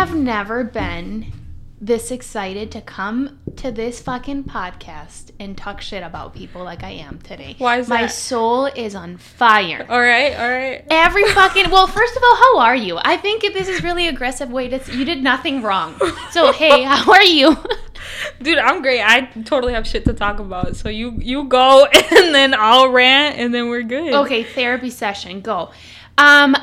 I 0.00 0.06
have 0.06 0.16
never 0.16 0.64
been 0.64 1.30
this 1.78 2.10
excited 2.10 2.72
to 2.72 2.80
come 2.80 3.38
to 3.56 3.70
this 3.70 4.00
fucking 4.00 4.44
podcast 4.44 5.30
and 5.38 5.58
talk 5.58 5.82
shit 5.82 6.02
about 6.02 6.32
people 6.32 6.64
like 6.64 6.82
I 6.82 6.92
am 6.92 7.18
today. 7.18 7.54
Why 7.58 7.80
is 7.80 7.88
My 7.88 8.04
that? 8.04 8.10
soul 8.10 8.64
is 8.64 8.94
on 8.94 9.18
fire. 9.18 9.84
All 9.90 10.00
right, 10.00 10.34
all 10.34 10.48
right. 10.48 10.86
Every 10.88 11.24
fucking 11.34 11.70
well, 11.70 11.86
first 11.86 12.16
of 12.16 12.22
all, 12.22 12.34
how 12.34 12.58
are 12.60 12.74
you? 12.74 12.98
I 12.98 13.18
think 13.18 13.44
if 13.44 13.52
this 13.52 13.68
is 13.68 13.82
really 13.82 14.08
aggressive 14.08 14.50
way 14.50 14.68
to 14.68 14.80
you 14.96 15.04
did 15.04 15.22
nothing 15.22 15.60
wrong. 15.60 16.00
So 16.30 16.50
hey, 16.54 16.82
how 16.82 17.12
are 17.12 17.22
you? 17.22 17.58
Dude, 18.40 18.56
I'm 18.56 18.80
great. 18.80 19.02
I 19.02 19.26
totally 19.44 19.74
have 19.74 19.86
shit 19.86 20.06
to 20.06 20.14
talk 20.14 20.38
about. 20.38 20.76
So 20.76 20.88
you 20.88 21.18
you 21.18 21.44
go 21.44 21.84
and 21.84 22.34
then 22.34 22.54
I'll 22.54 22.88
rant 22.88 23.36
and 23.36 23.52
then 23.52 23.68
we're 23.68 23.82
good. 23.82 24.14
Okay, 24.14 24.44
therapy 24.44 24.88
session, 24.88 25.42
go. 25.42 25.72
Um 26.16 26.56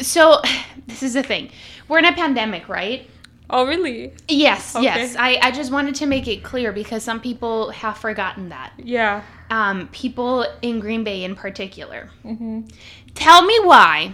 so 0.00 0.42
this 0.88 1.04
is 1.04 1.14
the 1.14 1.22
thing. 1.22 1.52
We're 1.88 1.98
in 1.98 2.04
a 2.04 2.12
pandemic, 2.12 2.68
right? 2.68 3.08
Oh, 3.50 3.66
really? 3.66 4.12
Yes, 4.28 4.76
Okay. 4.76 4.84
yes. 4.84 5.16
I, 5.18 5.38
I 5.40 5.50
just 5.50 5.72
wanted 5.72 5.94
to 5.96 6.06
make 6.06 6.28
it 6.28 6.42
clear 6.42 6.70
because 6.70 7.02
some 7.02 7.18
people 7.20 7.70
have 7.70 7.96
forgotten 7.96 8.50
that. 8.50 8.72
Yeah. 8.76 9.22
Um, 9.50 9.88
people 9.90 10.44
in 10.60 10.80
Green 10.80 11.02
Bay 11.02 11.24
in 11.24 11.34
particular. 11.34 12.10
hmm 12.22 12.60
Tell 13.14 13.42
me 13.44 13.58
why 13.60 14.12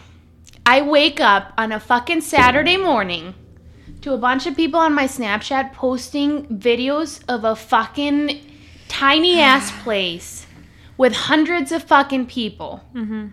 I 0.65 0.83
wake 0.83 1.21
up 1.21 1.53
on 1.59 1.73
a 1.73 1.81
fucking 1.81 2.21
Saturday 2.21 2.77
morning 2.77 3.35
to 4.03 4.13
a 4.15 4.19
bunch 4.19 4.47
of 4.47 4.55
people 4.55 4.79
on 4.79 4.95
my 4.95 5.05
Snapchat 5.07 5.73
posting 5.73 6.47
videos 6.47 7.23
of 7.29 7.43
a 7.45 7.57
fucking 7.57 8.41
tiny 8.87 9.41
ass 9.41 9.73
place 9.83 10.47
with 10.97 11.13
hundreds 11.13 11.73
of 11.73 11.83
fucking 11.83 12.27
people 12.27 12.77
hmm 12.93 13.27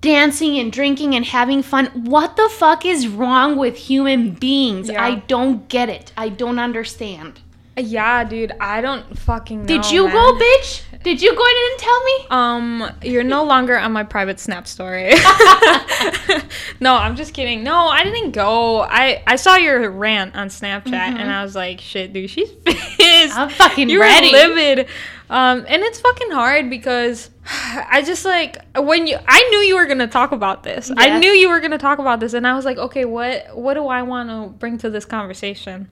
dancing 0.00 0.58
and 0.58 0.72
drinking 0.72 1.14
and 1.14 1.24
having 1.24 1.62
fun. 1.62 1.86
What 1.86 2.36
the 2.36 2.48
fuck 2.48 2.84
is 2.84 3.08
wrong 3.08 3.56
with 3.56 3.76
human 3.76 4.32
beings? 4.32 4.88
Yeah. 4.88 5.04
I 5.04 5.16
don't 5.16 5.68
get 5.68 5.88
it. 5.88 6.12
I 6.16 6.28
don't 6.28 6.58
understand. 6.58 7.40
Yeah, 7.76 8.24
dude. 8.24 8.52
I 8.60 8.80
don't 8.80 9.18
fucking 9.18 9.62
know. 9.62 9.66
Did 9.66 9.90
you 9.90 10.04
man. 10.04 10.12
go, 10.12 10.32
bitch? 10.32 10.82
Did 11.02 11.22
you 11.22 11.34
go 11.34 11.42
in 11.42 11.70
and 11.70 11.78
tell 11.78 12.04
me? 12.04 12.26
Um, 12.30 12.92
you're 13.02 13.24
no 13.24 13.44
longer 13.44 13.78
on 13.78 13.92
my 13.92 14.04
private 14.04 14.38
snap 14.38 14.66
story. 14.66 15.10
no, 16.80 16.94
I'm 16.94 17.16
just 17.16 17.32
kidding. 17.32 17.62
No, 17.62 17.86
I 17.86 18.04
didn't 18.04 18.32
go. 18.32 18.82
I 18.82 19.22
I 19.26 19.36
saw 19.36 19.56
your 19.56 19.90
rant 19.90 20.34
on 20.34 20.48
Snapchat 20.48 20.92
and 20.92 21.30
I 21.30 21.42
was 21.42 21.54
like, 21.54 21.80
shit, 21.80 22.12
dude, 22.12 22.28
she's 22.28 22.50
pissed. 22.64 23.36
I'm 23.36 23.48
fucking 23.48 23.88
you 23.88 24.00
ready. 24.00 24.32
livid. 24.32 24.88
Um, 25.30 25.64
and 25.68 25.82
it's 25.82 26.00
fucking 26.00 26.32
hard 26.32 26.68
because 26.68 27.30
I 27.90 28.02
just 28.04 28.24
like 28.24 28.58
when 28.76 29.06
you 29.06 29.18
I 29.26 29.42
knew 29.50 29.58
you 29.58 29.76
were 29.76 29.86
gonna 29.86 30.06
talk 30.06 30.32
about 30.32 30.62
this. 30.62 30.90
I 30.96 31.18
knew 31.18 31.30
you 31.30 31.48
were 31.48 31.60
gonna 31.60 31.78
talk 31.78 31.98
about 31.98 32.20
this, 32.20 32.32
and 32.32 32.46
I 32.46 32.54
was 32.54 32.64
like, 32.64 32.78
okay, 32.78 33.04
what 33.04 33.56
what 33.56 33.74
do 33.74 33.88
I 33.88 34.02
want 34.02 34.28
to 34.28 34.56
bring 34.56 34.78
to 34.78 34.90
this 34.90 35.04
conversation? 35.04 35.88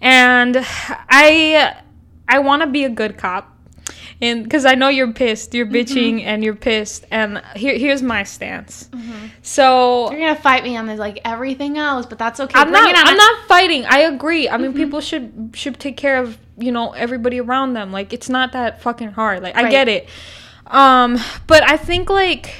And 0.00 0.56
I 1.08 1.76
I 2.28 2.38
want 2.40 2.62
to 2.62 2.68
be 2.68 2.84
a 2.84 2.90
good 2.90 3.18
cop. 3.18 3.52
And 4.20 4.42
because 4.42 4.64
I 4.64 4.74
know 4.74 4.88
you're 4.88 5.12
pissed, 5.12 5.54
you're 5.54 5.66
mm-hmm. 5.66 5.74
bitching 5.76 6.22
and 6.24 6.42
you're 6.42 6.56
pissed. 6.56 7.04
And 7.10 7.42
here, 7.54 7.76
here's 7.78 8.02
my 8.02 8.24
stance. 8.24 8.88
Mm-hmm. 8.88 9.26
So 9.42 10.10
You're 10.10 10.20
gonna 10.20 10.34
fight 10.34 10.64
me 10.64 10.76
on 10.76 10.86
this 10.86 10.98
like 10.98 11.20
everything 11.24 11.78
else, 11.78 12.06
but 12.06 12.18
that's 12.18 12.40
okay. 12.40 12.58
I'm 12.58 12.70
Bring 12.70 12.82
not. 12.82 13.06
I'm 13.06 13.16
not 13.16 13.46
fighting. 13.46 13.84
I 13.84 14.00
agree. 14.00 14.48
I 14.48 14.56
mean, 14.56 14.70
mm-hmm. 14.70 14.78
people 14.78 15.00
should 15.00 15.52
should 15.54 15.78
take 15.78 15.96
care 15.96 16.20
of 16.20 16.38
you 16.58 16.72
know 16.72 16.92
everybody 16.92 17.40
around 17.40 17.74
them. 17.74 17.92
Like 17.92 18.12
it's 18.12 18.28
not 18.28 18.52
that 18.52 18.82
fucking 18.82 19.12
hard. 19.12 19.42
Like 19.42 19.54
I 19.54 19.64
Right. 19.64 19.70
get 19.70 19.88
it. 19.88 20.08
Um, 20.66 21.18
but 21.46 21.62
I 21.62 21.76
think 21.76 22.10
like, 22.10 22.54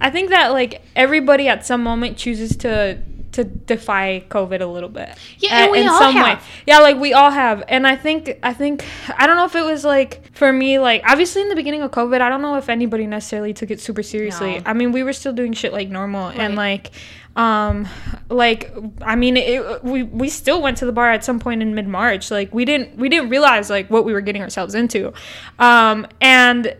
I 0.00 0.10
think 0.10 0.30
that 0.30 0.48
like 0.48 0.82
everybody 0.96 1.48
at 1.48 1.64
some 1.66 1.82
moment 1.82 2.16
chooses 2.16 2.56
to 2.58 3.02
to 3.32 3.44
defy 3.44 4.24
COVID 4.28 4.60
a 4.60 4.66
little 4.66 4.88
bit. 4.88 5.16
Yeah, 5.38 5.70
we 5.70 5.86
all 5.86 6.10
have. 6.10 6.44
Yeah, 6.66 6.80
like 6.80 6.96
we 6.96 7.12
all 7.12 7.30
have. 7.30 7.62
And 7.68 7.86
I 7.86 7.96
think 7.96 8.38
I 8.42 8.52
think 8.52 8.84
I 9.16 9.26
don't 9.26 9.36
know 9.36 9.44
if 9.44 9.54
it 9.54 9.64
was 9.64 9.84
like 9.84 10.34
for 10.34 10.52
me 10.52 10.78
like 10.78 11.02
obviously 11.06 11.42
in 11.42 11.48
the 11.48 11.54
beginning 11.54 11.82
of 11.82 11.90
COVID, 11.90 12.20
I 12.20 12.28
don't 12.28 12.42
know 12.42 12.56
if 12.56 12.68
anybody 12.68 13.06
necessarily 13.06 13.52
took 13.52 13.70
it 13.70 13.80
super 13.80 14.02
seriously. 14.02 14.56
No. 14.56 14.62
I 14.66 14.72
mean, 14.72 14.92
we 14.92 15.02
were 15.02 15.12
still 15.12 15.32
doing 15.32 15.52
shit 15.52 15.72
like 15.72 15.88
normal 15.88 16.28
and 16.28 16.56
like 16.56 16.90
um 17.36 17.86
like 18.28 18.74
I 19.02 19.14
mean, 19.14 19.36
it, 19.36 19.84
we 19.84 20.02
we 20.02 20.28
still 20.28 20.60
went 20.60 20.78
to 20.78 20.86
the 20.86 20.92
bar 20.92 21.10
at 21.10 21.24
some 21.24 21.38
point 21.38 21.62
in 21.62 21.74
mid-March. 21.74 22.30
Like 22.30 22.52
we 22.52 22.64
didn't 22.64 22.96
we 22.96 23.08
didn't 23.08 23.28
realize 23.28 23.70
like 23.70 23.88
what 23.88 24.04
we 24.04 24.12
were 24.12 24.22
getting 24.22 24.42
ourselves 24.42 24.74
into. 24.74 25.12
Um 25.58 26.06
and 26.20 26.74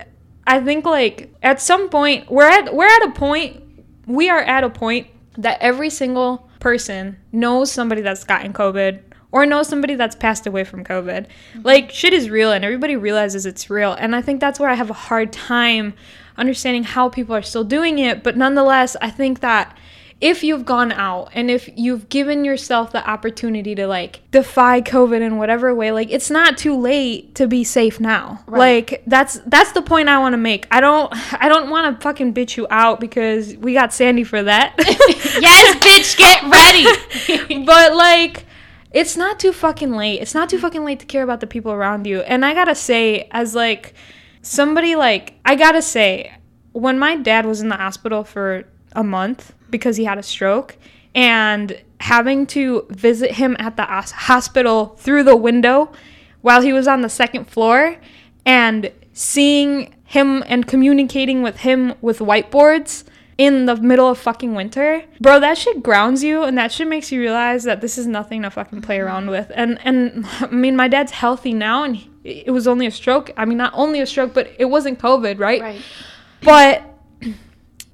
I 0.48 0.60
think 0.60 0.86
like 0.86 1.32
at 1.42 1.60
some 1.60 1.91
point 1.91 2.31
we're 2.31 2.48
at 2.48 2.75
we're 2.75 2.86
at 2.86 3.03
a 3.03 3.10
point 3.10 3.62
we 4.06 4.31
are 4.31 4.41
at 4.41 4.64
a 4.64 4.70
point 4.70 5.06
that 5.36 5.59
every 5.60 5.91
single 5.91 6.48
person 6.59 7.19
knows 7.31 7.70
somebody 7.70 8.00
that's 8.00 8.25
gotten 8.25 8.54
COVID 8.54 9.03
or 9.31 9.44
knows 9.44 9.69
somebody 9.69 9.94
that's 9.94 10.16
passed 10.16 10.47
away 10.47 10.64
from 10.64 10.84
COVID. 10.84 11.26
Mm-hmm. 11.26 11.60
Like 11.62 11.91
shit 11.91 12.14
is 12.14 12.31
real 12.31 12.50
and 12.50 12.64
everybody 12.64 12.97
realizes 12.97 13.44
it's 13.44 13.69
real. 13.69 13.92
And 13.92 14.16
I 14.16 14.22
think 14.22 14.41
that's 14.41 14.59
where 14.59 14.70
I 14.70 14.75
have 14.75 14.88
a 14.88 14.94
hard 14.94 15.34
time 15.34 15.92
understanding 16.38 16.82
how 16.82 17.10
people 17.10 17.36
are 17.36 17.42
still 17.42 17.65
doing 17.65 17.98
it. 17.98 18.22
But 18.22 18.38
nonetheless, 18.38 18.97
I 19.03 19.10
think 19.10 19.41
that 19.41 19.76
if 20.20 20.42
you've 20.42 20.64
gone 20.64 20.90
out 20.90 21.30
and 21.32 21.48
if 21.48 21.70
you've 21.76 22.08
given 22.08 22.44
yourself 22.44 22.90
the 22.90 23.08
opportunity 23.08 23.74
to 23.76 23.86
like 23.86 24.20
defy 24.32 24.80
COVID 24.80 25.20
in 25.20 25.36
whatever 25.36 25.72
way, 25.74 25.92
like 25.92 26.10
it's 26.10 26.28
not 26.28 26.58
too 26.58 26.76
late 26.76 27.36
to 27.36 27.46
be 27.46 27.62
safe 27.62 28.00
now. 28.00 28.42
Right. 28.46 28.58
Like 28.58 29.02
that's 29.06 29.38
that's 29.46 29.72
the 29.72 29.82
point 29.82 30.08
I 30.08 30.18
want 30.18 30.32
to 30.32 30.38
make. 30.38 30.66
I 30.70 30.80
don't 30.80 31.12
I 31.40 31.48
don't 31.48 31.70
want 31.70 31.96
to 31.96 32.02
fucking 32.02 32.34
bitch 32.34 32.56
you 32.56 32.66
out 32.70 32.98
because 32.98 33.56
we 33.56 33.74
got 33.74 33.92
Sandy 33.92 34.24
for 34.24 34.42
that. 34.42 34.74
yes, 34.78 35.76
bitch, 35.76 36.16
get 36.18 36.42
ready. 36.42 37.64
but 37.64 37.94
like 37.94 38.44
it's 38.90 39.16
not 39.16 39.38
too 39.38 39.52
fucking 39.52 39.92
late. 39.92 40.20
It's 40.20 40.34
not 40.34 40.48
too 40.48 40.58
fucking 40.58 40.84
late 40.84 40.98
to 41.00 41.06
care 41.06 41.22
about 41.22 41.40
the 41.40 41.46
people 41.46 41.70
around 41.70 42.06
you. 42.06 42.22
And 42.22 42.44
I 42.44 42.54
got 42.54 42.64
to 42.64 42.74
say 42.74 43.28
as 43.30 43.54
like 43.54 43.94
somebody 44.42 44.96
like 44.96 45.34
I 45.44 45.54
got 45.54 45.72
to 45.72 45.82
say 45.82 46.34
when 46.72 46.98
my 46.98 47.14
dad 47.14 47.46
was 47.46 47.60
in 47.60 47.68
the 47.68 47.76
hospital 47.76 48.24
for 48.24 48.64
a 48.93 49.04
month 49.04 49.54
because 49.71 49.97
he 49.97 50.04
had 50.04 50.19
a 50.19 50.22
stroke 50.22 50.76
and 51.15 51.81
having 52.00 52.47
to 52.47 52.87
visit 52.91 53.32
him 53.32 53.56
at 53.59 53.76
the 53.76 53.84
hospital 53.84 54.97
through 54.99 55.25
the 55.25 55.37
window 55.37 55.91
while 56.43 56.62
he 56.62 56.72
was 56.72 56.87
on 56.87 57.00
the 57.00 57.09
second 57.09 57.44
floor 57.47 57.97
and 58.47 58.93
seeing 59.12 59.94
him 60.04 60.43
and 60.47 60.66
communicating 60.66 61.43
with 61.43 61.59
him 61.59 61.94
with 62.00 62.21
whiteboards 62.21 63.04
in 63.37 63.66
the 63.66 63.77
middle 63.77 64.09
of 64.09 64.19
fucking 64.19 64.54
winter. 64.54 65.04
Bro, 65.21 65.41
that 65.41 65.59
shit 65.59 65.82
grounds 65.82 66.25
you 66.25 66.43
and 66.43 66.59
that 66.59 66.72
shit 66.72 66.88
makes 66.88 67.12
you 67.12 67.21
realize 67.21 67.65
that 67.65 67.81
this 67.81 67.98
is 67.98 68.06
nothing 68.06 68.43
to 68.43 68.50
fucking 68.50 68.82
play 68.82 68.98
around 68.98 69.22
mm-hmm. 69.22 69.31
with. 69.31 69.53
And 69.54 69.78
and 69.84 70.27
I 70.41 70.47
mean 70.47 70.77
my 70.77 70.88
dad's 70.88 71.12
healthy 71.12 71.53
now 71.53 71.84
and 71.84 71.97
he, 71.97 72.10
it 72.25 72.50
was 72.50 72.66
only 72.66 72.87
a 72.87 72.91
stroke. 72.91 73.31
I 73.37 73.44
mean 73.44 73.59
not 73.59 73.72
only 73.75 74.00
a 74.00 74.06
stroke, 74.06 74.34
but 74.34 74.53
it 74.59 74.66
wasn't 74.66 74.98
COVID, 74.98 75.38
right? 75.38 75.60
right. 75.60 75.82
But 76.43 76.97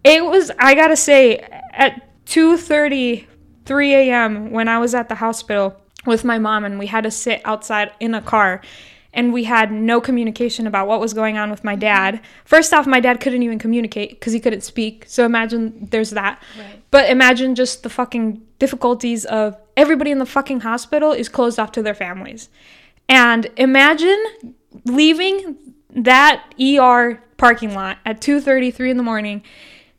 it 0.04 0.24
was 0.24 0.52
I 0.58 0.74
gotta 0.74 0.96
say 0.96 1.38
at 1.72 2.02
2:30, 2.26 3.26
3 3.64 3.94
a.m. 3.94 4.50
when 4.50 4.68
I 4.68 4.78
was 4.78 4.94
at 4.94 5.08
the 5.08 5.16
hospital 5.16 5.76
with 6.06 6.24
my 6.24 6.38
mom 6.38 6.64
and 6.64 6.78
we 6.78 6.86
had 6.86 7.04
to 7.04 7.10
sit 7.10 7.40
outside 7.44 7.90
in 7.98 8.14
a 8.14 8.22
car 8.22 8.60
and 9.14 9.32
we 9.32 9.44
had 9.44 9.70
no 9.70 10.00
communication 10.00 10.66
about 10.66 10.88
what 10.88 11.00
was 11.00 11.14
going 11.14 11.38
on 11.38 11.50
with 11.50 11.64
my 11.64 11.76
dad. 11.76 12.20
First 12.44 12.74
off, 12.74 12.86
my 12.86 13.00
dad 13.00 13.20
couldn't 13.20 13.42
even 13.42 13.58
communicate 13.58 14.10
because 14.10 14.32
he 14.32 14.40
couldn't 14.40 14.62
speak. 14.62 15.04
So 15.06 15.24
imagine 15.24 15.88
there's 15.90 16.10
that. 16.10 16.42
Right. 16.58 16.82
But 16.90 17.08
imagine 17.08 17.54
just 17.54 17.84
the 17.84 17.88
fucking 17.88 18.42
difficulties 18.58 19.24
of 19.24 19.56
everybody 19.76 20.10
in 20.10 20.18
the 20.18 20.26
fucking 20.26 20.60
hospital 20.60 21.12
is 21.12 21.28
closed 21.28 21.58
off 21.58 21.72
to 21.72 21.82
their 21.82 21.94
families. 21.94 22.48
And 23.08 23.46
imagine 23.56 24.22
leaving 24.84 25.56
that 25.90 26.42
ER 26.60 27.22
parking 27.36 27.74
lot 27.74 27.98
at 28.04 28.20
2:33 28.20 28.90
in 28.90 28.96
the 28.96 29.02
morning, 29.02 29.42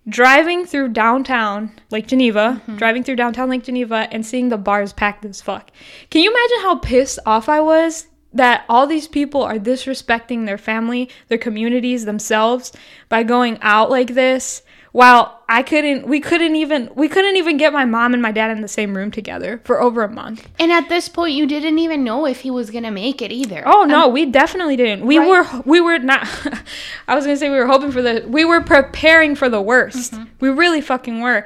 driving 0.08 0.66
through 0.66 0.90
downtown 0.90 1.72
Lake 1.90 2.08
Geneva, 2.08 2.62
mm-hmm. 2.62 2.78
driving 2.78 3.04
through 3.04 3.16
downtown 3.16 3.50
Lake 3.50 3.64
Geneva 3.64 4.08
and 4.12 4.26
seeing 4.26 4.50
the 4.50 4.58
bars 4.58 4.94
packed 4.94 5.26
as 5.26 5.42
fuck. 5.42 5.72
Can 6.10 6.22
you 6.22 6.32
imagine 6.32 6.62
how 6.62 6.78
pissed 6.78 7.20
off 7.26 7.50
I 7.50 7.60
was 7.62 8.08
that 8.34 8.66
all 8.68 8.86
these 8.86 9.08
people 9.08 9.42
are 9.42 9.58
disrespecting 9.58 10.46
their 10.46 10.58
family, 10.58 11.10
their 11.30 11.38
communities, 11.38 12.06
themselves 12.06 12.72
by 13.10 13.24
going 13.24 13.58
out 13.62 13.90
like 13.90 14.14
this? 14.14 14.62
While 14.96 15.42
I 15.50 15.62
couldn't, 15.62 16.08
we 16.08 16.22
couldn't 16.22 16.56
even, 16.56 16.90
we 16.96 17.10
couldn't 17.10 17.36
even 17.36 17.58
get 17.58 17.74
my 17.74 17.84
mom 17.84 18.14
and 18.14 18.22
my 18.22 18.32
dad 18.32 18.50
in 18.52 18.62
the 18.62 18.70
same 18.70 18.96
room 18.96 19.12
together 19.12 19.60
for 19.66 19.82
over 19.82 20.04
a 20.04 20.10
month. 20.10 20.48
And 20.58 20.72
at 20.72 20.88
this 20.88 21.10
point, 21.10 21.34
you 21.34 21.46
didn't 21.46 21.80
even 21.80 22.06
know 22.06 22.26
if 22.26 22.40
he 22.40 22.50
was 22.50 22.70
gonna 22.70 22.92
make 22.92 23.22
it 23.22 23.30
either. 23.30 23.62
Oh 23.66 23.84
no, 23.84 24.06
um, 24.06 24.14
we 24.14 24.26
definitely 24.26 24.78
didn't. 24.78 25.06
We 25.06 25.18
Right. 25.18 25.28
were 25.28 25.62
we 25.66 25.82
were 25.82 26.00
not 26.00 26.22
I 27.10 27.14
was 27.14 27.26
going 27.26 27.36
to 27.36 27.38
say 27.38 27.50
we 27.50 27.58
were 27.58 27.68
hoping 27.68 27.92
for 27.92 28.02
the 28.02 28.24
we 28.26 28.46
were 28.46 28.62
preparing 28.62 29.36
for 29.36 29.50
the 29.50 29.62
worst. 29.62 30.14
Mm-hmm. 30.14 30.24
We 30.40 30.48
really 30.48 30.80
fucking 30.80 31.20
were. 31.20 31.46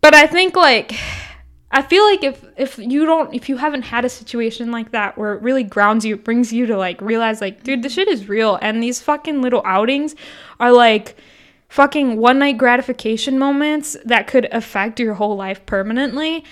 But 0.00 0.14
I 0.14 0.28
think 0.28 0.54
like 0.54 0.94
I 1.72 1.82
feel 1.82 2.04
like 2.04 2.22
if 2.22 2.44
if 2.56 2.78
you 2.78 3.06
don't 3.06 3.34
if 3.34 3.48
you 3.48 3.56
haven't 3.56 3.82
had 3.82 4.04
a 4.04 4.08
situation 4.08 4.70
like 4.70 4.92
that 4.92 5.18
where 5.18 5.34
it 5.34 5.42
really 5.42 5.64
grounds 5.64 6.04
you, 6.04 6.16
brings 6.16 6.52
you 6.52 6.66
to 6.66 6.76
like 6.76 7.00
realize 7.00 7.40
like 7.40 7.64
dude, 7.64 7.82
this 7.82 7.94
shit 7.94 8.06
is 8.06 8.28
real 8.28 8.56
and 8.62 8.80
these 8.80 9.02
fucking 9.02 9.42
little 9.42 9.62
outings 9.64 10.14
are 10.60 10.70
like 10.70 11.16
fucking 11.74 12.16
one 12.18 12.38
night 12.38 12.56
gratification 12.56 13.36
moments 13.36 13.96
that 14.04 14.28
could 14.28 14.46
affect 14.52 15.00
your 15.00 15.14
whole 15.14 15.34
life 15.34 15.66
permanently. 15.66 16.44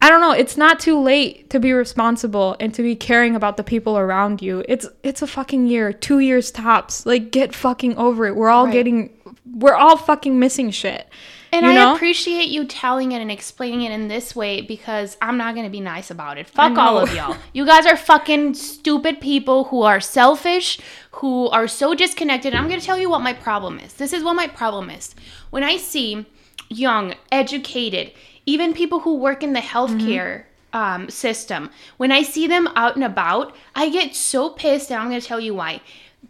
I 0.00 0.08
don't 0.08 0.20
know, 0.20 0.30
it's 0.30 0.56
not 0.56 0.78
too 0.78 0.96
late 1.00 1.50
to 1.50 1.58
be 1.58 1.72
responsible 1.72 2.54
and 2.60 2.72
to 2.74 2.82
be 2.82 2.94
caring 2.94 3.34
about 3.34 3.56
the 3.56 3.64
people 3.64 3.98
around 3.98 4.40
you. 4.40 4.64
It's 4.68 4.86
it's 5.02 5.22
a 5.22 5.26
fucking 5.26 5.66
year, 5.66 5.92
2 5.92 6.20
years 6.20 6.52
tops. 6.52 7.04
Like 7.04 7.32
get 7.32 7.52
fucking 7.52 7.96
over 7.96 8.26
it. 8.26 8.36
We're 8.36 8.48
all 8.48 8.66
Right. 8.66 8.72
getting 8.72 9.10
we're 9.44 9.74
all 9.74 9.96
fucking 9.96 10.38
missing 10.38 10.70
shit. 10.70 11.08
And 11.52 11.66
you 11.66 11.72
I 11.72 11.94
appreciate 11.94 12.48
you 12.48 12.64
telling 12.64 13.12
it 13.12 13.20
and 13.20 13.30
explaining 13.30 13.82
it 13.82 13.92
in 13.92 14.08
this 14.08 14.36
way 14.36 14.60
because 14.60 15.16
I'm 15.20 15.36
not 15.36 15.54
going 15.54 15.66
to 15.66 15.70
be 15.70 15.80
nice 15.80 16.10
about 16.10 16.38
it. 16.38 16.48
Fuck 16.48 16.78
all 16.78 16.98
of 16.98 17.14
y'all. 17.14 17.36
You 17.52 17.66
guys 17.66 17.86
are 17.86 17.96
fucking 17.96 18.54
stupid 18.54 19.20
people 19.20 19.64
who 19.64 19.82
are 19.82 20.00
selfish, 20.00 20.78
who 21.12 21.48
are 21.48 21.66
so 21.66 21.94
disconnected. 21.94 22.54
I'm 22.54 22.68
going 22.68 22.80
to 22.80 22.86
tell 22.86 22.98
you 22.98 23.10
what 23.10 23.20
my 23.20 23.32
problem 23.32 23.80
is. 23.80 23.94
This 23.94 24.12
is 24.12 24.22
what 24.22 24.34
my 24.34 24.46
problem 24.46 24.90
is. 24.90 25.14
When 25.50 25.64
I 25.64 25.76
see 25.76 26.26
young, 26.68 27.14
educated, 27.32 28.12
even 28.46 28.72
people 28.72 29.00
who 29.00 29.16
work 29.16 29.42
in 29.42 29.52
the 29.52 29.60
healthcare 29.60 30.44
um, 30.72 31.08
system, 31.10 31.70
when 31.96 32.12
I 32.12 32.22
see 32.22 32.46
them 32.46 32.68
out 32.76 32.94
and 32.94 33.04
about, 33.04 33.54
I 33.74 33.90
get 33.90 34.14
so 34.14 34.50
pissed, 34.50 34.90
and 34.90 35.00
I'm 35.00 35.08
going 35.08 35.20
to 35.20 35.26
tell 35.26 35.40
you 35.40 35.54
why. 35.54 35.80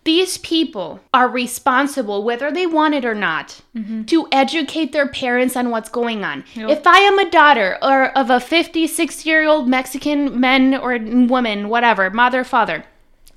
These 0.05 0.39
people 0.39 1.01
are 1.13 1.29
responsible, 1.29 2.25
whether 2.25 2.51
they 2.51 2.67
want 2.67 2.95
it 2.95 3.05
or 3.05 3.15
not, 3.15 3.61
mm-hmm. 3.77 4.05
to 4.05 4.27
educate 4.33 4.93
their 4.93 5.07
parents 5.09 5.57
on 5.57 5.71
what's 5.71 5.91
going 5.91 6.25
on. 6.25 6.45
If 6.55 6.87
I 6.87 6.99
am 7.01 7.19
a 7.19 7.31
daughter 7.31 7.77
or 7.83 8.07
of 8.17 8.31
a 8.31 8.41
50, 8.41 8.87
60 8.87 9.29
year 9.29 9.47
old 9.47 9.69
Mexican 9.69 10.41
man 10.41 10.75
or 10.75 10.99
woman, 11.27 11.69
whatever, 11.69 12.09
mother, 12.09 12.45
father, 12.45 12.85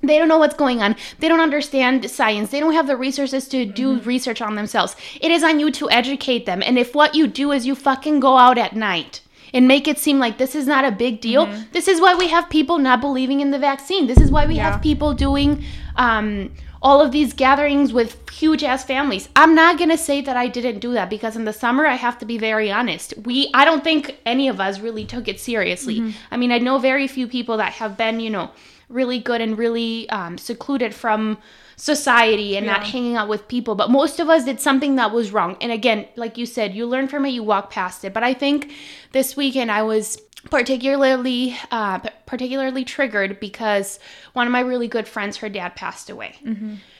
they 0.00 0.18
don't 0.18 0.28
know 0.28 0.38
what's 0.38 0.54
going 0.56 0.82
on. 0.82 0.96
They 1.18 1.28
don't 1.28 1.40
understand 1.40 2.10
science. 2.10 2.50
They 2.50 2.60
don't 2.60 2.74
have 2.74 2.86
the 2.86 2.96
resources 2.96 3.48
to 3.48 3.64
do 3.64 3.96
mm-hmm. 3.96 4.08
research 4.08 4.40
on 4.40 4.54
themselves. 4.54 4.96
It 5.20 5.30
is 5.30 5.42
on 5.42 5.60
you 5.60 5.70
to 5.72 5.90
educate 5.90 6.46
them. 6.46 6.62
And 6.62 6.78
if 6.78 6.94
what 6.94 7.14
you 7.14 7.26
do 7.26 7.52
is 7.52 7.66
you 7.66 7.74
fucking 7.74 8.20
go 8.20 8.36
out 8.36 8.58
at 8.58 8.76
night 8.76 9.20
and 9.52 9.68
make 9.68 9.86
it 9.86 9.98
seem 9.98 10.18
like 10.18 10.38
this 10.38 10.54
is 10.54 10.66
not 10.66 10.84
a 10.84 10.90
big 10.90 11.20
deal, 11.20 11.46
mm-hmm. 11.46 11.62
this 11.72 11.88
is 11.88 12.00
why 12.00 12.14
we 12.14 12.28
have 12.28 12.50
people 12.50 12.78
not 12.78 13.00
believing 13.00 13.40
in 13.40 13.50
the 13.50 13.58
vaccine. 13.58 14.06
This 14.06 14.18
is 14.18 14.30
why 14.30 14.46
we 14.46 14.56
Yeah. 14.56 14.72
have 14.72 14.82
people 14.82 15.14
doing 15.14 15.64
um, 15.96 16.52
all 16.82 17.00
of 17.00 17.12
these 17.12 17.32
gatherings 17.32 17.92
with 17.92 18.28
huge 18.30 18.62
ass 18.62 18.84
families. 18.84 19.28
I'm 19.36 19.54
not 19.54 19.78
gonna 19.78 19.96
say 19.96 20.20
that 20.20 20.36
I 20.36 20.48
didn't 20.48 20.80
do 20.80 20.92
that 20.92 21.08
because 21.08 21.36
in 21.36 21.44
the 21.44 21.52
summer 21.52 21.86
I 21.86 21.94
have 21.94 22.18
to 22.18 22.26
be 22.26 22.36
very 22.38 22.70
honest. 22.70 23.14
We 23.24 23.50
I 23.54 23.64
don't 23.64 23.82
think 23.82 24.18
any 24.26 24.48
of 24.48 24.60
us 24.60 24.80
really 24.80 25.04
took 25.04 25.28
it 25.28 25.40
seriously. 25.40 26.14
I 26.30 26.36
mean 26.36 26.52
I 26.52 26.58
know 26.58 26.78
very 26.78 27.08
few 27.08 27.26
people 27.26 27.56
that 27.56 27.72
have 27.74 27.96
been 27.96 28.20
you 28.20 28.30
know 28.30 28.50
really 28.88 29.18
good 29.18 29.40
and 29.40 29.56
really 29.56 30.08
um, 30.10 30.36
secluded 30.36 30.94
from 30.94 31.38
society 31.76 32.56
and 32.56 32.66
not 32.66 32.84
hanging 32.84 33.16
out 33.16 33.28
with 33.28 33.48
people. 33.48 33.74
But 33.74 33.90
most 33.90 34.20
of 34.20 34.28
us 34.28 34.44
did 34.44 34.60
something 34.60 34.96
that 34.96 35.12
was 35.12 35.32
wrong. 35.32 35.56
And 35.60 35.72
again 35.72 36.06
like 36.16 36.38
you 36.38 36.46
said 36.46 36.74
you 36.74 36.86
learn 36.86 37.08
from 37.08 37.24
it 37.26 37.30
you 37.30 37.42
walk 37.42 37.70
past 37.70 38.04
it. 38.04 38.12
But 38.12 38.22
i 38.22 38.34
think 38.34 38.72
this 39.12 39.36
weekend 39.36 39.70
i 39.70 39.82
was 39.82 40.18
particularly 40.50 41.56
uh, 41.70 41.98
particularly 42.26 42.84
triggered 42.84 43.40
because 43.40 43.98
one 44.34 44.46
of 44.46 44.52
my 44.52 44.60
really 44.60 44.88
good 44.88 45.08
friends 45.08 45.38
her 45.38 45.48
dad 45.48 45.74
passed 45.74 46.10
away. 46.10 46.36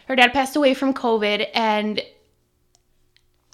Her 0.08 0.16
dad 0.16 0.32
passed 0.32 0.56
away 0.56 0.74
from 0.74 0.94
covid 0.94 1.48
and 1.54 2.02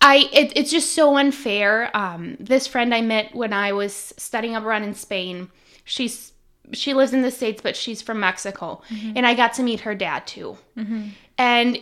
I 0.02 0.28
it, 0.32 0.52
it's 0.56 0.70
just 0.70 0.94
so 0.94 1.16
unfair. 1.16 1.94
Um, 1.94 2.36
this 2.40 2.66
friend 2.66 2.94
I 2.94 3.02
met 3.02 3.34
when 3.34 3.52
I 3.52 3.72
was 3.72 4.14
studying 4.16 4.56
abroad 4.56 4.82
in 4.82 4.94
Spain, 4.94 5.50
she's 5.84 6.32
she 6.72 6.94
lives 6.94 7.12
in 7.12 7.22
the 7.22 7.30
states, 7.30 7.62
but 7.62 7.76
she's 7.76 8.02
from 8.02 8.20
Mexico, 8.20 8.82
mm-hmm. 8.88 9.12
and 9.16 9.26
I 9.26 9.34
got 9.34 9.54
to 9.54 9.62
meet 9.62 9.80
her 9.80 9.94
dad 9.94 10.26
too. 10.26 10.56
Mm-hmm. 10.76 11.08
And 11.38 11.78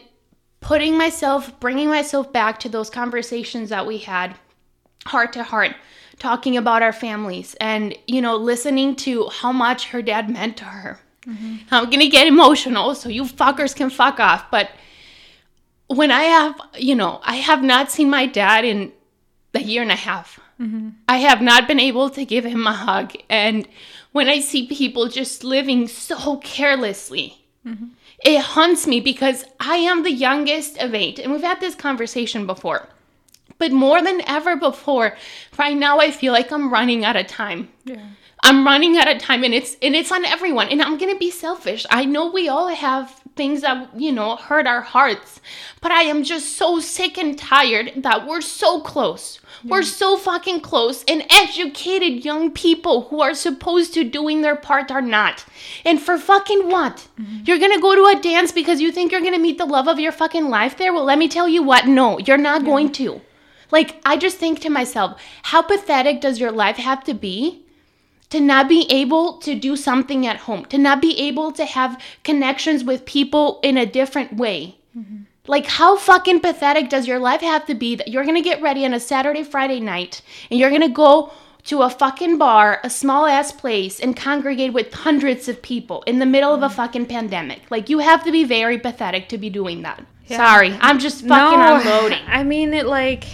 putting 0.60 0.96
myself, 0.96 1.58
bringing 1.60 1.88
myself 1.88 2.32
back 2.32 2.60
to 2.60 2.68
those 2.68 2.90
conversations 2.90 3.70
that 3.70 3.86
we 3.86 3.98
had, 3.98 4.34
heart 5.06 5.32
to 5.34 5.42
heart, 5.42 5.74
talking 6.18 6.56
about 6.56 6.82
our 6.82 6.92
families, 6.92 7.54
and 7.60 7.96
you 8.06 8.20
know, 8.20 8.36
listening 8.36 8.96
to 8.96 9.28
how 9.28 9.52
much 9.52 9.88
her 9.88 10.02
dad 10.02 10.30
meant 10.30 10.56
to 10.58 10.64
her. 10.64 11.00
Mm-hmm. 11.26 11.56
I'm 11.70 11.90
gonna 11.90 12.08
get 12.08 12.26
emotional, 12.26 12.94
so 12.94 13.08
you 13.08 13.24
fuckers 13.24 13.74
can 13.74 13.90
fuck 13.90 14.18
off, 14.20 14.50
but 14.50 14.70
when 15.88 16.10
I 16.10 16.22
have, 16.24 16.60
you 16.76 16.94
know, 16.94 17.20
I 17.22 17.36
have 17.36 17.62
not 17.62 17.90
seen 17.90 18.10
my 18.10 18.26
dad 18.26 18.64
in 18.64 18.92
a 19.54 19.60
year 19.60 19.82
and 19.82 19.90
a 19.90 19.96
half. 19.96 20.38
I 21.08 21.18
have 21.18 21.40
not 21.40 21.68
been 21.68 21.80
able 21.80 22.10
to 22.10 22.24
give 22.24 22.44
him 22.44 22.66
a 22.66 22.72
hug. 22.72 23.14
And 23.28 23.66
when 24.12 24.28
I 24.28 24.40
see 24.40 24.66
people 24.66 25.08
just 25.08 25.44
living 25.44 25.88
so 25.88 26.36
carelessly, 26.38 27.44
it 28.24 28.40
haunts 28.40 28.86
me 28.86 29.00
because 29.00 29.44
I 29.60 29.76
am 29.76 30.02
the 30.02 30.12
youngest 30.12 30.78
of 30.78 30.94
eight. 30.94 31.18
And 31.18 31.32
we've 31.32 31.42
had 31.42 31.60
this 31.60 31.74
conversation 31.74 32.46
before. 32.46 32.88
But 33.58 33.72
more 33.72 34.00
than 34.02 34.22
ever 34.26 34.56
before, 34.56 35.16
right 35.58 35.76
now 35.76 35.98
I 35.98 36.10
feel 36.10 36.32
like 36.32 36.52
I'm 36.52 36.72
running 36.72 37.04
out 37.04 37.16
of 37.16 37.26
time. 37.26 37.68
Yeah. 37.84 38.00
I'm 38.44 38.64
running 38.64 38.96
out 38.96 39.08
of 39.08 39.18
time 39.18 39.42
and 39.42 39.52
it's 39.52 39.76
and 39.82 39.96
it's 39.96 40.12
on 40.12 40.24
everyone 40.24 40.68
and 40.68 40.80
I'm 40.80 40.96
going 40.96 41.12
to 41.12 41.18
be 41.18 41.30
selfish. 41.30 41.84
I 41.90 42.04
know 42.04 42.30
we 42.30 42.48
all 42.48 42.68
have 42.68 43.17
things 43.38 43.62
that 43.62 43.88
you 43.98 44.12
know 44.12 44.36
hurt 44.36 44.66
our 44.66 44.82
hearts, 44.82 45.40
but 45.80 45.90
I 45.90 46.02
am 46.02 46.24
just 46.24 46.58
so 46.58 46.78
sick 46.80 47.16
and 47.16 47.38
tired 47.38 47.92
that 47.96 48.26
we're 48.26 48.42
so 48.42 48.82
close. 48.82 49.40
We're 49.64 49.82
so 49.82 50.16
fucking 50.16 50.60
close 50.60 51.04
and 51.08 51.24
educated 51.30 52.24
young 52.24 52.50
people 52.50 53.02
who 53.08 53.22
are 53.22 53.34
supposed 53.34 53.94
to 53.94 54.04
doing 54.04 54.42
their 54.42 54.54
part 54.54 54.90
are 54.90 55.00
not. 55.00 55.44
And 55.84 56.00
for 56.00 56.18
fucking 56.18 56.68
what? 56.68 57.08
Mm-hmm. 57.18 57.44
You're 57.44 57.58
going 57.58 57.72
to 57.72 57.80
go 57.80 57.94
to 57.94 58.18
a 58.18 58.20
dance 58.20 58.52
because 58.52 58.80
you 58.80 58.92
think 58.92 59.10
you're 59.10 59.20
going 59.20 59.32
to 59.32 59.40
meet 59.40 59.58
the 59.58 59.64
love 59.64 59.88
of 59.88 59.98
your 59.98 60.12
fucking 60.12 60.48
life 60.48 60.76
there? 60.76 60.92
Well, 60.92 61.04
let 61.04 61.18
me 61.18 61.28
tell 61.28 61.48
you 61.48 61.62
what. 61.62 61.86
No, 61.86 62.18
you're 62.18 62.36
not 62.36 62.64
going 62.64 62.92
to. 62.92 63.20
Like 63.70 64.00
I 64.04 64.16
just 64.16 64.38
think 64.38 64.60
to 64.60 64.70
myself, 64.70 65.20
how 65.42 65.62
pathetic 65.62 66.20
does 66.20 66.38
your 66.38 66.52
life 66.52 66.76
have 66.76 67.04
to 67.04 67.14
be? 67.14 67.64
To 68.30 68.40
not 68.40 68.68
be 68.68 68.86
able 68.90 69.38
to 69.38 69.54
do 69.54 69.76
something 69.76 70.26
at 70.26 70.36
home, 70.36 70.64
to 70.66 70.78
not 70.78 71.00
be 71.00 71.18
able 71.18 71.52
to 71.52 71.64
have 71.64 72.00
connections 72.24 72.84
with 72.84 73.06
people 73.06 73.60
in 73.62 73.76
a 73.76 73.86
different 73.86 74.36
way. 74.36 74.76
Mm-hmm. 74.96 75.22
Like, 75.46 75.66
how 75.66 75.96
fucking 75.96 76.40
pathetic 76.40 76.90
does 76.90 77.08
your 77.08 77.18
life 77.18 77.40
have 77.40 77.64
to 77.66 77.74
be 77.74 77.96
that 77.96 78.08
you're 78.08 78.26
gonna 78.26 78.42
get 78.42 78.60
ready 78.60 78.84
on 78.84 78.92
a 78.92 79.00
Saturday, 79.00 79.42
Friday 79.42 79.80
night 79.80 80.20
and 80.50 80.60
you're 80.60 80.70
gonna 80.70 80.90
go 80.90 81.32
to 81.64 81.82
a 81.82 81.90
fucking 81.90 82.38
bar, 82.38 82.80
a 82.84 82.90
small 82.90 83.26
ass 83.26 83.50
place, 83.52 83.98
and 83.98 84.16
congregate 84.16 84.72
with 84.72 84.92
hundreds 84.92 85.48
of 85.48 85.60
people 85.62 86.02
in 86.02 86.18
the 86.18 86.26
middle 86.26 86.54
of 86.54 86.62
a 86.62 86.68
mm. 86.68 86.72
fucking 86.72 87.06
pandemic? 87.06 87.62
Like, 87.70 87.88
you 87.88 87.98
have 87.98 88.24
to 88.24 88.32
be 88.32 88.44
very 88.44 88.78
pathetic 88.78 89.28
to 89.30 89.38
be 89.38 89.50
doing 89.50 89.82
that. 89.82 90.04
Sorry, 90.26 90.76
I'm 90.80 90.98
just 90.98 91.24
fucking 91.24 91.60
unloading. 91.60 92.22
I 92.26 92.44
mean, 92.44 92.74
it 92.74 92.84
like, 92.84 93.24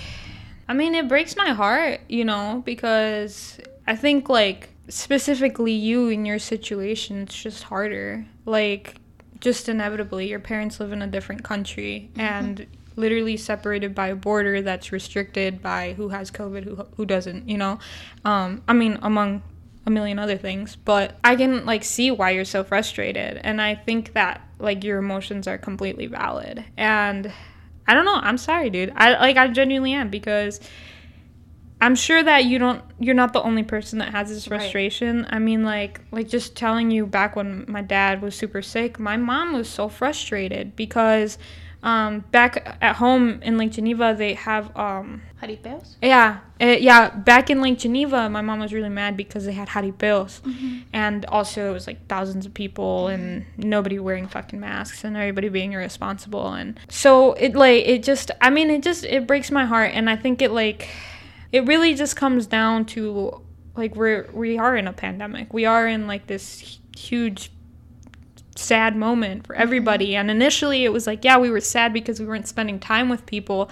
I 0.69 0.75
mean, 0.75 0.95
it 0.95 1.09
breaks 1.09 1.37
my 1.37 1.51
heart, 1.51 2.01
you 2.09 2.25
know, 2.25 2.63
because 2.65 3.59
I 3.87 3.97
think 3.97 4.29
like 4.29 4.69
specifically 4.89 5.73
you 5.73 6.09
in 6.09 6.25
your 6.25 6.39
situation, 6.39 7.23
it's 7.23 7.43
just 7.43 7.65
harder. 7.65 8.27
Like, 8.45 8.97
just 9.41 9.69
inevitably, 9.69 10.29
your 10.29 10.41
parents 10.41 10.81
live 10.81 10.93
in 10.93 11.03
a 11.03 11.07
different 11.07 11.45
country 11.45 12.11
and 12.17 12.67
literally 12.97 13.37
separated 13.37 13.95
by 13.95 14.09
a 14.09 14.17
border 14.17 14.63
that's 14.63 14.93
restricted 14.93 15.61
by 15.61 15.95
who 15.95 16.09
has 16.11 16.31
COVID, 16.31 16.65
who 16.65 16.77
who 16.97 17.05
doesn't, 17.05 17.49
you 17.49 17.59
know. 17.59 17.79
Um, 18.25 18.63
I 18.69 18.73
mean, 18.73 18.99
among 19.03 19.43
a 19.87 19.91
million 19.91 20.19
other 20.19 20.37
things 20.37 20.77
but 20.77 21.19
i 21.23 21.37
can 21.37 21.65
like 21.67 21.85
see 21.85 22.11
why 22.11 22.31
you're 22.31 22.45
so 22.45 22.65
frustrated 22.65 23.39
and 23.45 23.61
i 23.61 23.75
think 23.75 24.15
that 24.15 24.41
like 24.59 24.83
your 24.83 24.99
emotions 24.99 25.47
are 25.47 25.59
completely 25.59 26.07
valid 26.07 26.65
and 26.77 27.31
i 27.87 27.93
don't 27.93 28.05
know 28.05 28.15
i'm 28.15 28.39
sorry 28.39 28.71
dude 28.71 28.93
i 28.97 29.11
like 29.21 29.37
i 29.37 29.47
genuinely 29.49 29.93
am 29.93 30.09
because 30.09 30.61
i'm 31.85 31.95
sure 31.95 32.23
that 32.23 32.45
you 32.51 32.59
don't 32.59 32.83
you're 32.99 33.15
not 33.23 33.33
the 33.33 33.43
only 33.43 33.63
person 33.63 33.99
that 33.99 34.11
has 34.17 34.29
this 34.29 34.49
Right. 34.49 34.61
frustration 34.61 35.27
i 35.31 35.39
mean 35.39 35.63
like 35.65 36.01
like 36.17 36.29
just 36.29 36.57
telling 36.57 36.91
you 36.91 37.07
back 37.07 37.37
when 37.37 37.65
my 37.69 37.83
dad 37.83 38.23
was 38.23 38.35
super 38.35 38.63
sick 38.63 38.99
my 38.99 39.17
mom 39.17 39.53
was 39.53 39.69
so 39.69 39.89
frustrated 39.89 40.75
because 40.77 41.39
um 41.83 42.11
back 42.31 42.53
at 42.81 42.97
home 42.97 43.25
in 43.43 43.59
lake 43.59 43.73
geneva 43.73 44.15
they 44.17 44.35
have 44.35 44.65
um 44.77 45.23
Jaripeos? 45.43 45.97
yeah, 46.01 46.39
uh, 46.59 46.65
yeah. 46.89 47.11
Back 47.11 47.51
in 47.51 47.61
Lake 47.61 47.79
Geneva, 47.79 48.31
my 48.31 48.41
mom 48.41 48.61
was 48.61 48.73
really 48.73 48.89
mad 48.89 49.15
because 49.15 49.45
they 49.45 49.53
had 49.53 49.69
jaripeos, 49.69 50.41
and 50.95 51.27
also 51.27 51.69
it 51.69 51.73
was 51.75 51.87
like 51.87 52.07
thousands 52.07 52.47
of 52.47 52.55
people 52.55 53.09
and 53.09 53.45
nobody 53.59 53.99
wearing 53.99 54.27
fucking 54.27 54.59
masks 54.59 55.05
and 55.05 55.19
everybody 55.19 55.51
being 55.51 55.73
irresponsible, 55.75 56.49
and 56.55 56.81
so 56.89 57.35
it 57.35 57.55
like 57.55 57.85
it 57.85 58.03
just. 58.03 58.31
I 58.41 58.49
mean, 58.49 58.71
it 58.71 58.83
just 58.83 59.05
it 59.05 59.27
breaks 59.27 59.51
my 59.51 59.67
heart, 59.67 59.91
and 59.93 60.09
I 60.09 60.17
think 60.17 60.41
it 60.41 60.51
like 60.51 60.89
it 61.55 61.65
really 61.69 61.95
just 61.95 62.17
comes 62.17 62.49
down 62.49 62.85
to 62.85 63.41
like 63.77 63.95
we're 63.95 64.29
we 64.33 64.59
are 64.59 64.77
in 64.77 64.89
a 64.89 64.93
pandemic. 64.93 65.53
We 65.53 65.67
are 65.67 65.87
in 65.87 66.09
like 66.09 66.27
this 66.27 66.81
huge 66.97 67.53
sad 68.57 68.97
moment 68.97 69.47
for 69.47 69.53
mm-hmm. 69.53 69.63
everybody. 69.63 70.17
And 70.17 70.33
initially 70.33 70.85
it 70.85 70.93
was 70.93 71.07
like, 71.07 71.23
yeah, 71.23 71.39
we 71.39 71.51
were 71.51 71.61
sad 71.61 71.93
because 71.93 72.19
we 72.19 72.27
weren't 72.27 72.49
spending 72.49 72.81
time 72.81 73.09
with 73.09 73.25
people. 73.27 73.71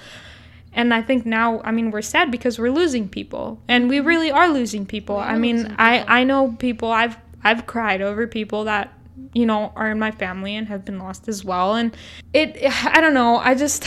And 0.73 0.95
I 0.95 1.03
think 1.03 1.27
now, 1.27 1.61
I 1.63 1.73
mean, 1.73 1.91
we're 1.91 2.03
sad 2.03 2.31
because 2.31 2.57
we're 2.57 2.71
losing 2.71 3.09
people, 3.09 3.61
and 3.67 3.89
we 3.89 3.99
mm-hmm. 3.99 4.07
really 4.07 4.31
are 4.31 4.49
losing 4.49 4.87
people. 4.87 5.17
Are 5.17 5.29
I 5.29 5.37
mean, 5.37 5.57
losing 5.57 5.75
I. 5.77 6.21
I 6.21 6.25
know 6.25 6.53
people. 6.59 6.89
I've 6.89 7.17
I've 7.43 7.67
cried 7.67 8.01
over 8.01 8.29
people 8.29 8.65
that 8.65 8.95
you 9.33 9.47
know 9.47 9.73
are 9.77 9.91
in 9.91 9.99
my 9.99 10.11
family 10.11 10.57
and 10.57 10.69
have 10.69 10.85
been 10.85 10.99
lost 10.99 11.29
as 11.29 11.45
well. 11.45 11.75
And 11.75 11.97
it, 12.33 12.57
I 12.87 13.01
don't 13.01 13.15
know. 13.15 13.37
I 13.37 13.55
just, 13.55 13.85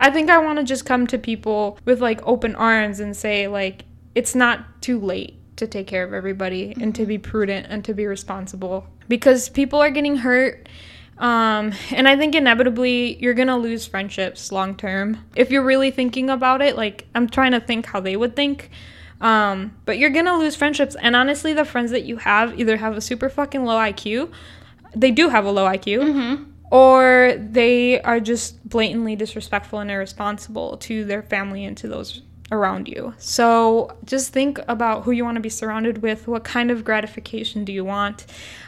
I 0.00 0.10
think 0.10 0.30
I 0.30 0.38
want 0.38 0.58
to 0.58 0.64
just 0.64 0.84
come 0.86 1.06
to 1.08 1.18
people 1.18 1.78
with 1.84 2.00
like 2.00 2.20
open 2.26 2.54
arms 2.56 3.00
and 3.00 3.16
say 3.16 3.48
like, 3.48 3.84
it's 4.14 4.34
not 4.34 4.82
too 4.82 4.98
late. 4.98 5.34
to 5.56 5.66
take 5.66 5.86
care 5.86 6.04
of 6.04 6.12
everybody 6.12 6.74
and 6.80 6.94
to 6.94 7.06
be 7.06 7.18
prudent 7.18 7.66
and 7.70 7.84
to 7.84 7.94
be 7.94 8.06
responsible 8.06 8.86
because 9.08 9.48
people 9.48 9.80
are 9.80 9.90
getting 9.90 10.16
hurt. 10.16 10.68
Um, 11.18 11.72
and 11.92 12.06
I 12.06 12.16
think 12.16 12.34
inevitably 12.34 13.16
you're 13.22 13.34
gonna 13.34 13.56
lose 13.56 13.86
friendships 13.86 14.52
long 14.52 14.76
term. 14.76 15.24
If 15.34 15.50
you're 15.50 15.64
really 15.64 15.90
thinking 15.90 16.28
about 16.28 16.60
it, 16.60 16.76
like 16.76 17.06
I'm 17.14 17.28
trying 17.28 17.52
to 17.52 17.60
think 17.60 17.86
how 17.86 18.00
they 18.00 18.16
would 18.16 18.36
think. 18.36 18.70
Um, 19.18 19.74
but 19.86 19.96
you're 19.96 20.10
gonna 20.10 20.36
lose 20.36 20.56
friendships. 20.56 20.94
And 21.00 21.16
honestly, 21.16 21.54
the 21.54 21.64
friends 21.64 21.90
that 21.92 22.04
you 22.04 22.18
have 22.18 22.58
either 22.60 22.76
have 22.76 22.96
a 22.96 23.00
super 23.00 23.30
fucking 23.30 23.64
low 23.64 23.76
IQ, 23.76 24.30
they 24.96 25.10
do 25.12 25.28
have 25.28 25.44
a 25.44 25.50
low 25.52 25.66
IQ, 25.66 25.98
Mm-hmm. 26.02 26.44
or 26.72 27.34
they 27.38 28.00
are 28.02 28.18
just 28.18 28.66
blatantly 28.68 29.14
disrespectful 29.16 29.78
and 29.78 29.90
irresponsible 29.90 30.76
to 30.78 31.04
their 31.04 31.22
family 31.22 31.64
and 31.64 31.76
to 31.76 31.86
those 31.88 32.22
around 32.50 32.88
you. 32.88 33.12
So 33.18 33.96
just 34.04 34.32
think 34.32 34.58
about 34.68 35.02
who 35.04 35.10
you 35.12 35.24
want 35.24 35.36
to 35.36 35.40
be 35.40 35.48
surrounded 35.48 36.02
with. 36.02 36.26
What 36.28 36.44
kind 36.44 36.70
of 36.70 36.82
gratification 36.84 37.64
do 37.64 37.72
you 37.72 37.84
want? 37.84 38.26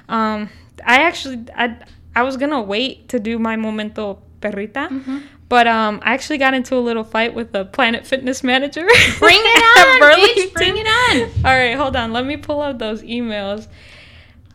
Um, 0.08 0.50
I 0.84 1.02
actually, 1.02 1.44
I, 1.56 1.76
I 2.14 2.22
was 2.22 2.36
gonna 2.36 2.62
wait 2.62 3.08
to 3.10 3.18
do 3.18 3.38
my 3.38 3.56
momento 3.56 4.20
perrita, 4.40 4.88
Mm-hmm. 4.88 5.18
but 5.48 5.66
um, 5.66 6.00
I 6.04 6.14
actually 6.14 6.38
got 6.38 6.54
into 6.54 6.76
a 6.76 6.80
little 6.88 7.04
fight 7.04 7.34
with 7.34 7.52
the 7.52 7.64
Planet 7.64 8.06
Fitness 8.06 8.42
manager. 8.44 8.86
Bring 9.18 9.38
it 9.40 9.62
on, 10.02 10.18
bitch. 10.18 10.52
Bring 10.54 10.76
it 10.76 10.86
on. 10.86 11.44
All 11.44 11.52
right, 11.58 11.74
hold 11.76 11.96
on. 11.96 12.12
Let 12.12 12.26
me 12.26 12.36
pull 12.36 12.60
out 12.62 12.78
those 12.78 13.02
emails. 13.02 13.66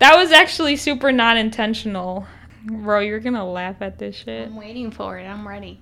That 0.03 0.17
was 0.17 0.33
actually 0.33 0.75
super 0.75 1.13
not 1.13 1.37
intentional. 1.37 2.27
Bro, 2.65 2.99
you're 2.99 3.21
gonna 3.21 3.49
laugh 3.49 3.77
at 3.81 3.99
this 3.99 4.17
shit. 4.17 4.47
I'm 4.47 4.55
waiting 4.57 4.91
for 4.91 5.17
it. 5.17 5.23
I'm 5.25 5.47
ready. 5.47 5.79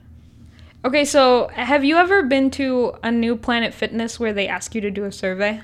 Okay, 0.86 1.06
so 1.06 1.48
have 1.48 1.84
you 1.84 1.98
ever 1.98 2.22
been 2.22 2.52
to 2.52 2.94
a 3.02 3.10
new 3.12 3.36
Planet 3.36 3.74
Fitness 3.74 4.20
where 4.20 4.32
they 4.32 4.48
ask 4.48 4.76
you 4.76 4.82
to 4.82 4.92
do 4.92 5.06
a 5.06 5.12
survey? 5.12 5.62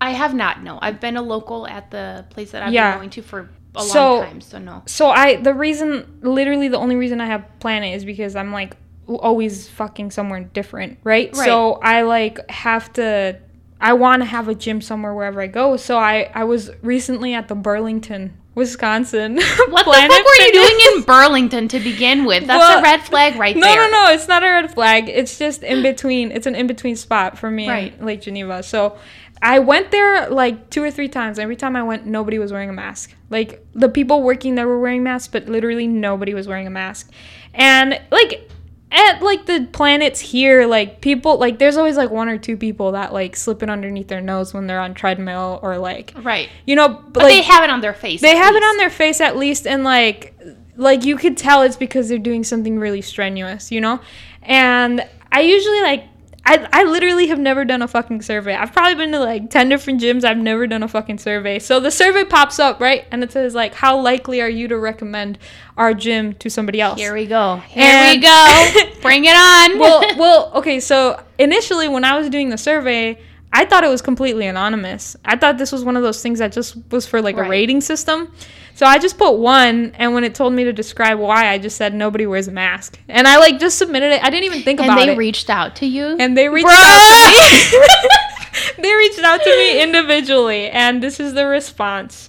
I 0.00 0.10
have 0.10 0.32
not. 0.32 0.62
No, 0.62 0.78
I've 0.80 1.00
been 1.00 1.16
a 1.16 1.22
local 1.22 1.66
at 1.66 1.90
the 1.90 2.24
place 2.30 2.52
that 2.52 2.62
I've 2.62 2.72
Yeah. 2.72 2.92
been 2.92 2.98
going 3.00 3.10
to 3.10 3.22
for 3.22 3.50
a 3.74 3.80
So- 3.82 4.14
long 4.18 4.24
time. 4.26 4.40
So 4.42 4.58
no. 4.58 4.82
So 4.86 5.10
I, 5.10 5.34
the 5.34 5.52
reason, 5.52 6.18
literally 6.22 6.68
the 6.68 6.78
only 6.78 6.94
reason 6.94 7.20
I 7.20 7.26
have 7.26 7.44
Planet 7.58 7.94
is 7.96 8.04
because 8.04 8.36
I'm 8.36 8.52
like 8.52 8.76
always 9.08 9.68
fucking 9.70 10.12
somewhere 10.12 10.40
different, 10.40 10.98
right? 11.02 11.34
Right. 11.36 11.44
So 11.44 11.74
I 11.82 12.02
like 12.02 12.48
have 12.48 12.92
to, 12.92 13.38
I 13.80 13.92
want 13.92 14.22
to 14.22 14.26
have 14.26 14.48
a 14.48 14.54
gym 14.54 14.80
somewhere 14.80 15.12
wherever 15.14 15.40
I 15.40 15.46
go. 15.48 15.76
So 15.76 15.98
I, 15.98 16.30
I 16.34 16.44
was 16.44 16.70
recently 16.82 17.34
at 17.34 17.48
the 17.48 17.54
Burlington, 17.54 18.36
Wisconsin. 18.54 19.36
What 19.68 19.84
the 19.84 19.92
fuck 19.92 20.10
were 20.10 20.44
you 20.46 20.52
doing 20.52 20.96
in 20.96 21.02
Burlington 21.02 21.68
to 21.68 21.80
begin 21.80 22.24
with? 22.24 22.46
That's 22.46 22.58
Well, 22.60 22.78
a 22.78 22.82
red 22.82 23.02
flag 23.02 23.36
right 23.36 23.54
No, 23.56 23.66
there. 23.66 23.76
no, 23.76 23.90
no. 23.90 24.04
No. 24.06 24.12
It's 24.12 24.28
not 24.28 24.42
a 24.42 24.46
red 24.46 24.72
flag. 24.72 25.08
It's 25.08 25.38
just 25.38 25.62
in 25.62 25.82
between. 25.82 26.32
It's 26.32 26.46
an 26.46 26.54
in 26.54 26.66
between 26.66 26.96
spot 26.96 27.36
for 27.38 27.50
me 27.50 27.68
Right. 27.68 27.92
and 27.96 28.06
Lake 28.06 28.22
Geneva. 28.22 28.62
So 28.62 28.96
I 29.42 29.58
went 29.58 29.90
there 29.90 30.30
like 30.30 30.70
two 30.70 30.82
or 30.82 30.90
three 30.90 31.08
times. 31.08 31.38
Every 31.38 31.56
time 31.56 31.76
I 31.76 31.82
went, 31.82 32.06
nobody 32.06 32.38
was 32.38 32.52
wearing 32.52 32.70
a 32.70 32.72
mask. 32.72 33.14
Like 33.28 33.66
the 33.74 33.88
people 33.90 34.22
working 34.22 34.54
there 34.54 34.66
were 34.66 34.80
wearing 34.80 35.02
masks, 35.02 35.28
but 35.28 35.46
literally 35.48 35.86
nobody 35.86 36.32
was 36.32 36.48
wearing 36.48 36.66
a 36.66 36.70
mask. 36.70 37.10
And 37.52 38.00
like 38.10 38.50
at 38.92 39.20
like 39.20 39.46
the 39.46 39.68
planets 39.72 40.20
here, 40.20 40.66
like 40.66 41.00
people 41.00 41.38
like 41.38 41.58
there's 41.58 41.76
always 41.76 41.96
like 41.96 42.10
one 42.10 42.28
or 42.28 42.38
two 42.38 42.56
people 42.56 42.92
that 42.92 43.12
like 43.12 43.34
slip 43.36 43.62
it 43.62 43.68
underneath 43.70 44.08
their 44.08 44.20
nose 44.20 44.54
when 44.54 44.66
they're 44.66 44.80
on 44.80 44.94
treadmill 44.94 45.58
or 45.62 45.76
like 45.78 46.12
Right. 46.22 46.48
you 46.66 46.76
know, 46.76 46.88
but, 46.88 47.12
But 47.14 47.22
like, 47.24 47.32
they 47.34 47.42
have 47.42 47.64
it 47.64 47.70
on 47.70 47.80
their 47.80 47.94
face. 47.94 48.20
they 48.20 48.36
have 48.36 48.54
it 48.54 48.62
on 48.62 48.76
their 48.76 48.90
face 48.90 49.20
at 49.20 49.36
least 49.36 49.66
and 49.66 49.82
like 49.84 50.34
like 50.76 51.04
you 51.04 51.16
could 51.16 51.36
tell 51.36 51.62
it's 51.62 51.76
because 51.76 52.08
they're 52.08 52.18
doing 52.18 52.44
something 52.44 52.78
really 52.78 53.00
strenuous 53.00 53.72
you 53.72 53.80
know 53.80 53.98
and 54.42 55.06
i 55.32 55.40
usually 55.40 55.80
like 55.80 56.04
I, 56.48 56.68
I 56.72 56.84
literally 56.84 57.26
have 57.26 57.40
never 57.40 57.64
done 57.64 57.82
a 57.82 57.88
fucking 57.88 58.22
survey. 58.22 58.54
I've 58.54 58.72
probably 58.72 58.94
been 58.94 59.10
to 59.12 59.18
like 59.18 59.50
10 59.50 59.68
different 59.68 60.00
gyms. 60.00 60.24
I've 60.24 60.38
never 60.38 60.68
done 60.68 60.82
a 60.84 60.88
fucking 60.88 61.18
survey. 61.18 61.58
So 61.58 61.80
the 61.80 61.90
survey 61.90 62.24
pops 62.24 62.60
up, 62.60 62.80
right? 62.80 63.04
And 63.10 63.24
it 63.24 63.32
says, 63.32 63.52
like, 63.54 63.74
how 63.74 63.98
likely 64.00 64.40
are 64.40 64.48
you 64.48 64.68
to 64.68 64.78
recommend 64.78 65.38
our 65.76 65.92
gym 65.92 66.34
to 66.34 66.48
somebody 66.48 66.80
else? 66.80 67.00
Here 67.00 67.12
we 67.12 67.26
go. 67.26 67.56
Here 67.66 67.82
And- 67.84 68.20
we 68.20 68.22
go. 68.26 68.90
Bring 69.02 69.24
it 69.24 69.34
on. 69.36 69.78
well, 69.80 70.00
well, 70.18 70.52
okay. 70.54 70.78
So 70.78 71.20
initially, 71.38 71.88
when 71.88 72.04
I 72.04 72.16
was 72.16 72.30
doing 72.30 72.50
the 72.50 72.58
survey, 72.58 73.18
I 73.52 73.64
thought 73.64 73.82
it 73.82 73.88
was 73.88 74.00
completely 74.02 74.46
anonymous. 74.46 75.16
I 75.24 75.36
thought 75.36 75.58
this 75.58 75.72
was 75.72 75.82
one 75.84 75.96
of 75.96 76.04
those 76.04 76.22
things 76.22 76.38
that 76.38 76.52
just 76.52 76.76
was 76.92 77.06
for 77.06 77.20
like 77.22 77.36
Right. 77.36 77.46
a 77.46 77.50
rating 77.50 77.80
system. 77.80 78.30
So 78.76 78.84
I 78.84 78.98
just 78.98 79.16
put 79.16 79.38
one, 79.38 79.92
and 79.94 80.12
when 80.12 80.22
it 80.22 80.34
told 80.34 80.52
me 80.52 80.64
to 80.64 80.72
describe 80.72 81.18
why, 81.18 81.48
I 81.48 81.56
just 81.56 81.78
said 81.78 81.94
nobody 81.94 82.26
wears 82.26 82.46
a 82.46 82.52
mask, 82.52 82.98
and 83.08 83.26
I 83.26 83.38
like 83.38 83.58
just 83.58 83.78
submitted 83.78 84.12
it. 84.12 84.22
I 84.22 84.28
didn't 84.28 84.44
even 84.44 84.64
think 84.64 84.80
and 84.80 84.90
about 84.90 84.98
it. 84.98 85.08
And 85.08 85.10
they 85.12 85.16
reached 85.16 85.48
out 85.48 85.76
to 85.76 85.86
you. 85.86 86.14
and 86.20 86.36
they 86.36 86.50
reached 86.50 86.68
out 86.68 87.70
to 87.72 87.80
me. 87.80 88.82
they 88.82 88.94
reached 88.94 89.18
out 89.20 89.42
to 89.42 89.50
me 89.56 89.82
individually, 89.82 90.68
and 90.68 91.02
this 91.02 91.18
is 91.20 91.32
the 91.32 91.46
response. 91.46 92.28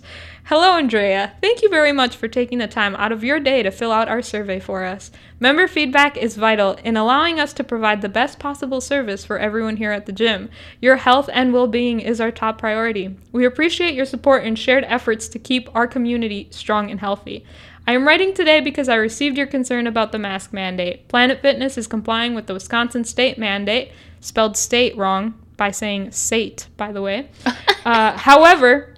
Hello, 0.50 0.78
Andrea. 0.78 1.34
Thank 1.42 1.62
you 1.62 1.68
very 1.68 1.92
much 1.92 2.16
for 2.16 2.30
taking 2.30 2.60
the 2.60 2.70
time 2.70 2.96
out 2.96 3.12
of 3.12 3.22
your 3.22 3.38
day 3.38 3.64
to 3.64 3.70
fill 3.70 3.92
out 3.92 4.08
our 4.08 4.22
survey 4.22 4.62
for 4.62 4.86
us. 4.86 5.12
Member 5.42 5.68
feedback 5.68 6.16
is 6.16 6.38
vital 6.38 6.78
in 6.86 6.96
allowing 6.96 7.38
us 7.38 7.52
to 7.52 7.66
provide 7.66 8.02
the 8.02 8.08
best 8.08 8.40
possible 8.40 8.80
service 8.80 9.26
for 9.26 9.38
everyone 9.38 9.76
here 9.76 9.92
at 9.92 10.06
the 10.06 10.14
gym. 10.14 10.50
Your 10.80 10.96
health 10.96 11.30
and 11.34 11.52
well 11.52 11.68
being 11.68 12.00
is 12.00 12.22
our 12.22 12.32
top 12.32 12.60
priority. 12.60 13.14
We 13.34 13.44
appreciate 13.44 13.94
your 13.94 14.06
support 14.06 14.46
and 14.46 14.58
shared 14.58 14.86
efforts 14.86 15.28
to 15.28 15.38
keep 15.38 15.68
our 15.76 15.86
community 15.86 16.48
strong 16.50 16.90
and 16.92 17.02
healthy. 17.02 17.46
I 17.86 17.92
am 17.92 18.08
writing 18.08 18.34
today 18.34 18.62
because 18.62 18.88
I 18.88 18.96
received 18.96 19.38
your 19.38 19.48
concern 19.48 19.86
about 19.86 20.14
the 20.14 20.18
mask 20.18 20.54
mandate. 20.54 21.10
Planet 21.10 21.42
Fitness 21.42 21.78
is 21.78 21.88
complying 21.88 22.36
with 22.36 22.48
the 22.48 22.54
Wisconsin 22.54 23.04
state 23.04 23.38
mandate, 23.38 23.92
spelled 24.22 24.56
state 24.56 24.96
wrong 24.96 25.34
by 25.58 25.72
saying 25.72 26.12
sate, 26.12 26.68
by 26.78 26.94
the 26.94 27.02
way. 27.02 27.28
Uh, 27.86 28.18
however, 28.18 28.97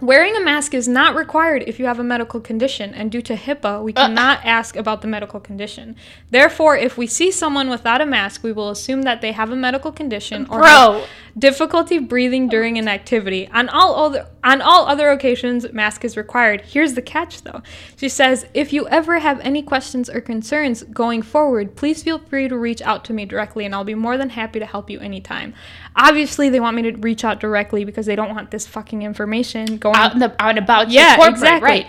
Wearing 0.00 0.34
a 0.34 0.40
mask 0.40 0.72
is 0.72 0.88
not 0.88 1.14
required 1.14 1.64
if 1.66 1.78
you 1.78 1.84
have 1.84 1.98
a 1.98 2.04
medical 2.04 2.40
condition, 2.40 2.94
and 2.94 3.10
due 3.10 3.20
to 3.20 3.34
HIPAA, 3.34 3.82
we 3.82 3.92
uh. 3.94 4.06
cannot 4.06 4.40
ask 4.44 4.74
about 4.76 5.02
the 5.02 5.08
medical 5.08 5.40
condition. 5.40 5.94
Therefore, 6.30 6.76
if 6.76 6.96
we 6.96 7.06
see 7.06 7.30
someone 7.30 7.68
without 7.68 8.00
a 8.00 8.06
mask, 8.06 8.42
we 8.42 8.52
will 8.52 8.70
assume 8.70 9.02
that 9.02 9.20
they 9.20 9.32
have 9.32 9.50
a 9.50 9.56
medical 9.56 9.92
condition 9.92 10.46
or 10.48 10.60
Bro. 10.60 11.04
difficulty 11.36 11.98
breathing 11.98 12.48
during 12.48 12.78
an 12.78 12.88
activity. 12.88 13.48
On 13.52 13.68
all 13.68 13.94
other 13.94 14.26
on 14.42 14.62
all 14.62 14.86
other 14.86 15.10
occasions, 15.10 15.70
mask 15.70 16.02
is 16.02 16.16
required. 16.16 16.62
Here's 16.62 16.94
the 16.94 17.02
catch 17.02 17.42
though. 17.42 17.62
She 17.96 18.08
says, 18.08 18.46
"If 18.54 18.72
you 18.72 18.88
ever 18.88 19.18
have 19.18 19.38
any 19.40 19.62
questions 19.62 20.08
or 20.08 20.22
concerns 20.22 20.82
going 20.84 21.20
forward, 21.20 21.76
please 21.76 22.02
feel 22.02 22.18
free 22.18 22.48
to 22.48 22.56
reach 22.56 22.80
out 22.80 23.04
to 23.04 23.12
me 23.12 23.26
directly 23.26 23.66
and 23.66 23.74
I'll 23.74 23.84
be 23.84 23.94
more 23.94 24.16
than 24.16 24.30
happy 24.30 24.58
to 24.60 24.66
help 24.66 24.88
you 24.88 24.98
anytime." 25.00 25.52
Obviously, 25.96 26.48
they 26.48 26.60
want 26.60 26.76
me 26.76 26.82
to 26.82 26.92
reach 26.92 27.24
out 27.24 27.40
directly 27.40 27.84
because 27.84 28.06
they 28.06 28.16
don't 28.16 28.30
want 28.30 28.50
this 28.50 28.66
fucking 28.66 29.02
information 29.02 29.76
going 29.76 29.96
out, 29.96 30.18
the, 30.18 30.34
out 30.42 30.50
and 30.50 30.58
about. 30.58 30.90
yeah, 30.90 31.16
corporate, 31.16 31.34
exactly. 31.34 31.68
Right. 31.68 31.86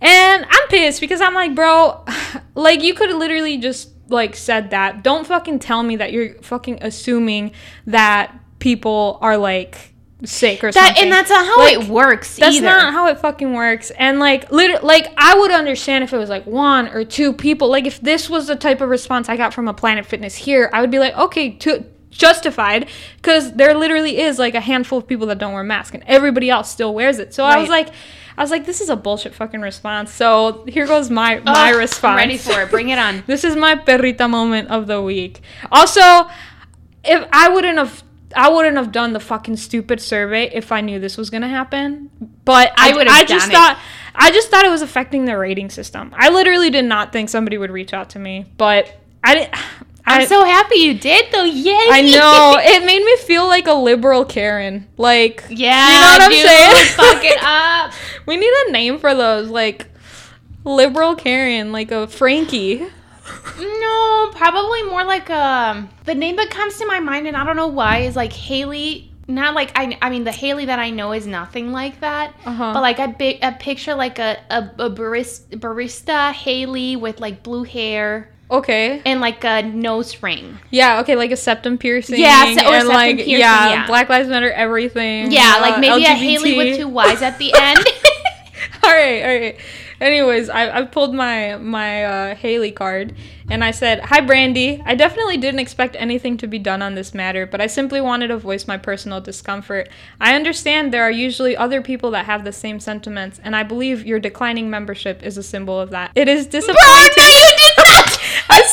And 0.00 0.44
I'm 0.48 0.68
pissed 0.68 1.00
because 1.00 1.20
I'm 1.20 1.34
like, 1.34 1.54
bro, 1.54 2.04
like 2.54 2.82
you 2.82 2.94
could 2.94 3.08
have 3.10 3.18
literally 3.18 3.58
just 3.58 3.90
like 4.08 4.36
said 4.36 4.70
that. 4.70 5.02
Don't 5.02 5.26
fucking 5.26 5.60
tell 5.60 5.82
me 5.82 5.96
that 5.96 6.12
you're 6.12 6.34
fucking 6.42 6.78
assuming 6.82 7.52
that 7.86 8.36
people 8.58 9.18
are 9.22 9.36
like 9.36 9.92
sick 10.24 10.62
or 10.62 10.70
That 10.70 10.88
something. 10.88 11.02
and 11.04 11.12
that's 11.12 11.30
not 11.30 11.44
how 11.46 11.58
Like, 11.58 11.80
it 11.80 11.88
works 11.88 12.36
That's 12.36 12.56
either. 12.56 12.66
not 12.66 12.92
how 12.92 13.08
it 13.08 13.18
fucking 13.18 13.52
works. 13.54 13.90
And 13.92 14.18
like, 14.20 14.52
literally, 14.52 14.84
like 14.84 15.12
I 15.16 15.36
would 15.38 15.50
understand 15.50 16.04
if 16.04 16.12
it 16.12 16.18
was 16.18 16.28
like 16.30 16.46
one 16.46 16.88
or 16.88 17.04
two 17.04 17.32
people. 17.32 17.68
Like 17.68 17.86
if 17.86 18.00
this 18.00 18.28
was 18.30 18.46
the 18.46 18.54
type 18.56 18.80
of 18.80 18.88
response 18.88 19.28
I 19.28 19.36
got 19.36 19.52
from 19.54 19.66
a 19.68 19.74
Planet 19.74 20.04
Fitness 20.06 20.34
here, 20.36 20.68
I 20.72 20.80
would 20.80 20.90
be 20.92 20.98
like, 21.00 21.16
okay, 21.16 21.50
to, 21.50 21.84
justified, 22.12 22.88
because 23.16 23.52
there 23.54 23.74
literally 23.74 24.20
is 24.20 24.38
like 24.38 24.54
a 24.54 24.60
handful 24.60 24.98
of 24.98 25.08
people 25.08 25.26
that 25.26 25.38
don't 25.38 25.52
wear 25.52 25.64
masks, 25.64 25.94
and 25.94 26.04
everybody 26.06 26.48
else 26.50 26.70
still 26.70 26.94
wears 26.94 27.18
it. 27.18 27.34
So 27.34 27.44
I 27.44 27.58
was 27.58 27.68
like, 27.68 27.88
I 28.36 28.42
was 28.42 28.50
like, 28.50 28.64
this 28.64 28.80
is 28.80 28.88
a 28.88 28.96
bullshit 28.96 29.34
fucking 29.34 29.60
response. 29.60 30.12
So 30.12 30.64
here 30.66 30.86
goes 30.86 31.10
my 31.10 31.40
my 31.40 31.70
response. 31.70 32.12
I'm 32.12 32.16
ready 32.16 32.38
for 32.38 32.62
it. 32.62 32.70
Bring 32.70 32.88
it 32.90 32.98
on. 32.98 33.24
This 33.26 33.44
is 33.44 33.56
my 33.56 33.74
perrita 33.74 34.28
moment 34.28 34.68
of 34.68 34.86
the 34.86 35.02
week. 35.02 35.40
Also, 35.70 36.28
if 37.04 37.26
I 37.32 37.48
wouldn't 37.48 37.78
have 37.78 38.02
I 38.34 38.48
wouldn't 38.48 38.76
have 38.76 38.92
done 38.92 39.12
the 39.12 39.20
fucking 39.20 39.56
stupid 39.56 40.00
survey 40.00 40.50
if 40.52 40.72
I 40.72 40.80
knew 40.80 40.98
this 40.98 41.16
was 41.16 41.30
gonna 41.30 41.48
happen. 41.48 42.10
But 42.44 42.72
I, 42.76 42.92
I 42.92 43.20
I 43.20 43.24
just 43.24 43.46
done 43.46 43.50
it. 43.50 43.54
thought 43.54 43.78
I 44.14 44.30
just 44.30 44.50
thought 44.50 44.64
it 44.64 44.70
was 44.70 44.82
affecting 44.82 45.24
the 45.24 45.36
rating 45.36 45.70
system. 45.70 46.14
I 46.16 46.30
literally 46.30 46.70
did 46.70 46.84
not 46.84 47.12
think 47.12 47.28
somebody 47.28 47.58
would 47.58 47.70
reach 47.70 47.92
out 47.92 48.10
to 48.10 48.18
me, 48.18 48.46
but 48.56 48.94
I 49.24 49.34
didn't. 49.34 49.54
I'm 50.04 50.22
I, 50.22 50.24
so 50.26 50.44
happy 50.44 50.76
you 50.80 50.94
did 50.94 51.26
though. 51.32 51.44
Yay! 51.44 51.72
I 51.90 52.02
know 52.02 52.56
it 52.58 52.84
made 52.84 53.04
me 53.04 53.16
feel 53.18 53.46
like 53.46 53.66
a 53.66 53.72
liberal 53.72 54.24
Karen. 54.24 54.88
Like 54.96 55.44
Yeah, 55.48 55.86
you 55.88 55.94
know 55.94 56.06
what 56.08 56.22
I'm 56.22 56.30
dude, 56.30 56.46
saying? 56.46 56.86
fuck 56.96 57.24
it 57.24 57.38
up. 57.42 57.92
we 58.26 58.36
need 58.36 58.52
a 58.68 58.72
name 58.72 58.98
for 58.98 59.14
those, 59.14 59.48
like 59.48 59.86
liberal 60.64 61.14
Karen, 61.14 61.72
like 61.72 61.90
a 61.90 62.06
Frankie. 62.08 62.86
No, 63.58 64.30
probably 64.34 64.82
more 64.84 65.04
like 65.04 65.30
um 65.30 65.88
the 66.04 66.14
name 66.14 66.36
that 66.36 66.50
comes 66.50 66.78
to 66.78 66.86
my 66.86 67.00
mind, 67.00 67.26
and 67.26 67.36
I 67.36 67.44
don't 67.44 67.56
know 67.56 67.68
why, 67.68 67.98
is 67.98 68.16
like 68.16 68.32
Haley. 68.32 69.08
Not 69.28 69.54
like 69.54 69.70
I, 69.78 69.96
I 70.02 70.10
mean 70.10 70.24
the 70.24 70.32
Haley 70.32 70.64
that 70.66 70.80
I 70.80 70.90
know 70.90 71.12
is 71.12 71.26
nothing 71.28 71.70
like 71.70 72.00
that, 72.00 72.34
Uh-huh. 72.44 72.72
but 72.74 72.80
like 72.82 72.98
I 72.98 73.06
big 73.06 73.38
a 73.42 73.52
picture 73.52 73.94
like 73.94 74.18
a 74.18 74.36
a, 74.50 74.86
a 74.86 74.90
barista, 74.90 75.48
barista 75.60 76.32
Haley 76.32 76.96
with 76.96 77.20
like 77.20 77.42
blue 77.44 77.62
hair. 77.62 78.31
Okay. 78.52 79.02
and 79.04 79.20
like 79.20 79.42
a 79.44 79.62
nose 79.62 80.22
ring. 80.22 80.58
Yeah. 80.70 81.00
Okay. 81.00 81.16
Like 81.16 81.30
a 81.30 81.36
septum 81.36 81.78
piercing. 81.78 82.20
Yeah, 82.20 82.44
se- 82.44 82.66
or 82.66 82.74
and 82.74 82.82
septum 82.82 82.88
like 82.88 83.16
piercing, 83.16 83.38
yeah, 83.38 83.70
yeah. 83.70 83.86
Black 83.86 84.08
Lives 84.08 84.28
Matter, 84.28 84.52
everything. 84.52 85.32
Yeah, 85.32 85.54
uh, 85.56 85.60
like 85.60 85.80
maybe 85.80 86.04
a 86.04 86.14
Haley 86.14 86.56
with 86.56 86.76
two 86.76 86.88
Y's 86.88 87.22
at 87.22 87.38
the 87.38 87.52
end. 87.56 87.78
all 88.82 88.90
right, 88.90 89.22
all 89.22 89.40
right. 89.40 89.60
Anyways, 90.00 90.48
I, 90.50 90.78
I 90.78 90.82
pulled 90.82 91.14
my 91.14 91.56
my 91.56 92.04
uh, 92.04 92.34
Haley 92.34 92.72
card 92.72 93.14
and 93.48 93.62
I 93.62 93.70
said, 93.70 94.00
"Hi, 94.00 94.20
Brandy. 94.20 94.82
I 94.84 94.96
definitely 94.96 95.36
didn't 95.36 95.60
expect 95.60 95.94
anything 95.96 96.36
to 96.38 96.48
be 96.48 96.58
done 96.58 96.82
on 96.82 96.96
this 96.96 97.14
matter, 97.14 97.46
but 97.46 97.60
I 97.60 97.68
simply 97.68 98.00
wanted 98.00 98.28
to 98.28 98.38
voice 98.38 98.66
my 98.66 98.76
personal 98.76 99.20
discomfort. 99.20 99.88
I 100.20 100.34
understand 100.34 100.92
there 100.92 101.04
are 101.04 101.10
usually 101.10 101.56
other 101.56 101.80
people 101.80 102.10
that 102.12 102.26
have 102.26 102.44
the 102.44 102.52
same 102.52 102.80
sentiments, 102.80 103.40
and 103.44 103.54
I 103.54 103.62
believe 103.62 104.04
your 104.04 104.18
declining 104.18 104.68
membership 104.68 105.22
is 105.22 105.38
a 105.38 105.42
symbol 105.42 105.78
of 105.78 105.90
that. 105.90 106.10
It 106.16 106.28
is 106.28 106.46
disappointing. 106.46 106.76
Bro, 106.82 107.41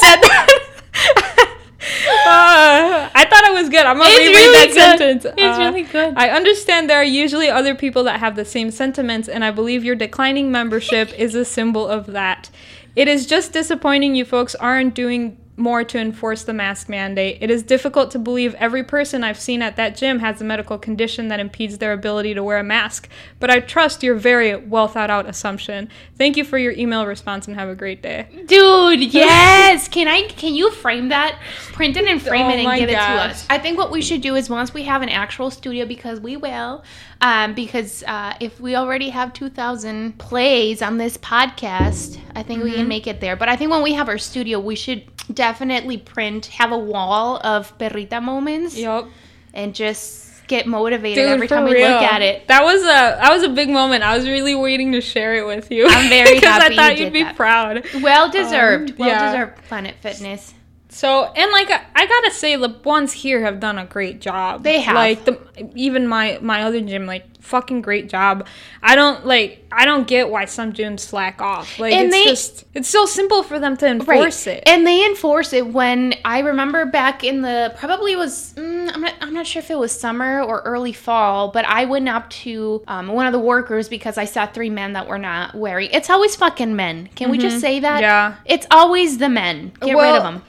no, 0.01 0.07
you 0.09 0.15
did 0.15 0.21
not. 0.21 0.21
I 0.21 0.21
said 0.21 0.21
that. 0.21 1.55
Uh, 1.81 3.09
I 3.15 3.25
thought 3.29 3.43
it 3.45 3.53
was 3.53 3.69
good. 3.69 3.85
I'm 3.85 3.97
gonna 3.97 4.09
It's 4.09 4.19
reread 4.19 4.35
really 4.35 4.73
that 4.73 4.97
good. 4.99 4.99
sentence. 4.99 5.25
It's 5.25 5.57
Uh, 5.57 5.61
really 5.61 5.83
good. 5.83 6.13
I 6.17 6.29
understand 6.29 6.89
there 6.89 6.97
are 6.99 7.03
usually 7.03 7.49
other 7.49 7.73
people 7.73 8.03
that 8.03 8.19
have 8.19 8.35
the 8.35 8.45
same 8.45 8.69
sentiments, 8.71 9.27
and 9.27 9.43
I 9.43 9.51
believe 9.51 9.83
your 9.83 9.95
declining 9.95 10.51
membership 10.51 11.11
is 11.17 11.35
a 11.35 11.45
symbol 11.45 11.87
of 11.87 12.07
that. 12.07 12.49
It 12.95 13.07
is 13.07 13.25
just 13.25 13.53
disappointing 13.53 14.13
you 14.15 14.25
folks 14.25 14.55
aren't 14.55 14.93
doing 14.93 15.37
more 15.59 15.83
to 15.83 15.99
enforce 15.99 16.43
the 16.43 16.53
mask 16.53 16.89
mandate. 16.89 17.37
It 17.41 17.51
is 17.51 17.61
difficult 17.61 18.09
to 18.11 18.19
believe 18.19 18.55
every 18.55 18.83
person 18.83 19.23
I've 19.23 19.39
seen 19.39 19.61
at 19.61 19.75
that 19.75 19.95
gym 19.95 20.19
has 20.19 20.41
a 20.41 20.43
medical 20.43 20.77
condition 20.77 21.27
that 21.27 21.39
impedes 21.39 21.77
their 21.77 21.93
ability 21.93 22.33
to 22.33 22.43
wear 22.43 22.57
a 22.57 22.63
mask, 22.63 23.09
but 23.39 23.49
I 23.49 23.59
trust 23.59 24.01
your 24.01 24.15
very 24.15 24.55
well 24.55 24.87
thought 24.87 25.09
out 25.09 25.27
assumption. 25.27 25.89
Thank 26.17 26.37
you 26.37 26.43
for 26.43 26.57
your 26.57 26.71
email 26.73 27.05
response 27.05 27.47
and 27.47 27.55
have 27.55 27.69
a 27.69 27.75
great 27.75 28.01
day. 28.01 28.27
Dude, 28.47 29.01
yes. 29.13 29.87
Can 29.87 30.07
I 30.07 30.23
can 30.29 30.55
you 30.55 30.71
frame 30.71 31.09
that? 31.09 31.39
Print 31.73 31.97
it 31.97 32.05
and 32.05 32.21
frame 32.21 32.45
Oh 32.45 32.49
it 32.49 32.65
and 32.65 32.79
give 32.79 32.89
it 32.89 32.93
to 32.93 32.99
us. 32.99 33.45
I 33.49 33.57
think 33.57 33.77
what 33.77 33.91
we 33.91 34.01
should 34.01 34.21
do 34.21 34.35
is 34.35 34.49
once 34.49 34.73
we 34.73 34.83
have 34.83 35.01
an 35.01 35.09
actual 35.09 35.51
studio 35.51 35.85
because 35.85 36.19
we 36.19 36.37
will 36.37 36.83
um, 37.21 37.53
because 37.53 38.03
uh, 38.07 38.33
if 38.39 38.59
we 38.61 38.75
already 38.75 39.09
have 39.09 39.33
2000 39.33 40.17
plays 40.17 40.81
on 40.81 40.97
this 40.97 41.17
podcast, 41.17 42.17
I 42.35 42.43
think 42.43 42.63
we 42.63 42.71
can 42.71 42.79
Mm-hmm. 42.79 42.87
make 42.87 43.07
it 43.07 43.19
there. 43.19 43.35
But 43.35 43.49
I 43.49 43.57
think 43.57 43.71
when 43.71 43.83
we 43.83 43.93
have 43.93 44.07
our 44.07 44.17
studio, 44.17 44.57
we 44.59 44.75
should 44.75 45.03
definitely 45.33 45.97
print 45.97 46.47
have 46.47 46.71
a 46.71 46.77
wall 46.77 47.39
of 47.43 47.77
perrita 47.77 48.21
moments 48.21 48.77
Yup. 48.77 49.07
and 49.53 49.75
just 49.75 50.47
get 50.47 50.65
motivated 50.65 51.23
Dude, 51.23 51.29
every 51.29 51.47
time 51.47 51.63
we 51.65 51.73
real. 51.73 51.89
look 51.91 52.01
at 52.01 52.21
it. 52.21 52.47
That 52.47 52.63
was 52.63 52.81
a 52.81 52.85
that 53.21 53.31
was 53.31 53.43
a 53.43 53.49
big 53.49 53.69
moment. 53.69 54.03
I 54.03 54.17
was 54.17 54.27
really 54.27 54.55
waiting 54.55 54.91
to 54.93 55.01
share 55.01 55.35
it 55.35 55.45
with 55.45 55.71
you. 55.71 55.85
I'm 55.87 56.09
very 56.09 56.33
because 56.39 56.49
happy 56.49 56.63
I 56.65 56.69
you 56.69 56.75
thought 56.75 56.89
did 56.89 56.99
you'd 56.99 57.13
be 57.13 57.23
that. 57.23 57.35
proud. 57.35 57.83
Well 58.01 58.29
deserved. 58.31 58.91
Um, 58.91 58.97
well 58.97 59.09
yeah. 59.09 59.31
deserved 59.31 59.63
Planet 59.67 59.95
Fitness. 60.01 60.53
So 60.99 61.23
and 61.23 61.49
like 61.53 61.71
I, 61.71 61.81
I 61.95 62.05
gotta 62.07 62.31
say, 62.31 62.57
the 62.57 62.75
ones 62.83 63.13
here 63.13 63.41
have 63.43 63.61
done 63.61 63.77
a 63.77 63.85
great 63.85 64.19
job. 64.19 64.63
They 64.63 64.81
have. 64.81 64.95
Like 64.95 65.23
the 65.23 65.39
even 65.73 66.05
my 66.05 66.39
my 66.41 66.63
other 66.63 66.81
gym, 66.81 67.05
like 67.05 67.41
fucking 67.41 67.81
great 67.81 68.09
job. 68.09 68.45
I 68.83 68.97
don't 68.97 69.25
like 69.25 69.65
I 69.71 69.85
don't 69.85 70.05
get 70.05 70.29
why 70.29 70.43
some 70.43 70.73
gyms 70.73 70.99
slack 70.99 71.41
off. 71.41 71.79
Like 71.79 71.93
And 71.93 72.07
it's 72.07 72.15
they- 72.15 72.25
just 72.25 72.65
it's 72.73 72.89
so 72.89 73.05
simple 73.05 73.43
for 73.43 73.59
them 73.59 73.77
to 73.77 73.87
enforce 73.87 74.45
it. 74.45 74.63
And 74.65 74.85
they 74.85 75.05
enforce 75.05 75.53
it 75.53 75.67
when 75.67 76.15
I 76.25 76.39
remember 76.39 76.85
back 76.85 77.23
in 77.23 77.43
the 77.43 77.73
probably 77.77 78.17
was 78.17 78.53
mm, 78.57 78.93
I'm 78.93 78.99
not 78.99 79.13
I'm 79.21 79.33
not 79.33 79.47
sure 79.47 79.61
if 79.61 79.71
it 79.71 79.79
was 79.79 79.97
summer 79.97 80.41
or 80.41 80.59
early 80.65 80.91
fall, 80.91 81.47
but 81.47 81.63
I 81.63 81.85
went 81.85 82.09
up 82.09 82.29
to 82.41 82.83
um, 82.89 83.07
one 83.07 83.25
of 83.25 83.31
the 83.31 83.39
workers 83.39 83.87
because 83.87 84.17
I 84.17 84.25
saw 84.25 84.47
three 84.47 84.69
men 84.69 84.91
that 84.93 85.07
were 85.07 85.17
not 85.17 85.55
wearing. 85.55 85.91
It's 85.91 86.09
always 86.09 86.35
fucking 86.35 86.75
men. 86.75 87.07
Can 87.15 87.31
we 87.31 87.37
just 87.37 87.61
say 87.61 87.79
that? 87.79 88.01
Mm-hmm. 88.01 88.01
Yeah. 88.01 88.35
It's 88.43 88.67
always 88.69 89.17
the 89.17 89.29
men. 89.29 89.71
Get 89.79 89.95
rid 89.95 90.15
of 90.17 90.23
them. 90.23 90.43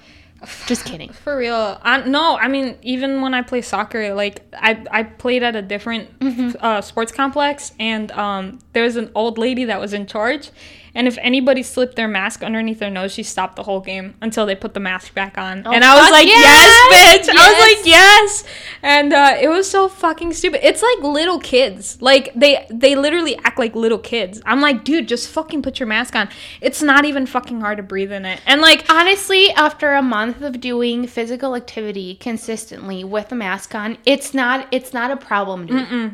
Just 0.66 0.85
kidding. 0.85 1.11
For 1.24 1.37
real. 1.37 1.79
I, 1.83 2.00
no, 2.07 2.37
I 2.37 2.48
mean, 2.48 2.76
even 2.83 3.20
when 3.20 3.35
I 3.35 3.42
play 3.42 3.62
soccer, 3.62 4.14
like, 4.14 4.42
I, 4.55 4.85
I 4.90 5.03
played 5.03 5.42
at 5.42 5.57
a 5.57 5.62
different 5.62 6.18
Mm-hmm. 6.20 6.50
uh, 6.61 6.81
sports 6.81 7.12
complex, 7.12 7.72
and 7.79 8.11
um, 8.12 8.59
there 8.72 8.85
was 8.85 8.96
an 8.96 9.11
old 9.14 9.38
lady 9.38 9.64
that 9.64 9.81
was 9.81 9.92
in 9.92 10.07
charge. 10.07 10.50
And 10.92 11.07
if 11.07 11.16
anybody 11.18 11.62
slipped 11.62 11.94
their 11.94 12.09
mask 12.09 12.42
underneath 12.42 12.81
their 12.81 12.90
nose, 12.90 13.12
she 13.12 13.22
stopped 13.22 13.55
the 13.55 13.62
whole 13.62 13.79
game 13.79 14.14
until 14.20 14.44
they 14.44 14.57
put 14.57 14.74
the 14.74 14.81
mask 14.81 15.14
back 15.14 15.38
on. 15.38 15.62
Oh, 15.64 15.70
and 15.70 15.85
I 15.85 15.94
was 15.94 16.11
like, 16.11 16.26
yes! 16.26 16.42
yes, 16.90 17.29
bitch. 17.29 17.33
I 17.33 17.48
was 17.53 17.76
like, 17.76 17.87
yes. 17.87 18.44
And 18.83 19.12
uh, 19.12 19.37
it 19.40 19.46
was 19.48 19.70
so 19.70 19.88
fucking 19.88 20.33
stupid. 20.33 20.66
It's 20.66 20.83
like 20.83 20.98
little 21.05 21.38
kids. 21.38 22.03
Like, 22.03 22.33
they, 22.35 22.66
they 22.70 22.96
literally 22.96 23.37
act 23.44 23.57
like 23.57 23.76
little 23.76 23.98
kids. 24.00 24.42
I'm 24.44 24.61
like, 24.61 24.83
dude, 24.83 25.07
just 25.07 25.29
fucking 25.29 25.62
put 25.62 25.79
your 25.79 25.87
mask 25.87 26.16
on. 26.16 26.29
It's 26.61 26.83
not 26.83 27.05
even 27.05 27.24
fucking 27.24 27.61
hard 27.61 27.76
to 27.76 27.85
breathe 27.85 28.11
in 28.11 28.24
it. 28.24 28.40
And, 28.44 28.61
like, 28.61 28.85
Honestly, 28.90 29.50
after 29.53 29.92
a 29.94 30.03
month 30.03 30.30
of 30.40 30.61
doing 30.61 31.07
physical 31.07 31.55
activity 31.55 32.16
consistently 32.16 33.05
with 33.05 33.31
a 33.33 33.35
mask 33.35 33.75
on, 33.75 33.99
it's 34.07 34.33
not 34.35 34.66
it's 34.71 34.93
not 34.93 35.11
a 35.11 35.16
problem, 35.16 35.66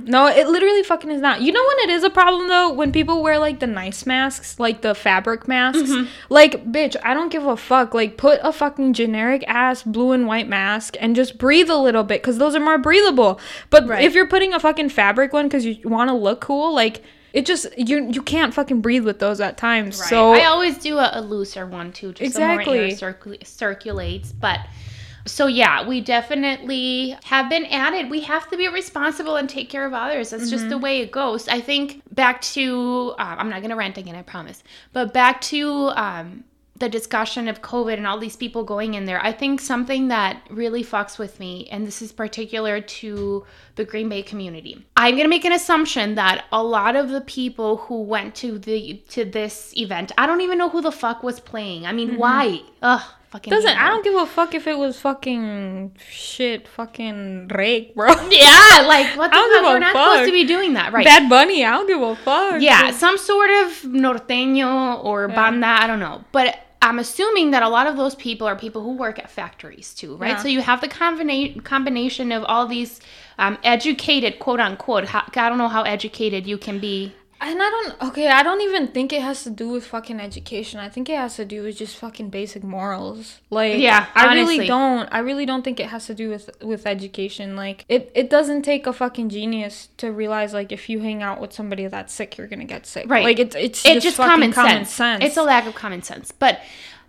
No, 0.06 0.26
it 0.26 0.48
literally 0.48 0.82
fucking 0.82 1.10
is 1.10 1.20
not. 1.20 1.40
You 1.42 1.52
know 1.52 1.62
when 1.66 1.90
it 1.90 1.92
is 1.94 2.04
a 2.04 2.10
problem 2.10 2.48
though? 2.48 2.72
When 2.72 2.92
people 2.92 3.22
wear 3.22 3.38
like 3.38 3.60
the 3.60 3.66
nice 3.66 4.06
masks, 4.06 4.58
like 4.58 4.82
the 4.82 4.94
fabric 4.94 5.46
masks. 5.48 5.90
Mm-hmm. 5.90 6.08
Like, 6.28 6.64
bitch, 6.70 6.96
I 7.02 7.14
don't 7.14 7.30
give 7.30 7.46
a 7.46 7.56
fuck. 7.56 7.94
Like, 7.94 8.16
put 8.16 8.40
a 8.42 8.52
fucking 8.52 8.92
generic 8.94 9.44
ass 9.46 9.82
blue 9.82 10.12
and 10.12 10.26
white 10.26 10.48
mask 10.48 10.96
and 11.00 11.14
just 11.14 11.38
breathe 11.38 11.70
a 11.70 11.76
little 11.76 12.02
bit 12.02 12.22
because 12.22 12.38
those 12.38 12.54
are 12.54 12.60
more 12.60 12.78
breathable. 12.78 13.40
But 13.70 13.86
Right. 13.86 14.04
if 14.04 14.14
you're 14.14 14.26
putting 14.28 14.52
a 14.52 14.60
fucking 14.60 14.88
fabric 14.90 15.32
one 15.32 15.46
because 15.46 15.64
you 15.64 15.76
want 15.84 16.08
to 16.10 16.14
look 16.14 16.40
cool, 16.40 16.74
like, 16.74 17.02
it 17.36 17.44
just 17.44 17.66
you 17.76 18.10
you 18.10 18.22
can't 18.22 18.54
fucking 18.54 18.80
breathe 18.80 19.04
with 19.04 19.18
those 19.18 19.42
at 19.42 19.58
times. 19.58 20.00
Right. 20.00 20.08
So 20.08 20.32
I 20.32 20.44
always 20.46 20.78
do 20.78 20.96
a, 20.96 21.10
a 21.12 21.20
looser 21.20 21.66
one 21.66 21.92
too, 21.92 22.12
just 22.14 22.34
so 22.34 22.40
more 22.40 22.62
air 22.62 22.84
Exactly. 22.84 23.38
circulates. 23.44 24.32
But 24.32 24.60
so 25.26 25.46
yeah, 25.46 25.86
we 25.86 26.00
definitely 26.00 27.16
have 27.24 27.50
been 27.50 27.66
at 27.66 27.92
it. 27.92 28.08
We 28.08 28.20
have 28.22 28.48
to 28.50 28.56
be 28.56 28.68
responsible 28.68 29.36
and 29.36 29.48
take 29.50 29.68
care 29.68 29.84
of 29.84 29.92
others. 29.92 30.30
That's 30.30 30.48
just 30.48 30.62
Mm-hmm. 30.64 30.70
the 30.70 30.78
way 30.78 31.00
it 31.00 31.10
goes. 31.10 31.46
I 31.48 31.60
think 31.60 32.00
back 32.14 32.40
to 32.56 33.14
uh, 33.18 33.36
I'm 33.38 33.50
not 33.50 33.60
gonna 33.60 33.76
rant 33.76 33.98
again, 33.98 34.14
I 34.14 34.22
promise. 34.22 34.62
But 34.94 35.12
back 35.12 35.40
to 35.52 35.90
um, 35.94 36.44
the 36.78 36.88
discussion 36.88 37.48
of 37.48 37.62
COVID 37.62 37.94
and 37.94 38.06
all 38.06 38.18
these 38.18 38.36
people 38.36 38.62
going 38.64 38.94
in 38.94 39.04
there, 39.06 39.20
I 39.22 39.32
think 39.32 39.60
something 39.60 40.08
that 40.08 40.42
really 40.50 40.84
fucks 40.84 41.18
with 41.18 41.40
me, 41.40 41.68
and 41.70 41.86
this 41.86 42.02
is 42.02 42.12
particular 42.12 42.80
to 42.80 43.44
the 43.76 43.84
Green 43.84 44.08
Bay 44.08 44.22
community. 44.22 44.84
I'm 44.96 45.16
gonna 45.16 45.28
make 45.28 45.44
an 45.44 45.52
assumption 45.52 46.14
that 46.16 46.44
a 46.52 46.62
lot 46.62 46.96
of 46.96 47.08
the 47.10 47.20
people 47.22 47.78
who 47.78 48.02
went 48.02 48.34
to 48.36 48.58
the 48.58 49.02
to 49.10 49.24
this 49.24 49.72
event, 49.76 50.12
I 50.18 50.26
don't 50.26 50.40
even 50.42 50.58
know 50.58 50.68
who 50.68 50.80
the 50.80 50.92
fuck 50.92 51.22
was 51.22 51.40
playing. 51.40 51.86
I 51.86 51.92
mean, 51.92 52.16
why? 52.18 52.60
Ugh, 52.82 53.00
fucking 53.30 53.52
Mm-hmm. 53.52 53.62
doesn't 53.62 53.78
I 53.78 53.88
don't 53.88 54.04
give 54.04 54.14
a 54.14 54.26
fuck 54.26 54.54
if 54.54 54.66
it 54.66 54.78
was 54.78 54.98
fucking 55.00 55.96
shit, 56.08 56.68
fucking 56.68 57.48
Drake, 57.48 57.94
bro. 57.94 58.08
Yeah, 58.30 58.84
like 58.86 59.16
what 59.16 59.30
the 59.30 59.36
fuck? 59.36 59.62
We're 59.64 59.78
not 59.78 59.92
supposed 59.94 60.26
to 60.26 60.32
be 60.32 60.44
doing 60.44 60.74
that, 60.74 60.92
right? 60.92 61.04
Bad 61.04 61.28
Bunny, 61.28 61.64
I 61.64 61.70
don't 61.72 61.86
give 61.86 62.00
a 62.02 62.16
fuck. 62.16 62.60
Yeah, 62.60 62.90
some 62.92 63.16
sort 63.18 63.50
of 63.50 63.68
norteño 63.82 65.02
or 65.04 65.28
banda, 65.28 65.66
I 65.66 65.86
don't 65.86 66.00
know. 66.00 66.24
But 66.32 66.58
I'm 66.82 66.98
assuming 66.98 67.50
that 67.50 67.62
a 67.62 67.68
lot 67.68 67.86
of 67.86 67.96
those 67.96 68.14
people 68.14 68.46
are 68.46 68.56
people 68.56 68.82
who 68.82 68.92
work 68.92 69.18
at 69.18 69.30
factories 69.30 69.94
too, 69.94 70.16
right? 70.16 70.30
Yeah. 70.30 70.36
So 70.36 70.48
you 70.48 70.60
have 70.60 70.80
the 70.80 70.88
combina- 70.88 71.62
combination 71.64 72.32
of 72.32 72.44
all 72.44 72.66
these 72.66 73.00
um, 73.38 73.58
educated, 73.64 74.38
quote 74.38 74.60
unquote. 74.60 75.06
How, 75.06 75.24
I 75.34 75.48
don't 75.48 75.58
know 75.58 75.68
how 75.68 75.82
educated 75.82 76.46
you 76.46 76.58
can 76.58 76.78
be. 76.78 77.14
And 77.38 77.62
I 77.62 77.70
don't 77.70 78.02
okay, 78.10 78.28
I 78.28 78.42
don't 78.42 78.62
even 78.62 78.88
think 78.88 79.12
it 79.12 79.20
has 79.20 79.44
to 79.44 79.50
do 79.50 79.68
with 79.68 79.86
fucking 79.86 80.20
education. 80.20 80.80
I 80.80 80.88
think 80.88 81.08
it 81.10 81.16
has 81.16 81.36
to 81.36 81.44
do 81.44 81.62
with 81.62 81.76
just 81.76 81.96
fucking 81.96 82.30
basic 82.30 82.64
morals. 82.64 83.40
Like 83.50 83.78
Yeah, 83.78 84.06
I 84.14 84.28
honestly. 84.28 84.56
really 84.56 84.66
don't 84.66 85.08
I 85.12 85.18
really 85.18 85.44
don't 85.44 85.62
think 85.62 85.78
it 85.78 85.86
has 85.88 86.06
to 86.06 86.14
do 86.14 86.30
with 86.30 86.50
with 86.62 86.86
education. 86.86 87.54
Like 87.54 87.84
it 87.88 88.10
it 88.14 88.30
doesn't 88.30 88.62
take 88.62 88.86
a 88.86 88.92
fucking 88.92 89.28
genius 89.28 89.88
to 89.98 90.12
realize 90.12 90.54
like 90.54 90.72
if 90.72 90.88
you 90.88 91.00
hang 91.00 91.22
out 91.22 91.40
with 91.40 91.52
somebody 91.52 91.86
that's 91.86 92.12
sick, 92.12 92.38
you're 92.38 92.46
going 92.48 92.60
to 92.60 92.64
get 92.64 92.86
sick. 92.86 93.04
Right. 93.08 93.24
Like 93.24 93.38
it's 93.38 93.54
it's 93.54 93.84
It's 93.84 94.04
just, 94.04 94.04
just 94.04 94.16
fucking 94.16 94.52
common, 94.52 94.86
sense. 94.86 95.24
It's 95.24 95.36
a 95.36 95.42
lack 95.42 95.66
of 95.66 95.74
common 95.74 96.02
sense. 96.02 96.32
But 96.32 96.60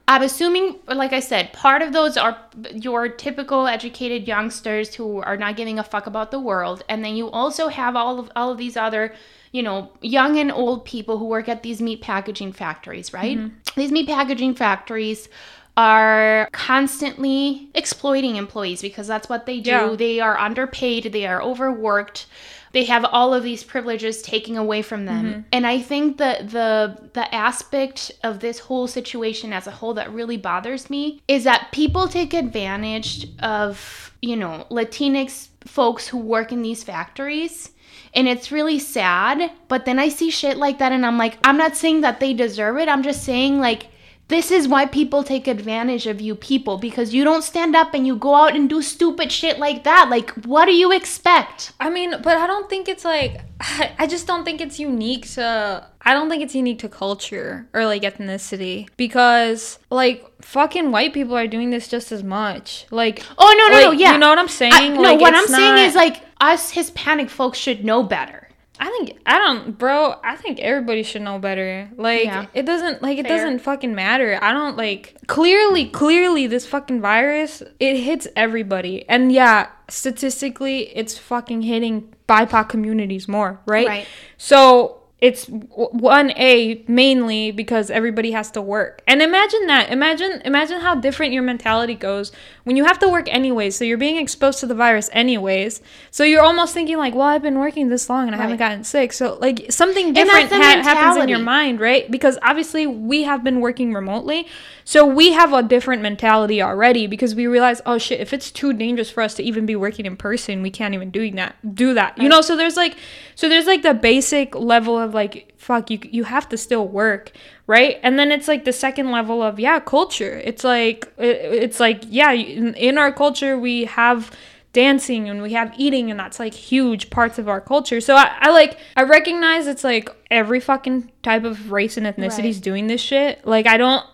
I'm 0.09 0.21
assuming, 0.21 0.77
like 0.87 1.11
I 1.11 1.19
said, 1.19 1.51
part 1.51 1.81
of 1.81 1.91
those 1.91 2.15
are 2.15 2.37
your 2.73 3.09
typical 3.09 3.67
educated 3.67 4.25
youngsters 4.25 4.95
who 4.95 5.21
are 5.21 5.35
not 5.35 5.57
giving 5.57 5.79
a 5.79 5.83
fuck 5.83 6.07
about 6.07 6.31
the 6.31 6.39
world, 6.39 6.83
and 6.87 7.03
then 7.03 7.15
you 7.17 7.29
also 7.29 7.67
have 7.67 7.95
all 7.97 8.17
of 8.17 8.31
all 8.33 8.49
of 8.49 8.57
these 8.57 8.77
other, 8.77 9.13
you 9.57 9.63
know, 9.63 9.89
young 10.01 10.37
and 10.37 10.51
old 10.51 10.85
people 10.85 11.17
who 11.17 11.25
work 11.25 11.49
at 11.49 11.63
these 11.63 11.81
meat 11.81 11.99
packaging 11.99 12.53
factories, 12.53 13.11
right? 13.11 13.39
Mm-hmm. 13.39 13.55
These 13.75 13.91
meat 13.91 14.07
packaging 14.07 14.53
factories 14.53 15.29
are 15.75 16.47
constantly 16.51 17.71
exploiting 17.73 18.35
employees 18.35 18.83
because 18.83 19.07
that's 19.07 19.27
what 19.27 19.47
they 19.47 19.59
do. 19.59 19.71
Yeah. 19.71 19.95
They 19.97 20.19
are 20.19 20.37
underpaid, 20.37 21.11
they 21.11 21.25
are 21.25 21.41
overworked. 21.41 22.27
They 22.73 22.83
have 22.83 23.03
all 23.05 23.33
of 23.33 23.41
these 23.41 23.63
privileges 23.63 24.21
taken 24.21 24.57
away 24.57 24.83
from 24.83 25.05
them. 25.05 25.25
Mm-hmm. 25.25 25.41
And 25.51 25.65
I 25.65 25.81
think 25.81 26.17
that 26.17 26.51
the 26.51 27.09
the 27.13 27.33
aspect 27.33 28.11
of 28.23 28.39
this 28.39 28.59
whole 28.59 28.85
situation 28.85 29.53
as 29.53 29.65
a 29.65 29.71
whole 29.71 29.95
that 29.95 30.13
really 30.13 30.37
bothers 30.37 30.87
me 30.87 31.19
is 31.27 31.45
that 31.45 31.69
people 31.71 32.07
take 32.07 32.35
advantage 32.35 33.25
of, 33.39 34.13
you 34.21 34.35
know, 34.35 34.67
Latinx 34.69 35.47
folks 35.65 36.07
who 36.07 36.19
work 36.19 36.51
in 36.51 36.61
these 36.61 36.83
factories. 36.83 37.71
And 38.17 38.27
it's 38.27 38.51
really 38.51 38.79
sad, 38.79 39.51
but 39.67 39.85
then 39.85 39.99
I 39.99 40.09
see 40.09 40.31
shit 40.31 40.57
like 40.57 40.79
that 40.79 40.91
and 40.91 41.05
I'm 41.05 41.19
like, 41.19 41.37
I'm 41.43 41.55
not 41.55 41.77
saying 41.77 42.01
that 42.01 42.19
they 42.19 42.33
deserve 42.33 42.77
it. 42.77 42.89
I'm 42.89 43.03
just 43.03 43.23
saying 43.23 43.59
like 43.59 43.89
this 44.29 44.51
is 44.51 44.67
why 44.67 44.85
people 44.85 45.23
take 45.23 45.47
advantage 45.47 46.05
of 46.05 46.19
you 46.19 46.35
people 46.35 46.77
because 46.77 47.13
you 47.13 47.23
don't 47.23 47.43
stand 47.43 47.75
up 47.75 47.93
and 47.93 48.05
you 48.05 48.15
go 48.15 48.35
out 48.35 48.55
and 48.55 48.69
do 48.69 48.81
stupid 48.81 49.31
shit 49.31 49.57
like 49.57 49.85
that. 49.85 50.09
Like, 50.09 50.31
what 50.45 50.65
do 50.65 50.73
you 50.73 50.91
expect? 50.91 51.71
I 51.79 51.89
mean, 51.89 52.11
but 52.21 52.37
I 52.37 52.45
don't 52.45 52.69
think 52.69 52.89
it's 52.89 53.05
like 53.05 53.39
I 53.99 54.05
just 54.07 54.27
don't 54.27 54.43
think 54.43 54.59
it's 54.59 54.79
unique 54.79 55.29
to 55.31 55.87
I 56.01 56.13
don't 56.13 56.29
think 56.29 56.43
it's 56.43 56.55
unique 56.55 56.79
to 56.79 56.89
culture 56.89 57.67
or 57.73 57.85
like 57.85 58.01
ethnicity 58.01 58.89
because 58.97 59.79
like 59.89 60.25
fucking 60.41 60.91
white 60.91 61.13
people 61.13 61.35
are 61.37 61.47
doing 61.47 61.69
this 61.69 61.87
just 61.87 62.11
as 62.11 62.23
much. 62.23 62.85
Like 62.91 63.23
Oh 63.37 63.55
no 63.57 63.77
no 63.77 63.85
no 63.85 63.91
yeah. 63.91 64.13
You 64.13 64.17
know 64.19 64.29
what 64.29 64.39
I'm 64.39 64.47
saying? 64.49 64.73
I- 64.73 64.89
no, 64.89 65.01
Like, 65.01 65.21
what 65.21 65.33
I'm 65.33 65.43
it's 65.43 65.55
saying 65.55 65.77
is 65.85 65.95
like 65.95 66.21
us 66.41 66.71
Hispanic 66.71 67.29
folks 67.29 67.57
should 67.57 67.85
know 67.85 68.03
better. 68.03 68.46
I 68.79 68.89
think 68.89 69.19
I 69.25 69.37
don't, 69.39 69.77
bro. 69.77 70.15
I 70.23 70.35
think 70.35 70.59
everybody 70.59 71.03
should 71.03 71.21
know 71.23 71.39
better. 71.39 71.89
Like 71.95 72.25
Yeah. 72.25 72.45
it 72.53 72.65
doesn't 72.65 73.01
like 73.01 73.17
it 73.17 73.27
Fair. 73.27 73.37
doesn't 73.37 73.59
fucking 73.59 73.95
matter. 73.95 74.37
I 74.41 74.53
don't 74.53 74.77
like 74.77 75.15
clearly 75.27 75.85
clearly 75.87 76.47
this 76.47 76.65
fucking 76.65 77.01
virus 77.01 77.63
it 77.79 77.97
hits 77.97 78.27
everybody. 78.35 79.07
And 79.09 79.31
yeah, 79.31 79.67
statistically 79.89 80.95
it's 80.95 81.17
fucking 81.17 81.63
hitting 81.63 82.13
BIPOC 82.27 82.69
communities 82.69 83.27
more, 83.27 83.59
right? 83.65 83.87
Right. 83.87 84.07
So 84.37 84.96
it's 85.19 85.45
one 85.47 86.29
a 86.37 86.83
mainly 86.87 87.49
because 87.49 87.89
everybody 87.89 88.31
has 88.33 88.51
to 88.51 88.61
work. 88.61 89.01
And 89.07 89.19
imagine 89.19 89.65
that. 89.65 89.89
Imagine 89.89 90.43
imagine 90.45 90.79
how 90.79 90.93
different 90.93 91.33
your 91.33 91.41
mentality 91.41 91.95
goes 91.95 92.31
when 92.65 92.75
you 92.75 92.85
have 92.85 92.99
to 92.99 93.09
work 93.09 93.27
anyways. 93.33 93.75
So 93.75 93.83
you're 93.83 93.97
being 93.97 94.17
exposed 94.17 94.59
to 94.59 94.67
the 94.67 94.75
virus 94.75 95.09
anyways. 95.13 95.81
So 96.11 96.23
you're 96.23 96.43
almost 96.43 96.75
thinking 96.75 96.97
like 96.97 97.15
well 97.15 97.23
i've 97.27 97.41
been 97.41 97.57
working 97.57 97.89
this 97.89 98.11
long 98.11 98.27
and 98.27 98.35
i 98.35 98.37
haven't 98.37 98.57
gotten 98.57 98.83
sick. 98.83 99.11
So 99.11 99.39
like 99.41 99.71
something 99.71 100.13
different 100.13 100.51
ha- 100.51 100.81
happens 100.83 101.23
in 101.23 101.29
your 101.29 101.39
mind 101.39 101.79
right? 101.79 102.09
Because 102.11 102.37
obviously 102.43 102.85
we 102.85 103.23
have 103.23 103.43
been 103.43 103.59
working 103.59 103.93
remotely. 103.93 104.47
So 104.83 105.05
we 105.05 105.31
have 105.33 105.51
a 105.51 105.63
different 105.63 106.03
mentality 106.03 106.61
already 106.61 107.07
because 107.07 107.33
we 107.33 107.47
realize 107.47 107.81
oh 107.87 107.97
shit 107.97 108.19
if 108.19 108.33
it's 108.33 108.51
too 108.51 108.71
dangerous 108.71 109.09
for 109.09 109.23
us 109.23 109.33
to 109.33 109.43
even 109.43 109.65
be 109.65 109.75
working 109.75 110.05
in 110.05 110.15
person 110.15 110.61
we 110.61 110.69
can't 110.69 110.93
even 110.93 111.09
doing 111.09 111.37
that 111.37 111.55
do 111.73 111.95
that. 111.95 112.19
You 112.19 112.29
know 112.29 112.41
so 112.41 112.55
there's 112.55 112.77
like 112.77 112.95
so 113.33 113.49
there's 113.49 113.65
like 113.65 113.81
the 113.81 113.95
basic 113.95 114.53
level 114.53 114.95
of 114.95 115.06
like 115.13 115.53
fuck 115.57 115.89
you 115.89 115.99
you 116.03 116.23
have 116.25 116.47
to 116.49 116.57
still 116.57 116.87
work 116.87 117.31
right? 117.67 117.99
And 118.01 118.17
then 118.17 118.31
it's 118.31 118.47
like 118.47 118.63
the 118.63 118.71
second 118.71 119.11
level 119.11 119.43
of 119.43 119.59
yeah 119.59 119.79
culture. 119.79 120.41
It's 120.43 120.63
like 120.63 121.11
it, 121.17 121.37
it's 121.63 121.79
like 121.79 122.03
yeah 122.07 122.31
in, 122.31 122.73
in 122.75 122.97
our 122.97 123.11
culture 123.11 123.57
we 123.57 123.85
have 123.85 124.31
dancing 124.73 125.27
and 125.27 125.41
we 125.41 125.53
have 125.53 125.73
eating 125.77 126.11
and 126.11 126.19
that's 126.19 126.39
like 126.39 126.53
huge 126.53 127.09
parts 127.09 127.39
of 127.39 127.49
our 127.49 127.59
culture. 127.59 127.99
So 127.99 128.15
I, 128.15 128.31
I 128.39 128.49
like 128.51 128.77
i 128.95 129.03
recognize 129.03 129.65
it's 129.67 129.83
like 129.83 130.09
every 130.29 130.59
fucking 130.59 131.11
type 131.23 131.43
of 131.43 131.71
race 131.71 131.97
and 131.97 132.05
ethnicity 132.05 132.49
is 132.49 132.57
Right. 132.57 132.63
doing 132.63 132.87
this 132.87 133.01
shit. 133.01 133.45
Like 133.45 133.65
i 133.67 133.77
don't 133.77 134.05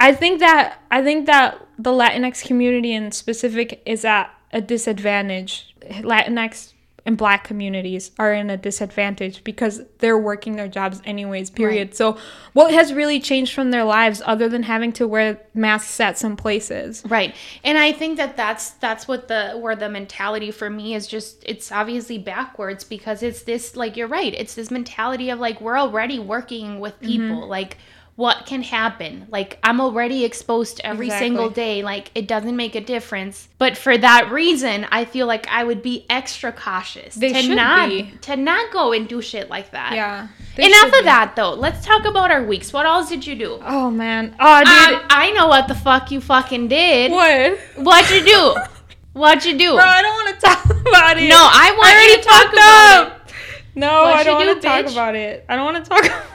i 0.00 0.12
think 0.12 0.40
that 0.40 0.78
i 0.90 1.02
think 1.02 1.26
that 1.26 1.58
the 1.78 1.90
latinx 1.90 2.44
community 2.46 2.92
in 2.92 3.10
specific 3.10 3.82
is 3.86 4.04
at 4.04 4.30
a 4.52 4.60
disadvantage. 4.60 5.74
Latinx 5.82 6.73
and 7.06 7.16
black 7.16 7.44
communities 7.44 8.10
are 8.18 8.32
in 8.32 8.50
a 8.50 8.56
disadvantage 8.56 9.44
because 9.44 9.82
they're 9.98 10.18
working 10.18 10.56
their 10.56 10.68
jobs 10.68 11.00
anyways 11.04 11.50
period 11.50 11.94
so 11.94 12.18
what 12.52 12.72
has 12.72 12.92
really 12.92 13.20
changed 13.20 13.52
from 13.54 13.70
their 13.70 13.84
lives 13.84 14.20
other 14.26 14.48
than 14.48 14.64
having 14.64 14.92
to 14.92 15.06
wear 15.06 15.40
masks 15.54 16.00
at 16.00 16.18
some 16.18 16.36
places 16.36 17.04
Right. 17.14 17.34
And 17.62 17.78
I 17.78 17.92
think 17.92 18.16
that 18.16 18.36
that's 18.36 18.70
that's 18.70 19.06
what 19.06 19.28
the 19.28 19.52
where 19.52 19.76
the 19.76 19.88
mentality 19.88 20.50
for 20.50 20.70
me 20.70 20.94
is 20.94 21.06
just 21.06 21.44
it's 21.46 21.70
obviously 21.70 22.18
backwards 22.18 22.82
because 22.82 23.22
it's 23.22 23.42
this 23.42 23.76
like 23.76 23.96
you're 23.96 24.08
right. 24.08 24.34
It's 24.34 24.54
this 24.54 24.70
mentality 24.70 25.30
of 25.30 25.38
like 25.38 25.60
we're 25.60 25.78
already 25.78 26.18
working 26.18 26.80
with 26.80 26.94
mm-hmm. 26.94 27.06
people. 27.06 27.46
Like 27.46 27.78
what 28.16 28.46
can 28.46 28.62
happen? 28.62 29.26
Like 29.30 29.58
I'm 29.64 29.80
already 29.80 30.24
exposed 30.24 30.80
every 30.84 31.06
Exactly. 31.06 31.26
single 31.28 31.50
day. 31.50 31.82
Like 31.82 32.10
it 32.14 32.28
doesn't 32.28 32.54
make 32.56 32.74
a 32.76 32.80
difference. 32.80 33.48
But 33.58 33.76
for 33.76 33.98
that 33.98 34.30
reason, 34.30 34.86
I 34.92 35.04
feel 35.04 35.26
like 35.26 35.48
I 35.48 35.64
would 35.64 35.82
be 35.82 36.06
extra 36.08 36.52
cautious 36.52 37.16
They 37.16 37.32
to 37.32 37.42
should 37.42 37.56
not 37.56 37.88
be. 37.88 38.12
to 38.22 38.36
not 38.36 38.72
go 38.72 38.92
and 38.92 39.08
do 39.08 39.20
shit 39.20 39.50
like 39.50 39.72
that. 39.72 39.94
yeah 39.94 40.28
Enough 40.56 40.86
of 40.86 40.92
be. 40.92 41.02
that 41.02 41.32
though. 41.34 41.54
Let's 41.54 41.84
talk 41.84 42.04
about 42.04 42.30
our 42.30 42.44
weeks. 42.44 42.72
What 42.72 42.86
else 42.86 43.08
did 43.08 43.26
you 43.26 43.34
do? 43.34 43.58
oh 43.64 43.90
man 43.90 44.36
oh 44.38 44.58
dude 44.60 45.00
Um, 45.00 45.06
I 45.10 45.32
know 45.32 45.48
what 45.48 45.66
the 45.66 45.74
fuck 45.74 46.10
you 46.12 46.20
fucking 46.20 46.68
did. 46.68 47.10
what 47.10 47.58
What'd 47.76 48.10
you 48.10 48.24
do? 48.24 48.56
What'd 49.14 49.44
you 49.44 49.56
do? 49.58 49.74
Bro, 49.74 49.84
I 49.84 50.02
don't 50.02 50.14
want 50.14 50.34
to 50.34 50.46
talk 50.46 50.64
about 50.88 51.16
it. 51.18 51.28
No, 51.28 51.36
I 51.38 51.72
want 51.76 51.88
I 51.88 52.06
you 52.06 52.16
to 52.16 52.22
talk 52.22 52.42
talked 52.42 52.54
about 52.54 53.06
up. 53.06 53.30
No, 53.76 54.02
What'd 54.04 54.20
I 54.20 54.24
don't 54.24 54.46
want 54.46 54.60
to 54.62 54.68
talk 54.68 54.86
about 54.92 55.14
it. 55.16 55.44
I 55.48 55.56
don't 55.56 55.64
want 55.64 55.84
to 55.84 55.88
talk 55.88 56.04
about 56.04 56.20
it. 56.20 56.30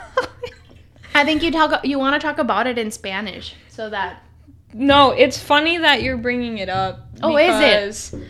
I 1.14 1.24
think 1.24 1.42
you 1.42 1.50
talk. 1.50 1.84
You 1.84 1.98
want 1.98 2.20
to 2.20 2.24
talk 2.26 2.38
about 2.38 2.66
it 2.66 2.78
in 2.78 2.90
Spanish, 2.90 3.54
so 3.68 3.90
that 3.90 4.22
No, 4.72 5.10
it's 5.10 5.38
funny 5.38 5.78
that 5.78 6.02
you're 6.02 6.16
bringing 6.16 6.58
it 6.58 6.68
up. 6.68 7.00
Oh, 7.22 7.36
is 7.36 8.12
it? 8.14 8.20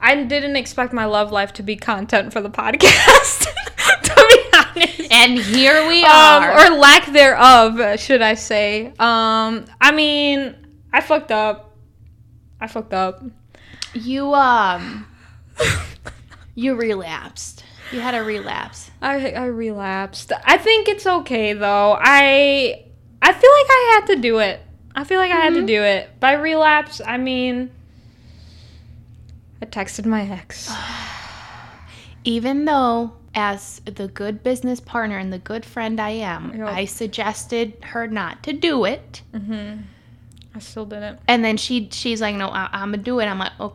I 0.00 0.22
didn't 0.22 0.56
expect 0.56 0.92
my 0.92 1.06
love 1.06 1.32
life 1.32 1.52
to 1.54 1.62
be 1.62 1.74
content 1.76 2.32
for 2.32 2.40
the 2.40 2.50
podcast. 2.50 3.46
to 4.02 4.26
be 4.28 4.58
honest. 4.58 5.12
and 5.12 5.38
here 5.38 5.88
we 5.88 6.04
Um, 6.04 6.10
are. 6.12 6.66
or 6.66 6.76
lack 6.76 7.06
thereof, 7.12 7.98
should 7.98 8.22
I 8.22 8.34
say? 8.34 8.88
Um, 8.98 9.64
I 9.80 9.90
mean, 9.92 10.54
I 10.92 11.00
fucked 11.00 11.32
up. 11.32 11.74
I 12.60 12.66
fucked 12.68 12.92
up. 12.94 13.24
you 13.94 14.34
um, 14.34 15.06
you 16.54 16.74
relapsed. 16.76 17.57
You 17.92 18.00
had 18.00 18.14
a 18.14 18.22
relapse. 18.22 18.90
I 19.00 19.32
I 19.32 19.46
relapsed. 19.46 20.32
I 20.44 20.58
think 20.58 20.88
it's 20.88 21.06
okay 21.06 21.52
though. 21.54 21.96
I 21.98 22.84
I 23.22 23.32
feel 23.32 23.50
like 23.50 23.66
I 23.70 23.92
had 23.94 24.14
to 24.14 24.20
do 24.20 24.38
it. 24.38 24.60
I 24.94 25.04
feel 25.04 25.18
like 25.18 25.30
I 25.30 25.36
had 25.36 25.50
to 25.50 25.58
mm-hmm. 25.58 25.66
do 25.66 25.82
it. 25.82 26.20
By 26.20 26.32
relapse, 26.32 27.00
I 27.04 27.16
mean 27.16 27.70
I 29.62 29.66
texted 29.66 30.06
my 30.06 30.22
ex. 30.22 30.72
Even 32.24 32.64
though, 32.64 33.12
as 33.34 33.80
the 33.86 34.08
good 34.08 34.42
business 34.42 34.80
partner 34.80 35.16
and 35.18 35.32
the 35.32 35.38
good 35.38 35.64
friend 35.64 36.00
I 36.00 36.10
am, 36.10 36.52
Yep. 36.54 36.68
I 36.68 36.84
suggested 36.84 37.74
her 37.82 38.06
not 38.06 38.42
to 38.42 38.52
do 38.52 38.84
it, 38.84 39.22
mm-hmm. 39.32 39.82
I 40.54 40.58
still 40.58 40.84
didn't. 40.84 41.20
and 41.26 41.44
then 41.44 41.56
she 41.56 41.88
she's 41.90 42.20
like, 42.20 42.34
"No, 42.36 42.48
I, 42.48 42.68
I'm 42.72 42.90
gonna 42.90 43.02
do 43.02 43.20
it." 43.20 43.26
I'm 43.26 43.38
like, 43.38 43.52
"Oh, 43.60 43.74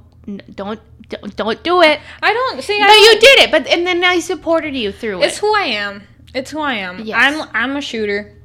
don't 0.53 0.79
don't, 1.09 1.35
don't 1.35 1.63
do 1.63 1.81
it." 1.81 1.99
I 2.21 2.33
don't 2.33 2.61
see. 2.63 2.79
I 2.81 2.87
But 2.87 2.93
you 2.93 3.11
don't- 3.11 3.21
did 3.21 3.39
it. 3.39 3.51
But 3.51 3.67
and 3.67 3.85
then 3.87 4.03
I 4.03 4.19
supported 4.19 4.75
you 4.75 4.91
through 4.91 5.17
It's 5.17 5.25
it. 5.25 5.27
It's 5.29 5.37
who 5.39 5.55
I 5.55 5.65
am. 5.65 6.03
It's 6.33 6.51
who 6.51 6.59
I 6.59 6.73
am. 6.75 6.99
Yes. 7.05 7.17
I'm 7.19 7.49
I'm 7.53 7.75
a 7.77 7.81
shooter. 7.81 8.37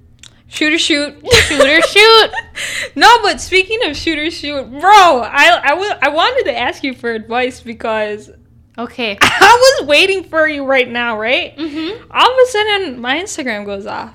Shooter 0.50 0.78
shoot. 0.78 1.14
Shooter 1.48 1.82
shoot. 1.82 2.30
no, 2.96 3.18
but 3.22 3.40
speaking 3.40 3.78
of 3.84 3.96
shooter 3.96 4.30
shoot, 4.30 4.64
bro, 4.80 5.20
I 5.22 5.60
I 5.62 5.74
wa- 5.74 5.98
I 6.00 6.08
wanted 6.08 6.44
to 6.44 6.56
ask 6.56 6.82
you 6.82 6.94
for 6.94 7.12
advice 7.12 7.60
because 7.60 8.30
Okay. 8.78 9.18
I 9.22 9.76
was 9.80 9.88
waiting 9.88 10.22
for 10.24 10.46
you 10.48 10.64
right 10.64 10.88
now, 10.88 11.18
right? 11.18 11.56
Mm-hmm. 11.56 12.10
All 12.12 12.30
of 12.32 12.38
a 12.38 12.46
sudden, 12.50 13.00
my 13.00 13.16
Instagram 13.18 13.66
goes 13.66 13.86
off, 13.86 14.14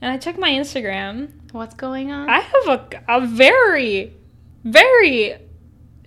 and 0.00 0.10
I 0.10 0.16
check 0.16 0.38
my 0.38 0.50
Instagram. 0.50 1.30
What's 1.52 1.74
going 1.74 2.10
on? 2.10 2.28
I 2.30 2.40
have 2.40 2.68
a 2.68 3.02
a 3.08 3.26
very, 3.26 4.14
very 4.64 5.36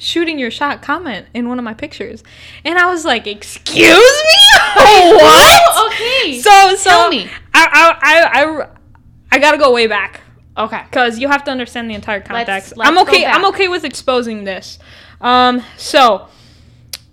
shooting 0.04 0.38
your 0.38 0.52
shot 0.52 0.82
comment 0.82 1.28
in 1.34 1.48
one 1.50 1.58
of 1.60 1.66
my 1.66 1.74
pictures, 1.74 2.24
and 2.66 2.78
I 2.78 2.86
was 2.86 3.06
like, 3.06 3.26
"Excuse 3.28 3.78
me, 3.78 4.60
what?" 4.76 5.62
Oh, 5.66 5.90
okay. 6.22 6.40
So 6.40 6.76
so 6.76 6.90
Tell 6.90 7.10
me. 7.10 7.30
I 7.54 7.68
I 8.02 8.42
I 8.42 8.44
I, 8.64 8.68
I 9.34 9.40
gotta 9.40 9.58
go 9.58 9.72
way 9.74 9.88
back 9.88 10.22
okay. 10.58 10.84
because 10.90 11.20
you 11.20 11.28
have 11.30 11.44
to 11.46 11.52
understand 11.52 11.90
the 11.90 11.96
entire 11.96 12.22
context. 12.22 12.78
let's 12.78 12.90
I'm 12.90 12.98
okay. 13.00 13.26
I'm 13.26 13.46
okay 13.46 13.68
with 13.68 13.84
exposing 13.86 14.44
this. 14.44 14.80
Um, 15.22 15.64
so 15.78 16.28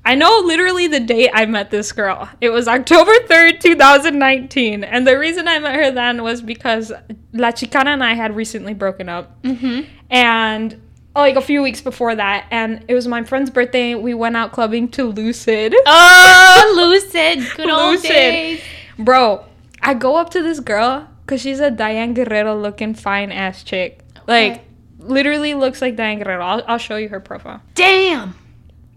I 0.04 0.14
know 0.16 0.42
literally 0.44 0.86
the 0.88 0.98
date 1.00 1.30
I 1.32 1.46
met 1.46 1.70
this 1.70 1.92
girl. 1.92 2.28
It 2.40 2.48
was 2.48 2.66
October 2.66 3.12
3rd, 3.28 3.60
2019, 3.60 4.82
and 4.82 5.06
the 5.06 5.18
reason 5.18 5.46
I 5.46 5.58
met 5.58 5.74
her 5.76 5.90
then 5.90 6.22
was 6.22 6.40
because 6.42 6.90
La 7.32 7.50
Chicana 7.52 7.88
and 7.88 8.02
I 8.02 8.14
had 8.14 8.34
recently 8.34 8.74
broken 8.74 9.08
up, 9.08 9.40
Mm-hmm. 9.42 9.82
and 10.10 10.80
Oh, 11.20 11.22
like 11.22 11.36
a 11.36 11.42
few 11.42 11.60
weeks 11.60 11.82
before 11.82 12.14
that, 12.14 12.46
and 12.50 12.82
it 12.88 12.94
was 12.94 13.06
my 13.06 13.22
friend's 13.24 13.50
birthday. 13.50 13.94
We 13.94 14.14
went 14.14 14.38
out 14.38 14.52
clubbing 14.52 14.88
to 14.92 15.04
Lucid. 15.04 15.74
Oh, 15.84 16.72
lucid. 16.76 17.46
Good 17.56 17.68
old 17.68 17.96
Lucid. 17.96 18.08
days. 18.08 18.62
Bro, 18.98 19.44
I 19.82 19.92
go 19.92 20.16
up 20.16 20.30
to 20.30 20.42
this 20.42 20.60
girl 20.60 21.06
because 21.26 21.42
she's 21.42 21.60
a 21.60 21.70
Diane 21.70 22.14
Guerrero 22.14 22.58
looking 22.58 22.94
fine 22.94 23.32
ass 23.32 23.62
chick. 23.62 24.00
Like, 24.26 24.64
literally 24.98 25.52
looks 25.52 25.82
like 25.82 25.94
Diane 25.94 26.20
Guerrero. 26.20 26.42
I'll, 26.42 26.62
I'll 26.66 26.78
show 26.78 26.96
you 26.96 27.10
her 27.10 27.20
profile. 27.20 27.60
Damn. 27.74 28.34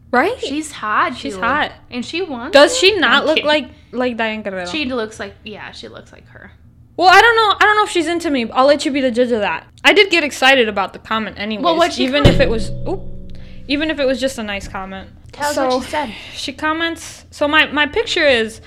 Right? 0.09 0.39
She's 0.39 0.71
hot. 0.71 1.17
She's 1.17 1.33
dude. 1.33 1.43
hot. 1.43 1.73
And 1.91 2.05
she 2.05 2.21
wants 2.21 2.53
Does 2.53 2.77
she 2.77 2.97
not 2.99 3.23
I'm 3.23 3.25
look 3.25 3.35
kidding. 3.35 3.47
like 3.47 3.69
like 3.91 4.15
Diane 4.15 4.43
Guerrero? 4.43 4.65
She 4.67 4.85
looks 4.85 5.19
like 5.19 5.33
yeah, 5.43 5.71
she 5.71 5.89
looks 5.89 6.13
like 6.13 6.27
her. 6.29 6.53
Well, 6.97 7.09
I 7.09 7.21
don't 7.21 7.35
know. 7.35 7.55
I 7.59 7.63
don't 7.65 7.75
know 7.77 7.83
if 7.85 7.89
she's 7.89 8.07
into 8.07 8.29
me. 8.29 8.49
I'll 8.51 8.65
let 8.67 8.85
you 8.85 8.91
be 8.91 9.01
the 9.01 9.11
judge 9.11 9.31
of 9.31 9.39
that. 9.39 9.67
I 9.83 9.93
did 9.93 10.09
get 10.09 10.23
excited 10.23 10.69
about 10.69 10.93
the 10.93 10.99
comment 10.99 11.37
anyways. 11.39 11.63
Well, 11.63 11.77
what'd 11.77 11.99
even 11.99 12.23
comment? 12.23 12.35
if 12.35 12.41
it 12.41 12.49
was 12.49 12.69
oop, 12.87 13.01
even 13.67 13.89
if 13.89 13.99
it 13.99 14.05
was 14.05 14.19
just 14.19 14.37
a 14.37 14.43
nice 14.43 14.67
comment. 14.67 15.09
Tell 15.31 15.49
us 15.49 15.55
so, 15.55 15.67
what 15.77 15.83
she 15.85 15.89
said. 15.89 16.13
She 16.33 16.53
comments. 16.53 17.25
So 17.31 17.47
my 17.47 17.65
my 17.67 17.87
picture 17.87 18.25
is 18.27 18.61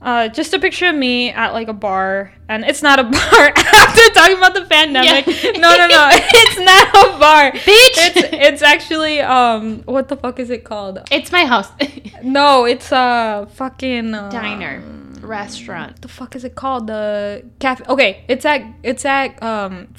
Uh, 0.00 0.28
just 0.28 0.54
a 0.54 0.60
picture 0.60 0.86
of 0.86 0.94
me 0.94 1.32
at 1.34 1.52
like 1.52 1.66
a 1.66 1.72
bar, 1.74 2.30
and 2.48 2.62
it's 2.64 2.82
not 2.84 3.00
a 3.00 3.02
bar. 3.18 3.44
After 3.84 4.04
talking 4.14 4.36
about 4.38 4.54
the 4.54 4.62
pandemic, 4.64 5.26
Yeah. 5.26 5.58
no, 5.58 5.74
no, 5.76 5.86
no, 5.90 6.02
it's 6.14 6.58
not 6.70 6.86
a 6.94 7.18
bar, 7.18 7.50
Bitch! 7.50 7.96
It's 8.06 8.22
it's 8.32 8.62
actually 8.62 9.18
um, 9.20 9.82
what 9.86 10.06
the 10.06 10.14
fuck 10.16 10.38
is 10.38 10.50
it 10.50 10.62
called? 10.62 11.00
It's 11.10 11.32
my 11.32 11.44
house. 11.46 11.66
No, 12.22 12.64
it's 12.64 12.92
a 12.92 13.48
fucking 13.58 14.14
um, 14.14 14.30
Diner. 14.30 14.82
Restaurant. 15.28 15.92
What 15.92 16.02
the 16.02 16.08
fuck 16.08 16.34
is 16.36 16.44
it 16.44 16.54
called? 16.54 16.86
The 16.86 17.44
cafe. 17.60 17.84
Okay, 17.88 18.24
it's 18.28 18.44
at 18.44 18.62
it's 18.82 19.04
at 19.04 19.40
um, 19.42 19.88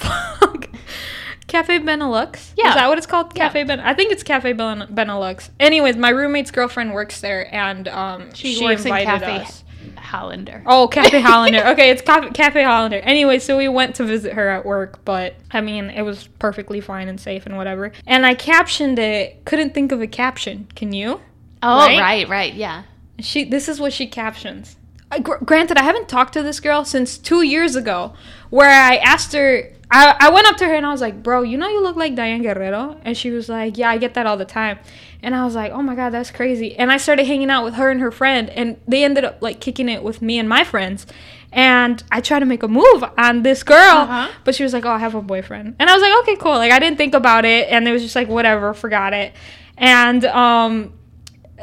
Cafe 1.46 1.80
Benelux. 1.80 2.52
Yeah. 2.56 2.68
is 2.68 2.74
that 2.76 2.88
what 2.88 2.96
it's 2.98 3.06
called? 3.08 3.32
Yeah. 3.34 3.46
Cafe 3.48 3.64
Ben. 3.64 3.80
I 3.80 3.92
think 3.94 4.12
it's 4.12 4.22
Cafe 4.22 4.52
ben- 4.52 4.86
Benelux. 4.92 5.50
Anyways, 5.58 5.96
my 5.96 6.10
roommate's 6.10 6.50
girlfriend 6.52 6.92
works 6.92 7.20
there, 7.20 7.52
and 7.52 7.88
um, 7.88 8.32
She, 8.34 8.54
she, 8.54 8.64
works 8.64 8.82
in 8.82 8.88
invited 8.88 9.06
Cafe 9.24 9.36
us. 9.42 9.64
Hollander. 9.96 10.62
Oh, 10.66 10.86
Cafe 10.86 11.20
Hollander. 11.22 11.66
Okay, 11.68 11.90
it's 11.90 12.02
Cafe, 12.02 12.30
Cafe 12.30 12.62
Hollander. 12.62 12.98
Anyway, 13.00 13.40
so 13.40 13.56
we 13.56 13.68
went 13.68 13.96
to 13.96 14.04
visit 14.04 14.34
her 14.34 14.48
at 14.48 14.64
work, 14.64 15.04
but 15.04 15.34
I 15.50 15.60
mean, 15.60 15.90
it 15.90 16.02
was 16.02 16.28
perfectly 16.38 16.80
fine 16.80 17.08
and 17.08 17.20
safe 17.20 17.46
and 17.46 17.56
whatever. 17.56 17.90
And 18.06 18.24
I 18.24 18.34
captioned 18.34 19.00
it. 19.00 19.44
Couldn't 19.44 19.74
think 19.74 19.90
of 19.90 20.00
a 20.00 20.06
caption. 20.06 20.68
Can 20.76 20.92
you? 20.92 21.20
Oh, 21.64 21.78
Right? 21.78 21.98
right, 22.00 22.28
right, 22.28 22.54
yeah. 22.54 22.84
She. 23.18 23.44
This 23.44 23.68
is 23.68 23.80
what 23.80 23.92
she 23.92 24.06
captions. 24.06 24.76
Granted, 25.18 25.76
I 25.76 25.82
haven't 25.82 26.08
talked 26.08 26.34
to 26.34 26.42
this 26.42 26.60
girl 26.60 26.84
since 26.84 27.18
two 27.18 27.42
years 27.42 27.74
ago, 27.74 28.14
where 28.50 28.70
I 28.70 28.96
asked 28.96 29.32
her. 29.32 29.70
I, 29.92 30.14
I 30.20 30.30
went 30.30 30.46
up 30.46 30.56
to 30.58 30.66
her 30.66 30.74
and 30.74 30.86
I 30.86 30.92
was 30.92 31.00
like, 31.00 31.20
"Bro, 31.20 31.42
you 31.42 31.58
know 31.58 31.66
you 31.68 31.82
look 31.82 31.96
like 31.96 32.14
Diane 32.14 32.42
Guerrero," 32.42 32.96
and 33.04 33.16
she 33.16 33.30
was 33.30 33.48
like, 33.48 33.76
"Yeah, 33.76 33.90
I 33.90 33.98
get 33.98 34.14
that 34.14 34.24
all 34.24 34.36
the 34.36 34.44
time." 34.44 34.78
And 35.20 35.34
I 35.34 35.44
was 35.44 35.56
like, 35.56 35.72
"Oh 35.72 35.82
my 35.82 35.96
god, 35.96 36.10
that's 36.10 36.30
crazy!" 36.30 36.76
And 36.76 36.92
I 36.92 36.96
started 36.96 37.26
hanging 37.26 37.50
out 37.50 37.64
with 37.64 37.74
her 37.74 37.90
and 37.90 38.00
her 38.00 38.12
friend, 38.12 38.48
and 38.50 38.80
they 38.86 39.02
ended 39.02 39.24
up 39.24 39.38
like 39.42 39.58
kicking 39.60 39.88
it 39.88 40.04
with 40.04 40.22
me 40.22 40.38
and 40.38 40.48
my 40.48 40.62
friends. 40.62 41.08
And 41.52 42.04
I 42.12 42.20
tried 42.20 42.38
to 42.38 42.46
make 42.46 42.62
a 42.62 42.68
move 42.68 43.02
on 43.18 43.42
this 43.42 43.64
girl, 43.64 43.76
Uh-huh. 44.06 44.28
but 44.44 44.54
she 44.54 44.62
was 44.62 44.72
like, 44.72 44.84
"Oh, 44.86 44.90
I 44.90 44.98
have 44.98 45.16
a 45.16 45.22
boyfriend," 45.22 45.74
and 45.80 45.90
I 45.90 45.92
was 45.94 46.02
like, 46.02 46.12
"Okay, 46.20 46.36
cool." 46.36 46.52
Like 46.52 46.70
I 46.70 46.78
didn't 46.78 46.98
think 46.98 47.14
about 47.14 47.44
it, 47.44 47.68
and 47.68 47.88
it 47.88 47.90
was 47.90 48.02
just 48.02 48.14
like 48.14 48.28
whatever, 48.28 48.72
forgot 48.74 49.12
it. 49.12 49.32
And 49.76 50.24
um, 50.26 50.92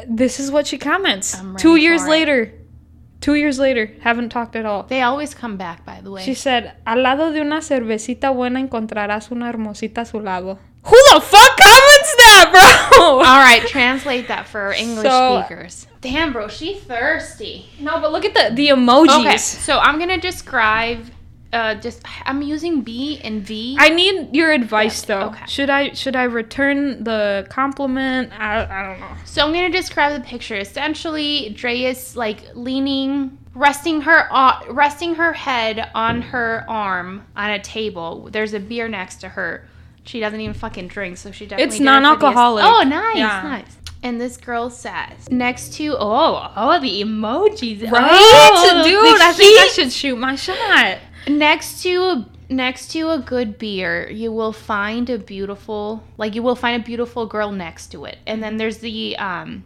this 0.05 0.41
is 0.41 0.51
what 0.51 0.67
she 0.67 0.77
comments. 0.77 1.41
Two 1.57 1.77
years 1.77 2.03
it. 2.03 2.10
later, 2.10 2.53
two 3.27 3.35
years 3.35 3.59
later, 3.59 3.91
haven't 3.99 4.29
talked 4.29 4.55
at 4.55 4.65
all. 4.65 4.83
They 4.83 5.01
always 5.01 5.35
come 5.35 5.57
back, 5.57 5.83
by 5.83 5.99
the 5.99 6.09
way. 6.09 6.23
She 6.23 6.33
said, 6.33 6.71
al 6.85 7.01
lado 7.01 7.33
de 7.33 7.41
una 7.41 7.59
cervecita 7.59 8.33
buena 8.33 8.61
encontrarás 8.61 9.31
una 9.31 9.49
hermosita 9.49 10.03
a 10.03 10.05
su 10.05 10.21
lado. 10.21 10.57
Who 10.83 10.95
the 11.13 11.19
fuck 11.19 11.57
comments 11.57 12.15
that, 12.23 12.87
bro? 12.89 13.03
All 13.27 13.41
right, 13.43 13.67
translate 13.67 14.29
that 14.29 14.47
for 14.47 14.71
English 14.71 15.03
So- 15.05 15.41
speakers. 15.41 15.87
Damn, 15.99 16.31
bro, 16.31 16.47
she 16.47 16.75
thirsty. 16.75 17.65
No, 17.81 17.99
but 17.99 18.13
look 18.13 18.23
at 18.23 18.33
the 18.33 18.55
the 18.55 18.69
emojis. 18.69 19.19
Okay, 19.25 19.37
so 19.37 19.77
I'm 19.77 19.99
gonna 19.99 20.21
describe. 20.21 21.03
Uh, 21.53 21.75
just 21.75 22.03
I'm 22.25 22.41
using 22.41 22.81
B 22.81 23.21
and 23.23 23.41
V. 23.41 23.77
I 23.79 23.89
need 23.89 24.36
your 24.36 24.51
advice 24.51 25.01
though. 25.03 25.27
okay. 25.29 25.45
Should 25.47 25.69
I 25.69 25.93
should 25.93 26.15
I 26.15 26.23
return 26.23 27.03
the 27.05 27.47
compliment? 27.49 28.33
I, 28.38 28.65
I 28.65 28.83
don't 28.89 28.99
know. 28.99 29.07
So 29.23 29.45
I'm 29.45 29.53
gonna 29.53 29.69
describe 29.69 30.13
the 30.21 30.27
picture. 30.27 30.55
Essentially, 30.57 31.49
Dre 31.55 31.83
is 31.83 32.17
like 32.17 32.41
leaning, 32.53 33.38
resting 33.55 34.01
her 34.01 34.27
uh, 34.29 34.62
resting 34.69 35.15
her 35.15 35.31
head 35.31 35.89
on 35.95 36.21
her 36.21 36.65
arm 36.67 37.25
on 37.36 37.51
a 37.51 37.60
table. 37.60 38.27
There's 38.31 38.53
a 38.53 38.60
beer 38.60 38.89
next 38.89 39.21
to 39.21 39.29
her. 39.29 39.65
She 40.03 40.19
doesn't 40.19 40.39
even 40.39 40.53
fucking 40.53 40.88
drink, 40.89 41.17
so 41.17 41.31
she 41.31 41.45
definitely. 41.45 41.63
It's 41.65 41.77
did 41.77 41.83
it 41.83 41.86
for 41.86 41.91
the- 41.93 42.01
non-alcoholic. 42.01 42.63
Oh, 42.65 42.83
nice, 42.83 43.17
Yeah. 43.17 43.41
nice. 43.43 43.77
And 44.03 44.21
this 44.21 44.38
girl 44.38 44.69
says 44.69 45.29
next 45.31 45.73
to 45.73 45.95
oh 45.97 46.51
oh 46.55 46.79
the 46.79 47.01
emojis 47.01 47.89
Right, 47.89 48.10
oh, 48.12 48.83
dude. 48.83 49.21
I 49.21 49.33
think 49.33 49.60
I 49.60 49.67
should 49.69 49.91
shoot 49.91 50.15
my 50.17 50.36
shot. 50.36 50.99
Next 51.27 51.81
to 51.83 51.89
a 52.03 52.29
next 52.49 52.91
to 52.91 53.09
a 53.09 53.19
good 53.19 53.57
beer 53.57 54.09
you 54.09 54.31
will 54.31 54.53
find 54.53 55.09
a 55.09 55.17
beautiful 55.17 56.03
like 56.17 56.33
you 56.35 56.41
will 56.41 56.55
find 56.55 56.81
a 56.81 56.85
beautiful 56.85 57.25
girl 57.25 57.51
next 57.51 57.87
to 57.87 58.05
it 58.05 58.17
and 58.25 58.41
then 58.41 58.55
there's 58.57 58.77
the 58.77 59.17
um 59.17 59.63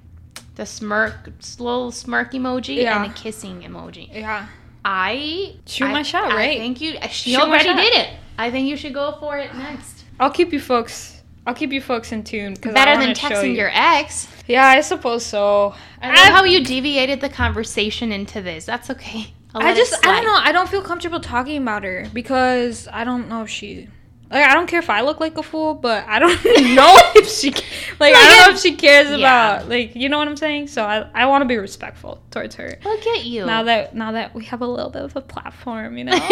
the 0.55 0.65
smirk 0.65 1.29
little 1.59 1.91
smirk 1.91 2.31
emoji 2.33 2.77
Yeah. 2.77 3.03
and 3.03 3.11
a 3.11 3.13
kissing 3.13 3.61
emoji 3.61 4.11
Yeah. 4.11 4.47
i 4.83 5.55
Shoot 5.67 5.85
I- 5.85 5.91
my 5.91 6.01
shot, 6.03 6.31
I 6.31 6.35
right? 6.35 6.57
think 6.57 6.81
you 6.81 6.95
she 7.09 7.33
Shoot 7.33 7.41
already 7.41 7.73
did 7.73 7.93
it 7.93 8.09
i 8.39 8.49
think 8.49 8.67
you 8.67 8.75
should 8.75 8.93
go 8.93 9.15
for 9.19 9.37
it 9.37 9.53
next 9.55 10.05
I'll 10.19 10.29
keep 10.31 10.53
you 10.53 10.59
folks. 10.59 11.17
I'll 11.47 11.55
keep 11.55 11.71
you 11.73 11.81
folks 11.81 12.11
in 12.11 12.23
tune. 12.23 12.53
Better 12.53 12.95
than 13.03 13.15
texting 13.15 13.45
you. 13.47 13.53
your 13.61 13.71
ex 13.73 14.27
Yeah, 14.45 14.65
I 14.67 14.81
suppose 14.81 15.25
so. 15.25 15.73
i 16.01 16.07
love 16.09 16.33
how 16.33 16.43
you 16.43 16.63
deviated 16.63 17.21
the 17.21 17.29
conversation 17.29 18.11
into 18.11 18.41
this 18.41 18.65
that's 18.65 18.89
okay 18.91 19.33
I 19.53 19.73
just 19.73 19.93
I 20.05 20.11
don't 20.15 20.25
know. 20.25 20.35
I 20.35 20.51
don't 20.51 20.69
feel 20.69 20.81
comfortable 20.81 21.19
talking 21.19 21.61
about 21.61 21.83
her 21.83 22.07
because 22.13 22.87
I 22.91 23.03
don't 23.03 23.27
know 23.29 23.43
if 23.43 23.49
she 23.49 23.87
like 24.29 24.45
I 24.47 24.53
don't 24.53 24.67
care 24.67 24.79
if 24.79 24.89
I 24.89 25.01
look 25.01 25.19
like 25.19 25.37
a 25.37 25.43
fool, 25.43 25.73
but 25.73 26.05
I 26.07 26.19
don't 26.19 26.31
know 26.75 26.95
if 27.15 27.27
she 27.27 27.49
like 27.99 28.15
I 28.15 28.27
don't 28.27 28.47
know 28.49 28.55
if 28.55 28.61
she 28.61 28.75
cares 28.75 29.09
Yeah. 29.09 29.15
about 29.57 29.67
like 29.69 29.95
you 29.95 30.07
know 30.09 30.17
what 30.17 30.27
I'm 30.29 30.37
saying. 30.37 30.67
So 30.67 30.83
I 30.85 31.05
I 31.13 31.25
want 31.25 31.41
to 31.41 31.45
be 31.47 31.57
respectful 31.57 32.21
towards 32.31 32.55
her. 32.55 32.77
look 32.83 33.07
at 33.07 33.25
you 33.25 33.45
Now 33.45 33.63
that 33.63 33.93
now 33.95 34.13
that 34.13 34.33
we 34.33 34.45
have 34.45 34.61
a 34.61 34.67
little 34.67 34.89
bit 34.89 35.03
of 35.03 35.15
a 35.17 35.21
platform, 35.21 35.97
you 35.97 36.05
know. 36.05 36.13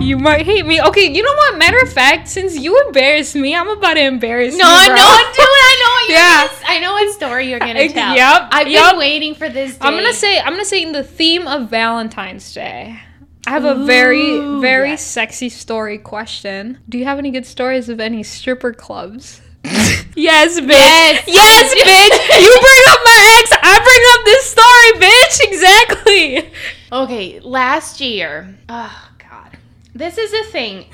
You 0.00 0.18
might 0.18 0.44
hate 0.46 0.66
me. 0.66 0.80
Okay, 0.80 1.10
you 1.12 1.22
know 1.22 1.32
what? 1.32 1.58
Matter 1.58 1.78
of 1.82 1.92
fact, 1.92 2.28
since 2.28 2.56
you 2.56 2.80
embarrassed 2.86 3.34
me, 3.34 3.54
I'm 3.56 3.68
about 3.68 3.94
to 3.94 4.02
embarrass 4.04 4.52
you. 4.52 4.58
No, 4.58 4.80
you. 4.80 4.86
Bro. 4.86 4.94
know, 4.96 5.18
dude. 5.32 5.40
I 5.40 5.76
know 5.80 5.90
what 5.90 6.08
you're 6.08 6.18
Yeah. 6.18 6.46
gonna, 6.46 6.60
I 6.66 6.78
know 6.80 6.92
what 6.92 7.14
story 7.14 7.50
you're 7.50 7.58
gonna 7.58 7.88
tell. 7.88 8.14
yep, 8.14 8.48
I've 8.52 8.68
yep. 8.68 8.90
been 8.90 8.98
waiting 8.98 9.34
for 9.34 9.48
this. 9.48 9.72
Day. 9.72 9.78
I'm 9.80 9.94
gonna 9.94 10.12
say 10.12 10.38
I'm 10.38 10.52
gonna 10.52 10.64
say 10.64 10.82
in 10.82 10.92
the 10.92 11.02
theme 11.02 11.48
of 11.48 11.70
Valentine's 11.70 12.52
Day. 12.52 13.00
I 13.46 13.50
have 13.50 13.64
a 13.64 13.74
very 13.84 14.38
very 14.60 14.90
yes. 14.90 15.02
sexy 15.04 15.48
story 15.48 15.98
question. 15.98 16.78
Do 16.88 16.98
you 16.98 17.04
have 17.04 17.18
any 17.18 17.30
good 17.30 17.46
stories 17.46 17.88
of 17.88 17.98
any 17.98 18.22
stripper 18.22 18.72
clubs? 18.72 19.40
Yes, 20.16 20.60
bitch. 20.60 20.68
Yes. 20.70 21.24
Yes, 21.26 21.74
bitch. 21.74 22.40
You 22.40 22.60
bring 22.60 22.82
up 22.88 23.00
my 23.04 23.38
ex, 23.40 23.50
I 23.62 23.78
bring 23.86 24.04
up 24.12 24.24
this 24.24 24.44
story, 24.50 24.92
bitch. 25.06 25.36
Exactly. 25.52 26.50
Okay, 26.92 27.40
last 27.40 28.00
year. 28.00 28.56
Oh 28.68 29.10
God, 29.18 29.56
this 29.94 30.18
is 30.18 30.32
a 30.32 30.44
thing. 30.50 30.84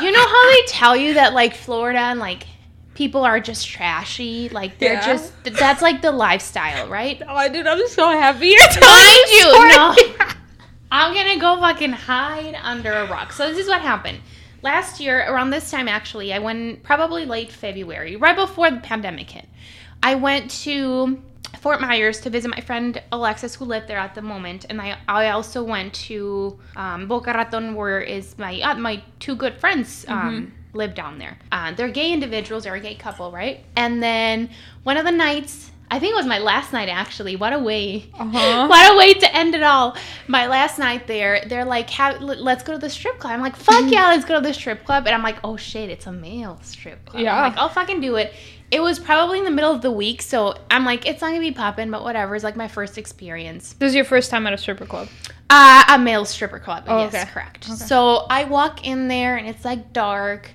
You 0.00 0.10
know 0.12 0.26
how 0.26 0.50
they 0.52 0.62
tell 0.66 0.96
you 0.96 1.14
that 1.14 1.34
like 1.34 1.54
Florida 1.54 1.98
and 1.98 2.20
like 2.20 2.46
people 2.94 3.24
are 3.24 3.40
just 3.40 3.66
trashy, 3.68 4.48
like 4.50 4.78
they're 4.78 4.94
Yeah. 4.94 5.06
just 5.06 5.32
that's 5.44 5.82
like 5.82 6.02
the 6.02 6.12
lifestyle, 6.12 6.88
right? 6.88 7.20
Oh, 7.28 7.48
dude, 7.52 7.66
I'm 7.66 7.86
so 7.88 8.08
happy 8.10 8.48
you're 8.48 8.60
telling 8.68 9.28
you, 9.32 9.68
no. 9.68 9.94
I'm 10.92 11.12
gonna 11.14 11.40
go 11.40 11.58
fucking 11.60 11.92
hide 11.92 12.56
under 12.62 12.92
a 12.92 13.08
rock. 13.10 13.32
So 13.32 13.48
this 13.50 13.58
is 13.58 13.66
what 13.68 13.80
happened. 13.80 14.20
Last 14.64 14.98
year, 14.98 15.30
around 15.30 15.50
this 15.50 15.70
time 15.70 15.88
actually, 15.88 16.32
I 16.32 16.38
went 16.38 16.82
probably 16.82 17.26
late 17.26 17.52
February, 17.52 18.16
right 18.16 18.34
before 18.34 18.70
the 18.70 18.78
pandemic 18.78 19.28
hit. 19.28 19.46
I 20.02 20.14
went 20.14 20.50
to 20.62 21.22
Fort 21.60 21.82
Myers 21.82 22.18
to 22.22 22.30
visit 22.30 22.48
my 22.48 22.60
friend 22.62 23.02
Alexis, 23.12 23.56
who 23.56 23.66
lived 23.66 23.88
there 23.88 23.98
at 23.98 24.14
the 24.14 24.22
moment, 24.22 24.64
and 24.70 24.80
I 24.80 24.96
I 25.06 25.28
also 25.28 25.62
went 25.62 25.92
to 26.08 26.58
um, 26.76 27.08
Boca 27.08 27.34
Raton, 27.34 27.74
where 27.74 28.00
is 28.00 28.38
my 28.38 28.58
uh, 28.62 28.76
my 28.76 29.02
two 29.20 29.36
good 29.36 29.60
friends 29.60 30.06
um, 30.08 30.54
live 30.72 30.94
down 30.94 31.18
there. 31.18 31.36
Uh, 31.52 31.72
they're 31.72 31.90
gay 31.90 32.10
individuals, 32.10 32.64
they're 32.64 32.74
a 32.74 32.80
gay 32.80 32.94
couple, 32.94 33.30
right? 33.30 33.66
And 33.76 34.02
then 34.02 34.48
one 34.82 34.96
of 34.96 35.04
the 35.04 35.12
nights. 35.12 35.72
I 35.90 35.98
think 36.00 36.12
it 36.12 36.16
was 36.16 36.26
my 36.26 36.38
last 36.38 36.72
night 36.72 36.88
actually. 36.88 37.36
What 37.36 37.52
a 37.52 37.58
way. 37.58 38.10
Uh-huh. 38.18 38.66
What 38.68 38.92
a 38.94 38.96
way 38.98 39.14
to 39.14 39.34
end 39.36 39.54
it 39.54 39.62
all. 39.62 39.96
My 40.26 40.46
last 40.46 40.78
night 40.78 41.06
there, 41.06 41.44
they're 41.46 41.64
like, 41.64 41.88
"Have- 41.90 42.20
let- 42.20 42.40
let's 42.40 42.64
go 42.64 42.72
to 42.72 42.78
the 42.78 42.90
strip 42.90 43.18
club. 43.18 43.32
I'm 43.34 43.40
like, 43.40 43.54
fuck 43.56 43.90
yeah, 43.90 44.08
let's 44.08 44.24
go 44.24 44.34
to 44.34 44.40
the 44.40 44.54
strip 44.54 44.84
club. 44.84 45.06
And 45.06 45.14
I'm 45.14 45.22
like, 45.22 45.36
oh 45.44 45.56
shit, 45.56 45.90
it's 45.90 46.06
a 46.06 46.12
male 46.12 46.58
strip 46.62 47.04
club. 47.04 47.22
Yeah. 47.22 47.36
I'm 47.36 47.50
like, 47.52 47.58
I'll 47.58 47.68
fucking 47.68 48.00
do 48.00 48.16
it. 48.16 48.32
It 48.70 48.80
was 48.80 48.98
probably 48.98 49.38
in 49.38 49.44
the 49.44 49.52
middle 49.52 49.70
of 49.72 49.82
the 49.82 49.90
week, 49.92 50.20
so 50.22 50.54
I'm 50.70 50.84
like, 50.84 51.06
it's 51.06 51.20
not 51.20 51.28
gonna 51.28 51.38
be 51.40 51.52
popping, 51.52 51.90
but 51.92 52.02
whatever. 52.02 52.34
It's 52.34 52.42
like 52.42 52.56
my 52.56 52.66
first 52.66 52.98
experience. 52.98 53.74
This 53.74 53.90
is 53.90 53.94
your 53.94 54.04
first 54.06 54.30
time 54.30 54.46
at 54.48 54.52
a 54.52 54.58
stripper 54.58 54.86
club. 54.86 55.08
Uh, 55.50 55.84
a 55.90 55.98
male 55.98 56.24
stripper 56.24 56.58
club. 56.58 56.84
Oh, 56.88 56.98
yes, 57.04 57.14
okay. 57.14 57.30
correct. 57.30 57.66
Okay. 57.66 57.76
So 57.76 58.26
I 58.28 58.44
walk 58.44 58.84
in 58.84 59.06
there 59.06 59.36
and 59.36 59.46
it's 59.46 59.64
like 59.64 59.92
dark, 59.92 60.50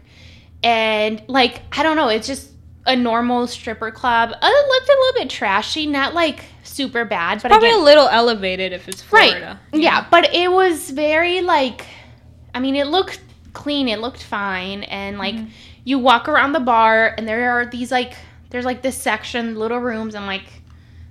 and 0.64 1.22
like 1.28 1.62
I 1.72 1.84
don't 1.84 1.96
know, 1.96 2.10
it's 2.10 2.28
just 2.28 2.50
a 2.90 2.96
normal 2.96 3.48
stripper 3.48 3.92
club. 3.92 4.32
Uh, 4.32 4.38
It 4.42 4.68
looked 4.68 4.90
a 4.90 4.98
little 5.00 5.22
bit 5.22 5.30
trashy, 5.30 5.86
not 5.88 6.14
like 6.14 6.44
super 6.64 7.06
bad, 7.06 7.42
but 7.42 7.50
Probably 7.50 7.70
again, 7.70 7.80
a 7.80 7.84
little 7.84 8.08
elevated 8.10 8.74
if 8.74 8.88
it's 8.90 9.02
Florida. 9.02 9.60
Right. 9.72 9.82
Yeah, 9.82 10.06
but 10.12 10.34
it 10.34 10.52
was 10.52 10.90
very 10.90 11.42
like 11.42 11.86
I 12.54 12.60
mean, 12.60 12.76
it 12.76 12.88
looked 12.88 13.22
clean, 13.54 13.88
it 13.88 14.00
looked 14.00 14.24
fine 14.24 14.84
and 14.84 15.18
like 15.18 15.36
Mm-hmm. 15.36 15.50
you 15.86 16.00
walk 16.00 16.28
around 16.28 16.52
the 16.54 16.60
bar 16.60 17.14
and 17.18 17.28
there 17.28 17.52
are 17.52 17.66
these 17.66 17.92
like 17.92 18.16
there's 18.50 18.66
like 18.66 18.82
this 18.82 18.98
section, 18.98 19.56
little 19.56 19.80
rooms 19.80 20.16
and 20.16 20.26
like 20.26 20.44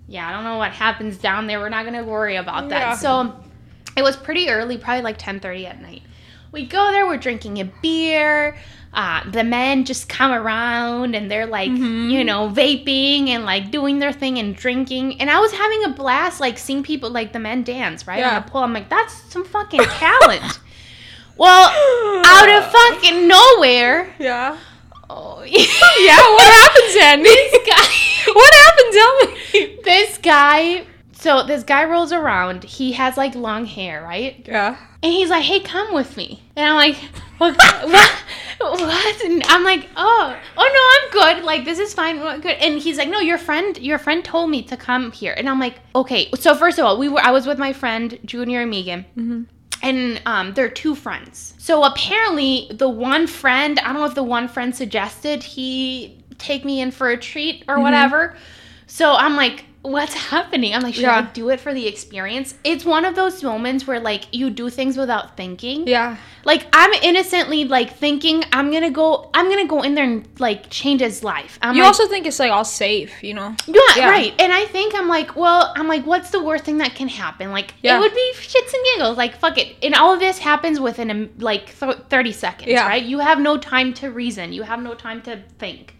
yeah, 0.08 0.28
I 0.28 0.32
don't 0.32 0.44
know 0.44 0.56
what 0.56 0.72
happens 0.72 1.16
down 1.18 1.46
there. 1.46 1.60
We're 1.60 1.68
not 1.68 1.84
going 1.84 1.94
to 2.02 2.02
worry 2.10 2.36
about 2.36 2.70
that. 2.70 2.78
Yeah. 2.80 2.94
So 2.96 3.36
it 3.96 4.02
was 4.02 4.16
pretty 4.16 4.48
early, 4.48 4.78
probably 4.78 5.02
like 5.02 5.18
10:30 5.18 5.66
at 5.66 5.80
night. 5.82 6.02
we 6.50 6.64
go 6.66 6.90
there, 6.92 7.06
we're 7.06 7.18
drinking 7.18 7.58
a 7.60 7.64
beer. 7.82 8.56
Uh, 8.98 9.22
the 9.30 9.44
men 9.44 9.84
just 9.84 10.08
come 10.08 10.32
around 10.32 11.14
and 11.14 11.30
they're 11.30 11.46
like, 11.46 11.70
Mm-hmm. 11.70 12.10
you 12.10 12.24
know, 12.24 12.48
vaping 12.50 13.28
and 13.28 13.44
like 13.44 13.70
doing 13.70 14.00
their 14.00 14.12
thing 14.12 14.38
and 14.40 14.56
drinking. 14.56 15.20
And 15.20 15.30
I 15.30 15.38
was 15.38 15.52
having 15.52 15.84
a 15.84 15.90
blast, 15.90 16.40
like 16.40 16.58
seeing 16.58 16.82
people, 16.82 17.08
like 17.08 17.32
the 17.32 17.38
men 17.38 17.62
dance, 17.62 18.08
right? 18.08 18.18
Yeah. 18.18 18.36
On 18.36 18.42
the 18.42 18.50
pool. 18.50 18.62
I'm 18.64 18.72
like, 18.72 18.88
that's 18.88 19.14
some 19.32 19.44
fucking 19.44 19.80
talent. 19.84 20.58
well, 21.36 21.70
out 22.26 22.48
of 22.48 22.72
fucking 22.72 23.28
nowhere. 23.28 24.12
Yeah. 24.18 24.58
Oh, 25.08 25.42
Yeah, 25.46 26.18
what 26.34 26.52
happened, 26.60 26.90
Sandy? 26.90 27.28
this 27.30 27.68
guy. 27.68 28.32
what 28.34 28.54
happened? 28.54 28.92
Tell 28.92 29.16
me. 29.62 29.78
this 29.84 30.18
guy. 30.18 30.86
So 31.12 31.44
this 31.46 31.62
guy 31.62 31.84
rolls 31.84 32.12
around. 32.12 32.64
He 32.64 32.92
has 32.92 33.16
like 33.16 33.34
long 33.36 33.64
hair, 33.64 34.02
right? 34.02 34.44
Yeah. 34.46 34.76
And 35.02 35.12
he's 35.12 35.30
like, 35.30 35.44
"Hey, 35.44 35.60
come 35.60 35.94
with 35.94 36.16
me." 36.16 36.42
And 36.56 36.66
I'm 36.66 36.74
like, 36.76 36.96
"What? 37.38 37.56
what? 37.56 38.24
what?" 38.58 39.24
And 39.24 39.42
I'm 39.44 39.64
like, 39.64 39.88
"Oh, 39.96 40.36
oh 40.56 41.10
no, 41.12 41.18
I'm 41.18 41.36
good. 41.36 41.44
Like 41.44 41.64
this 41.64 41.78
is 41.78 41.94
fine. 41.94 42.20
We're 42.20 42.38
good." 42.38 42.56
And 42.56 42.80
he's 42.80 42.98
like, 42.98 43.08
"No, 43.08 43.20
your 43.20 43.38
friend, 43.38 43.76
your 43.78 43.98
friend 43.98 44.24
told 44.24 44.50
me 44.50 44.62
to 44.64 44.76
come 44.76 45.12
here." 45.12 45.34
And 45.36 45.48
I'm 45.48 45.60
like, 45.60 45.76
"Okay." 45.94 46.30
So 46.34 46.54
first 46.54 46.78
of 46.78 46.84
all, 46.84 46.98
we 46.98 47.08
were 47.08 47.20
I 47.20 47.30
was 47.30 47.46
with 47.46 47.58
my 47.58 47.72
friend 47.72 48.18
Junior 48.24 48.62
and 48.62 48.70
Megan. 48.70 49.04
And 49.80 50.20
um, 50.26 50.54
they're 50.54 50.68
two 50.68 50.96
friends. 50.96 51.54
So 51.58 51.84
apparently, 51.84 52.68
the 52.72 52.88
one 52.88 53.28
friend, 53.28 53.78
I 53.78 53.92
don't 53.92 54.00
know 54.02 54.06
if 54.06 54.14
the 54.16 54.24
one 54.24 54.48
friend 54.48 54.74
suggested 54.74 55.44
he 55.44 56.18
take 56.38 56.64
me 56.64 56.80
in 56.80 56.90
for 56.90 57.10
a 57.10 57.16
treat 57.16 57.64
or 57.68 57.78
whatever. 57.80 58.36
So 58.88 59.14
I'm 59.14 59.36
like, 59.36 59.66
what's 59.82 60.12
happening? 60.14 60.74
I'm 60.74 60.82
like, 60.82 60.94
should 60.94 61.04
I 61.04 61.20
Yeah. 61.20 61.28
do 61.32 61.48
it 61.50 61.60
for 61.60 61.72
the 61.72 61.86
experience? 61.86 62.54
It's 62.64 62.84
one 62.84 63.04
of 63.04 63.14
those 63.14 63.42
moments 63.42 63.86
where 63.86 64.00
like 64.00 64.24
you 64.32 64.50
do 64.50 64.68
things 64.70 64.96
without 64.96 65.36
thinking. 65.36 65.86
Yeah. 65.86 66.16
Like 66.44 66.66
I'm 66.72 66.92
innocently 66.94 67.64
like 67.64 67.96
thinking 67.96 68.42
I'm 68.52 68.70
gonna 68.72 68.90
go 68.90 69.30
I'm 69.34 69.48
gonna 69.48 69.66
go 69.66 69.82
in 69.82 69.94
there 69.94 70.04
and 70.04 70.26
like 70.40 70.68
change 70.68 71.00
his 71.00 71.22
life. 71.22 71.58
I'm 71.62 71.76
You 71.76 71.82
like, 71.82 71.88
also 71.88 72.08
think 72.08 72.26
it's 72.26 72.38
like 72.38 72.50
all 72.50 72.64
safe, 72.64 73.22
you 73.22 73.34
know? 73.34 73.54
yeah, 73.66 73.80
Yeah. 73.96 74.10
right. 74.10 74.34
And 74.40 74.52
I 74.52 74.64
think 74.66 74.94
I'm 74.94 75.08
like, 75.08 75.36
well, 75.36 75.72
I'm 75.76 75.86
like, 75.88 76.04
what's 76.04 76.30
the 76.30 76.42
worst 76.42 76.64
thing 76.64 76.78
that 76.78 76.94
can 76.94 77.08
happen? 77.08 77.52
Like, 77.52 77.72
Yeah. 77.82 77.96
it 77.96 78.00
would 78.00 78.14
be 78.14 78.32
shits 78.34 78.74
and 78.74 78.84
giggles. 78.94 79.16
Like, 79.16 79.38
fuck 79.38 79.58
it. 79.58 79.76
And 79.82 79.94
all 79.94 80.12
of 80.12 80.20
this 80.20 80.38
happens 80.38 80.80
within 80.80 81.10
a, 81.10 81.28
like 81.42 81.78
th- 81.78 81.96
30 82.10 82.32
seconds, 82.32 82.70
Yeah. 82.70 82.86
right? 82.86 83.02
You 83.02 83.20
have 83.20 83.38
no 83.40 83.56
time 83.56 83.94
to 83.94 84.10
reason. 84.10 84.52
You 84.52 84.64
have 84.64 84.82
no 84.82 84.94
time 84.94 85.22
to 85.22 85.40
think. 85.58 85.94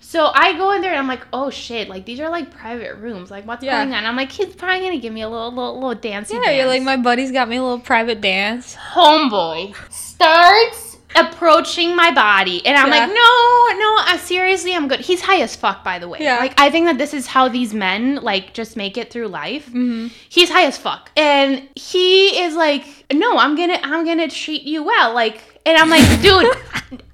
So 0.00 0.30
I 0.34 0.56
go 0.56 0.72
in 0.72 0.80
there 0.80 0.90
and 0.92 0.98
I'm 0.98 1.06
like, 1.08 1.26
oh 1.32 1.50
shit, 1.50 1.88
like 1.88 2.06
these 2.06 2.18
are 2.20 2.30
like 2.30 2.50
private 2.50 2.96
rooms. 2.96 3.30
Like, 3.30 3.46
what's 3.46 3.62
Yeah. 3.62 3.78
going 3.84 3.92
on? 3.94 4.04
I'm 4.06 4.16
like, 4.16 4.32
he's 4.32 4.54
probably 4.54 4.80
gonna 4.80 4.98
give 4.98 5.12
me 5.12 5.20
a 5.22 5.28
little, 5.28 5.50
little, 5.50 5.74
little 5.74 5.94
dancey 5.94 6.34
Yeah, 6.42 6.50
you're 6.52 6.66
like, 6.66 6.82
my 6.82 6.96
buddy's 6.96 7.30
got 7.32 7.48
me 7.48 7.56
a 7.56 7.62
little 7.62 7.80
private 7.80 8.20
dance. 8.20 8.74
homeboy 8.74 9.74
starts 9.92 10.96
approaching 11.16 11.96
my 11.96 12.10
body 12.12 12.64
and 12.66 12.76
i'm 12.76 12.88
Yeah. 12.92 13.06
like 13.06 13.08
no 13.08 13.78
no 13.78 13.96
uh, 14.14 14.18
seriously 14.18 14.74
i'm 14.74 14.88
good 14.88 15.00
he's 15.00 15.22
high 15.22 15.40
as 15.40 15.56
fuck 15.56 15.82
by 15.82 15.98
the 15.98 16.06
way 16.06 16.18
Yeah. 16.20 16.36
like 16.38 16.52
i 16.60 16.70
think 16.70 16.84
that 16.86 16.98
this 16.98 17.14
is 17.14 17.26
how 17.26 17.48
these 17.48 17.72
men 17.72 18.16
like 18.16 18.52
just 18.52 18.76
make 18.76 18.98
it 18.98 19.10
through 19.10 19.28
life 19.28 19.66
Mm-hmm. 19.68 20.08
he's 20.28 20.50
high 20.50 20.64
as 20.66 20.76
fuck 20.76 21.10
and 21.16 21.66
he 21.74 22.42
is 22.42 22.54
like 22.54 22.84
no 23.12 23.38
i'm 23.38 23.56
gonna 23.56 23.78
i'm 23.82 24.04
gonna 24.04 24.28
treat 24.28 24.62
you 24.64 24.82
well 24.82 25.14
like 25.14 25.40
and 25.66 25.76
i'm 25.78 25.90
like 25.90 26.02
dude 26.22 26.46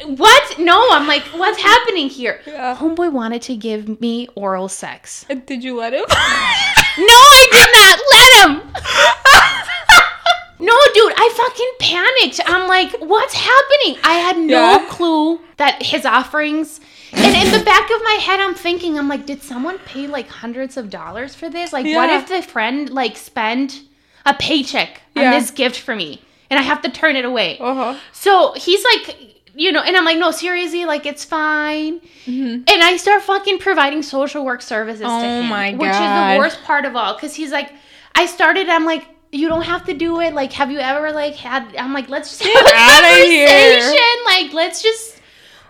what 0.19 0.59
no 0.59 0.89
i'm 0.91 1.07
like 1.07 1.23
what's 1.35 1.61
happening 1.61 2.09
here 2.09 2.41
Yeah. 2.47 2.77
homeboy 2.77 3.13
wanted 3.13 3.43
to 3.43 3.57
give 3.57 4.01
me 4.01 4.29
oral 4.35 4.69
sex 4.69 5.25
Did 5.47 5.65
you 5.65 5.77
let 5.77 5.93
him? 5.93 6.05
no, 6.09 6.15
I 6.17 7.47
did 7.53 7.71
not 7.81 7.99
let 8.15 8.31
him. 8.41 8.61
no, 10.67 10.77
dude, 10.95 11.13
I 11.17 11.31
fucking 11.37 11.73
panicked. 11.81 12.41
I'm 12.47 12.69
like, 12.69 12.93
what's 13.01 13.35
happening? 13.35 14.01
I 14.05 14.15
had 14.15 14.37
no 14.39 14.45
Yeah. 14.79 14.87
clue 14.89 15.41
that 15.57 15.83
his 15.83 16.07
offerings. 16.07 16.81
And 17.13 17.35
in 17.37 17.53
the 17.59 17.65
back 17.65 17.91
of 17.91 18.01
my 18.05 18.19
head, 18.21 18.39
I'm 18.41 18.55
thinking, 18.55 18.97
I'm 18.99 19.09
like, 19.09 19.27
did 19.27 19.43
someone 19.43 19.79
pay 19.79 20.07
like 20.07 20.29
hundreds 20.29 20.77
of 20.77 20.91
dollars 20.91 21.35
for 21.35 21.51
this? 21.51 21.73
Like, 21.73 21.87
what 21.87 22.11
if 22.11 22.29
the 22.29 22.43
friend 22.43 22.89
like 22.91 23.17
spent 23.17 23.83
a 24.25 24.35
paycheck 24.35 25.01
on 25.17 25.31
this 25.33 25.51
gift 25.51 25.79
for 25.81 25.95
me, 25.97 26.23
and 26.51 26.59
I 26.59 26.63
have 26.63 26.83
to 26.83 26.91
turn 26.91 27.17
it 27.17 27.25
away? 27.25 27.59
uh-huh. 27.59 27.99
So 28.13 28.53
he's 28.55 28.85
like, 28.85 29.17
you 29.57 29.71
know, 29.73 29.81
and 29.81 29.97
I'm 29.97 30.05
like, 30.05 30.19
no, 30.19 30.31
seriously, 30.31 30.85
like 30.85 31.07
it's 31.07 31.25
fine. 31.25 32.01
And 32.27 32.65
I 32.83 32.97
start 32.97 33.23
fucking 33.23 33.59
providing 33.59 34.03
social 34.03 34.45
work 34.45 34.63
services 34.63 35.03
to 35.03 35.07
Mm-hmm. 35.07 35.25
Oh 35.25 35.41
him, 35.43 35.49
my 35.49 35.73
which 35.75 35.91
is 35.91 35.97
the 35.97 36.37
worst 36.39 36.63
part 36.65 36.85
of 36.85 36.97
all, 36.97 37.15
because 37.15 37.35
he's 37.35 37.53
like, 37.53 37.71
I 38.15 38.27
started, 38.27 38.69
I'm 38.69 38.85
like, 38.85 39.07
you 39.33 39.49
don't 39.49 39.63
have 39.63 39.85
to 39.87 39.95
do 39.95 40.21
it. 40.21 40.33
Like, 40.33 40.53
have 40.53 40.71
you 40.71 40.79
ever 40.79 41.13
like 41.13 41.35
had? 41.35 41.75
I'm 41.77 41.93
like, 41.93 42.09
let's 42.09 42.31
just 42.31 42.43
have 42.43 42.67
a 42.67 42.71
conversation. 42.71 44.25
Like, 44.27 44.53
let's 44.53 44.83
just 44.83 45.21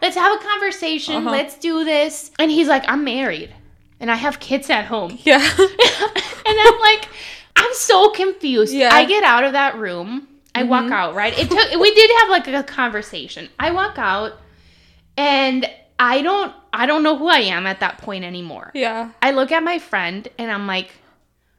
let's 0.03 0.17
have 0.17 0.39
a 0.39 0.43
conversation. 0.43 1.17
Uh-huh. 1.17 1.31
Let's 1.31 1.59
do 1.59 1.85
this. 1.85 2.31
And 2.39 2.51
he's 2.51 2.69
like, 2.69 2.85
I'm 2.87 3.05
married, 3.05 3.55
and 4.01 4.11
I 4.11 4.17
have 4.17 4.39
kids 4.41 4.69
at 4.71 4.85
home. 4.85 5.19
Yeah. 5.25 5.37
and 5.59 6.59
I'm 6.61 6.79
like, 6.81 7.09
I'm 7.57 7.73
so 7.75 8.11
confused. 8.11 8.75
Yeah. 8.75 8.89
Mm-hmm. 8.89 8.97
I 8.99 9.05
get 9.07 9.25
out 9.25 9.45
of 9.45 9.53
that 9.53 9.77
room. 9.77 10.29
I 10.55 10.62
walk 10.62 10.85
mm-hmm. 10.85 10.93
out, 10.93 11.14
right? 11.14 11.37
It 11.37 11.51
took 11.51 11.81
we 11.81 11.95
did 11.95 12.11
have 12.21 12.29
like 12.31 12.47
a 12.49 12.62
conversation. 12.62 13.49
I 13.59 13.71
walk 13.71 13.99
out 13.99 14.38
and 15.17 15.69
I 15.99 16.23
don't 16.23 16.53
I 16.73 16.87
don't 16.87 17.03
know 17.03 17.17
who 17.17 17.29
I 17.29 17.38
am 17.38 17.67
at 17.67 17.81
that 17.81 17.99
point 17.99 18.25
anymore. 18.25 18.71
yeah. 18.75 19.11
I 19.23 19.31
look 19.31 19.53
at 19.53 19.62
my 19.62 19.79
friend 19.79 20.29
and 20.38 20.51
I'm 20.51 20.67
like, 20.67 20.93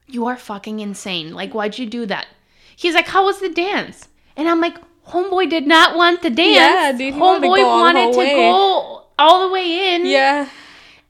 You 0.06 0.26
are 0.26 0.36
fucking 0.36 0.80
insane. 0.80 1.34
Like, 1.34 1.52
why'd 1.52 1.78
you 1.78 1.86
do 1.86 2.06
that? 2.06 2.26
He's 2.74 2.94
like, 2.94 3.08
How 3.08 3.24
was 3.24 3.40
the 3.40 3.48
dance? 3.48 4.08
And 4.36 4.48
I'm 4.48 4.60
like, 4.60 4.76
Homeboy 5.08 5.48
did 5.48 5.66
not 5.66 5.96
want 5.96 6.22
the 6.22 6.30
dance. 6.30 6.56
Yeah, 6.56 6.92
dude, 6.92 7.14
he 7.14 7.20
wanted 7.20 7.42
to 7.42 7.46
Homeboy 7.48 7.56
go 7.56 7.68
all 7.68 7.78
the 7.78 7.94
wanted 7.94 8.12
to 8.12 8.18
way." 8.18 8.34
go 8.34 9.04
all 9.18 9.46
the 9.46 9.52
way 9.52 9.94
in 9.94 10.06
Yeah. 10.06 10.48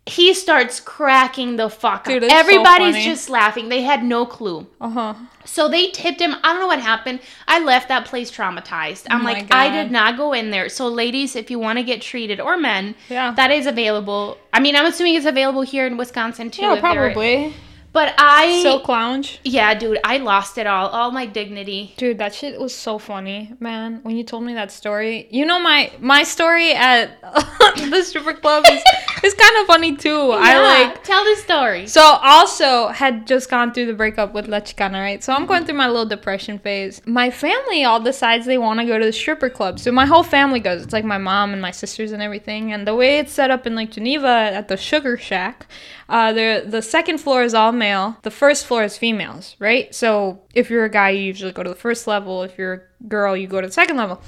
He 0.09 0.33
starts 0.35 0.79
cracking 0.79 1.57
the 1.57 1.69
fuck 1.69 2.05
Dude, 2.05 2.23
up. 2.23 2.31
so 2.31 2.37
Everybody's 2.37 2.95
funny. 2.95 3.05
just 3.05 3.29
laughing. 3.29 3.69
They 3.69 3.83
had 3.83 4.05
no 4.05 4.25
clue. 4.25 4.67
Uh-huh. 4.81 5.15
So 5.45 5.69
they 5.69 5.91
tipped 5.91 6.21
him. 6.21 6.35
I 6.45 6.53
don't 6.53 6.61
know 6.61 6.67
what 6.69 6.79
happened. 6.81 7.19
I 7.49 7.59
left 7.63 7.89
that 7.89 8.05
place 8.07 8.31
traumatized. 8.31 9.07
I'm 9.11 9.23
Oh 9.23 9.25
like, 9.25 9.53
I 9.53 9.69
did 9.69 9.91
not 9.91 10.17
go 10.17 10.33
in 10.33 10.51
there. 10.51 10.69
So 10.69 10.87
ladies, 10.89 11.35
if 11.35 11.51
you 11.51 11.59
want 11.59 11.79
to 11.79 11.83
get 11.85 12.01
treated 12.03 12.41
or 12.41 12.57
men, 12.57 12.95
Yeah. 13.09 13.33
that 13.33 13.51
is 13.51 13.67
available. 13.67 14.39
I 14.53 14.61
mean, 14.61 14.77
I'm 14.77 14.87
assuming 14.87 15.15
it's 15.17 15.27
available 15.27 15.63
here 15.63 15.87
in 15.87 15.97
Wisconsin 15.97 16.51
too. 16.51 16.63
Yeah, 16.63 16.79
probably. 16.81 17.53
But 17.97 18.13
I, 18.19 18.61
Silk 18.61 18.89
lounge. 18.91 19.41
yeah, 19.43 19.73
dude, 19.73 20.01
I 20.05 20.19
lost 20.19 20.59
it 20.59 20.67
all. 20.67 20.89
All 20.89 21.13
my 21.13 21.25
dignity. 21.25 21.95
Dude, 21.97 22.19
that 22.19 22.35
shit 22.35 22.61
was 22.61 22.75
so 22.75 22.99
funny, 22.99 23.55
man. 23.59 24.01
When 24.03 24.19
you 24.19 24.23
told 24.23 24.45
me 24.45 24.53
that 24.53 24.71
story, 24.71 25.27
you 25.31 25.47
know 25.47 25.59
my 25.59 25.91
my 25.99 26.23
story 26.23 26.75
at 26.75 27.19
the 27.23 28.03
stripper 28.03 28.35
club 28.35 28.67
is 28.71 28.83
is 29.25 29.33
kind 29.33 29.57
of 29.63 29.67
funny 29.67 29.97
too. 29.97 30.31
I 30.33 30.61
like 30.61 31.05
tell 31.05 31.25
the 31.25 31.37
story. 31.37 31.87
So 31.87 32.03
also 32.03 32.89
had 32.89 33.27
just 33.27 33.49
gone 33.49 33.73
through 33.73 33.87
the 33.87 33.95
breakup 33.95 34.35
with 34.35 34.47
La 34.47 34.61
Chicana, 34.61 35.01
right? 35.01 35.25
So 35.25 35.33
I'm 35.33 35.47
going 35.47 35.65
through 35.65 35.77
my 35.77 35.89
little 35.89 36.05
depression 36.05 36.59
phase. 36.59 37.01
My 37.07 37.31
family 37.31 37.85
all 37.85 38.01
decides 38.01 38.45
they 38.45 38.59
want 38.59 38.79
to 38.81 38.85
go 38.85 38.99
to 38.99 39.07
the 39.07 39.13
stripper 39.13 39.49
club. 39.49 39.79
So 39.79 39.91
my 39.91 40.05
whole 40.05 40.23
family 40.23 40.61
goes. 40.61 40.83
It's 40.83 40.93
like 40.93 41.07
my 41.07 41.17
mom 41.17 41.55
and 41.55 41.63
my 41.63 41.71
sisters 41.71 42.13
and 42.13 42.23
everything. 42.23 42.75
And 42.75 42.87
the 42.87 42.95
way 42.95 43.21
it's 43.21 43.33
set 43.33 43.51
up 43.51 43.67
in 43.67 43.75
like 43.75 43.91
Geneva 43.91 44.29
at 44.29 44.69
the 44.69 44.77
Sugar 44.77 45.17
Shack, 45.17 45.67
uh, 46.11 46.35
the 46.35 46.63
the 46.67 46.83
second 46.83 47.19
floor 47.19 47.43
is 47.43 47.55
all 47.55 47.73
male. 47.87 48.17
The 48.23 48.31
first 48.31 48.67
floor 48.67 48.83
is 48.83 48.99
females, 48.99 49.57
right? 49.59 49.95
So 49.95 50.41
if 50.55 50.71
you're 50.71 50.85
a 50.85 50.91
guy, 50.91 51.11
you 51.11 51.23
usually 51.23 51.53
go 51.53 51.63
to 51.63 51.71
the 51.71 51.83
first 51.87 52.07
level. 52.07 52.43
If 52.43 52.59
you're 52.59 52.75
a 52.75 53.05
girl, 53.09 53.37
you 53.37 53.47
go 53.47 53.61
to 53.61 53.67
the 53.67 53.73
second 53.73 53.97
level. 53.97 54.21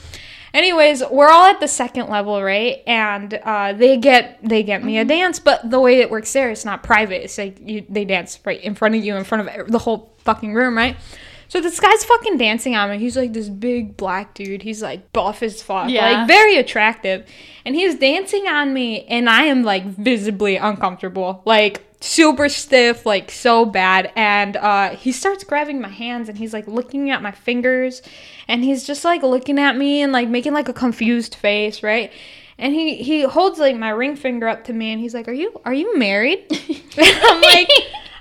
Anyways, 0.55 1.03
we're 1.11 1.29
all 1.29 1.45
at 1.45 1.61
the 1.61 1.69
second 1.69 2.09
level, 2.09 2.43
right? 2.43 2.83
And 2.87 3.35
uh, 3.35 3.75
they 3.75 3.97
get 3.99 4.39
they 4.43 4.63
get 4.63 4.83
me 4.83 4.99
a 4.99 5.05
dance, 5.05 5.39
but 5.39 5.71
the 5.71 5.79
way 5.79 6.01
it 6.01 6.11
works 6.11 6.33
there, 6.33 6.51
it's 6.51 6.65
not 6.65 6.83
private. 6.83 7.25
It's 7.25 7.37
like 7.37 7.59
you 7.61 7.85
they 7.89 8.05
dance 8.05 8.39
right 8.47 8.61
in 8.61 8.75
front 8.75 8.95
of 8.95 9.05
you, 9.05 9.15
in 9.17 9.25
front 9.25 9.49
of 9.49 9.71
the 9.71 9.79
whole 9.79 10.15
fucking 10.19 10.55
room, 10.55 10.77
right? 10.77 10.97
So 11.49 11.61
this 11.63 11.81
guy's 11.81 12.05
fucking 12.05 12.37
dancing 12.37 12.77
on 12.77 12.91
me. 12.91 12.99
He's 12.99 13.17
like 13.17 13.33
this 13.33 13.49
big 13.49 13.97
black 13.97 14.35
dude. 14.35 14.63
He's 14.63 14.83
like 14.83 15.13
buff 15.13 15.43
as 15.43 15.63
fuck, 15.63 15.89
Yeah. 15.91 16.11
like 16.19 16.29
very 16.29 16.57
attractive, 16.59 17.27
and 17.65 17.75
he's 17.75 17.95
dancing 17.95 18.47
on 18.47 18.73
me, 18.75 19.05
and 19.07 19.29
I 19.31 19.45
am 19.45 19.63
like 19.63 19.85
visibly 19.85 20.57
uncomfortable, 20.57 21.43
like 21.47 21.85
super 22.01 22.49
stiff, 22.51 23.05
like 23.07 23.31
so 23.31 23.65
bad. 23.65 24.13
And 24.15 24.57
uh, 24.59 24.91
he 24.91 25.11
starts 25.11 25.43
grabbing 25.43 25.81
my 25.81 25.89
hands, 25.89 26.29
and 26.29 26.37
he's 26.37 26.53
like 26.53 26.69
looking 26.69 27.11
at 27.11 27.23
my 27.23 27.31
fingers, 27.33 28.03
and 28.47 28.63
he's 28.63 28.87
just 28.87 29.05
like 29.05 29.23
looking 29.23 29.59
at 29.59 29.75
me 29.77 30.03
and 30.03 30.13
like 30.13 30.29
making 30.29 30.53
like 30.53 30.69
a 30.69 30.75
confused 30.75 31.35
face, 31.35 31.83
right? 31.83 32.13
And 32.59 32.75
he 32.75 32.97
he 32.97 33.23
holds 33.23 33.59
like 33.59 33.77
my 33.77 33.91
ring 33.91 34.17
finger 34.17 34.49
up 34.49 34.65
to 34.65 34.73
me, 34.75 34.93
and 34.93 35.01
he's 35.01 35.15
like, 35.15 35.29
"Are 35.29 35.33
you 35.33 35.59
are 35.65 35.73
you 35.73 35.97
married?" 35.99 36.45
and 36.51 36.83
I'm 37.23 37.41
like. 37.41 37.69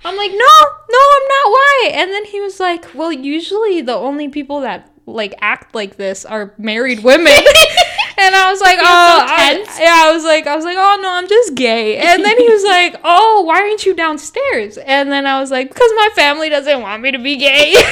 I'm 0.07 0.15
like, 0.17 0.31
no, 0.31 0.37
no, 0.37 0.99
I'm 1.15 1.27
not. 1.27 1.51
Why? 1.51 1.91
And 1.95 2.11
then 2.11 2.25
he 2.25 2.39
was 2.39 2.59
like, 2.59 2.85
well, 2.95 3.11
usually 3.11 3.81
the 3.81 3.93
only 3.95 4.29
people 4.29 4.61
that 4.61 4.89
like 5.05 5.33
act 5.41 5.73
like 5.75 5.97
this 5.97 6.25
are 6.25 6.53
married 6.57 7.03
women. 7.03 7.27
and 8.17 8.35
I 8.35 8.49
was 8.51 8.59
like, 8.61 8.77
oh, 8.79 9.25
I- 9.27 9.65
yeah. 9.79 10.03
I 10.05 10.11
was 10.13 10.23
like, 10.23 10.47
I 10.47 10.55
was 10.55 10.65
like, 10.65 10.77
oh 10.77 10.99
no, 11.01 11.11
I'm 11.11 11.27
just 11.27 11.55
gay. 11.55 11.97
And 11.97 12.23
then 12.25 12.37
he 12.37 12.47
was 12.49 12.63
like, 12.75 12.95
oh, 13.03 13.43
why 13.45 13.61
aren't 13.61 13.85
you 13.85 13.93
downstairs? 13.95 14.77
And 14.77 15.11
then 15.11 15.25
I 15.25 15.39
was 15.39 15.51
like, 15.51 15.69
because 15.69 15.91
my 15.95 16.09
family 16.15 16.49
doesn't 16.49 16.81
want 16.81 17.01
me 17.01 17.11
to 17.11 17.19
be 17.19 17.37
gay. 17.37 17.73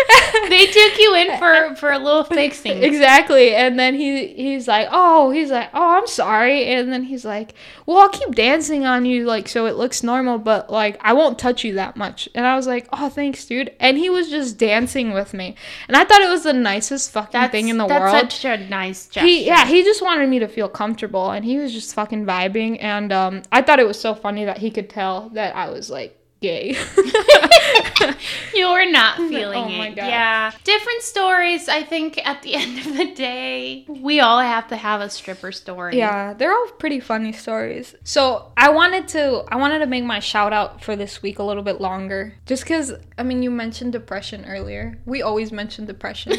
they 0.48 0.66
took 0.66 0.98
you 0.98 1.14
in 1.14 1.38
for 1.38 1.74
for 1.76 1.90
a 1.90 1.98
little 1.98 2.24
fixing. 2.24 2.82
exactly. 2.82 3.54
And 3.54 3.78
then 3.78 3.94
he 3.94 4.28
he's 4.28 4.66
like 4.68 4.88
oh 4.90 5.30
he's 5.30 5.50
like 5.50 5.70
oh 5.74 5.98
i'm 5.98 6.06
sorry. 6.06 6.66
And 6.66 6.92
then 6.92 7.04
he's 7.04 7.24
like 7.24 7.54
well 7.86 7.98
i'll 7.98 8.08
keep 8.08 8.34
dancing 8.34 8.84
on 8.86 9.04
you 9.04 9.24
like 9.24 9.48
so 9.48 9.66
it 9.66 9.76
looks 9.76 10.02
normal 10.02 10.38
but 10.38 10.70
like 10.70 10.96
i 11.00 11.12
won't 11.12 11.38
touch 11.38 11.64
you 11.64 11.74
that 11.74 11.96
much. 11.96 12.28
And 12.34 12.46
i 12.46 12.56
was 12.56 12.66
like 12.66 12.88
oh 12.92 13.08
thanks 13.08 13.44
dude. 13.44 13.74
And 13.80 13.98
he 13.98 14.10
was 14.10 14.28
just 14.30 14.58
dancing 14.58 15.12
with 15.12 15.34
me. 15.34 15.54
And 15.88 15.96
i 15.96 16.04
thought 16.04 16.20
it 16.20 16.28
was 16.28 16.44
the 16.44 16.52
nicest 16.52 17.10
fucking 17.12 17.32
That's 17.32 17.52
thing 17.52 17.68
in 17.68 17.76
the 17.78 17.86
that's 17.86 18.12
world. 18.12 18.30
such 18.32 18.44
a 18.44 18.56
nice 18.68 19.06
gesture. 19.08 19.26
he 19.26 19.46
yeah 19.46 19.66
he 19.66 19.82
just 19.82 20.02
wanted 20.02 20.28
me 20.28 20.38
to 20.38 20.48
feel 20.48 20.68
comfortable 20.68 21.30
and 21.30 21.44
he 21.44 21.58
was 21.58 21.72
just 21.72 21.94
fucking 21.94 22.24
vibing. 22.26 22.78
And 22.80 23.12
um 23.12 23.42
i 23.52 23.62
thought 23.62 23.78
it 23.78 23.86
was 23.86 24.00
so 24.00 24.14
funny 24.14 24.44
that 24.44 24.58
he 24.58 24.70
could 24.70 24.88
tell 24.90 25.28
that 25.30 25.54
i 25.56 25.68
was 25.70 25.90
like 25.90 26.16
gay 26.40 26.70
you 28.54 28.70
were 28.70 28.86
not 28.90 29.18
oh 29.18 29.28
feeling 29.28 29.64
Oh 29.64 29.68
my 29.68 29.88
it. 29.88 29.96
God. 29.96 30.06
Yeah. 30.06 30.50
Different 30.64 31.02
stories. 31.02 31.68
I 31.68 31.82
think 31.82 32.18
at 32.26 32.42
the 32.42 32.54
end 32.62 32.78
of 32.78 32.96
the 32.96 33.12
day, 33.14 33.84
we 33.88 34.20
all 34.20 34.40
have 34.40 34.68
to 34.68 34.76
have 34.76 35.00
a 35.00 35.10
stripper 35.10 35.52
story. 35.52 35.96
Yeah, 35.98 36.34
they're 36.34 36.52
all 36.52 36.66
pretty 36.78 37.00
funny 37.00 37.32
stories. 37.32 37.94
So 38.04 38.52
I 38.56 38.70
wanted 38.70 39.08
to 39.08 39.44
I 39.48 39.56
wanted 39.56 39.80
to 39.80 39.86
make 39.86 40.04
my 40.04 40.18
shout 40.20 40.52
out 40.52 40.82
for 40.82 40.96
this 40.96 41.22
week 41.22 41.38
a 41.38 41.42
little 41.42 41.62
bit 41.62 41.80
longer. 41.80 42.34
Just 42.46 42.66
cause 42.66 42.92
I 43.18 43.22
mean 43.22 43.42
you 43.42 43.50
mentioned 43.50 43.92
depression 43.92 44.44
earlier. 44.46 44.98
We 45.04 45.22
always 45.22 45.52
mention 45.52 45.86
depression. 45.86 46.32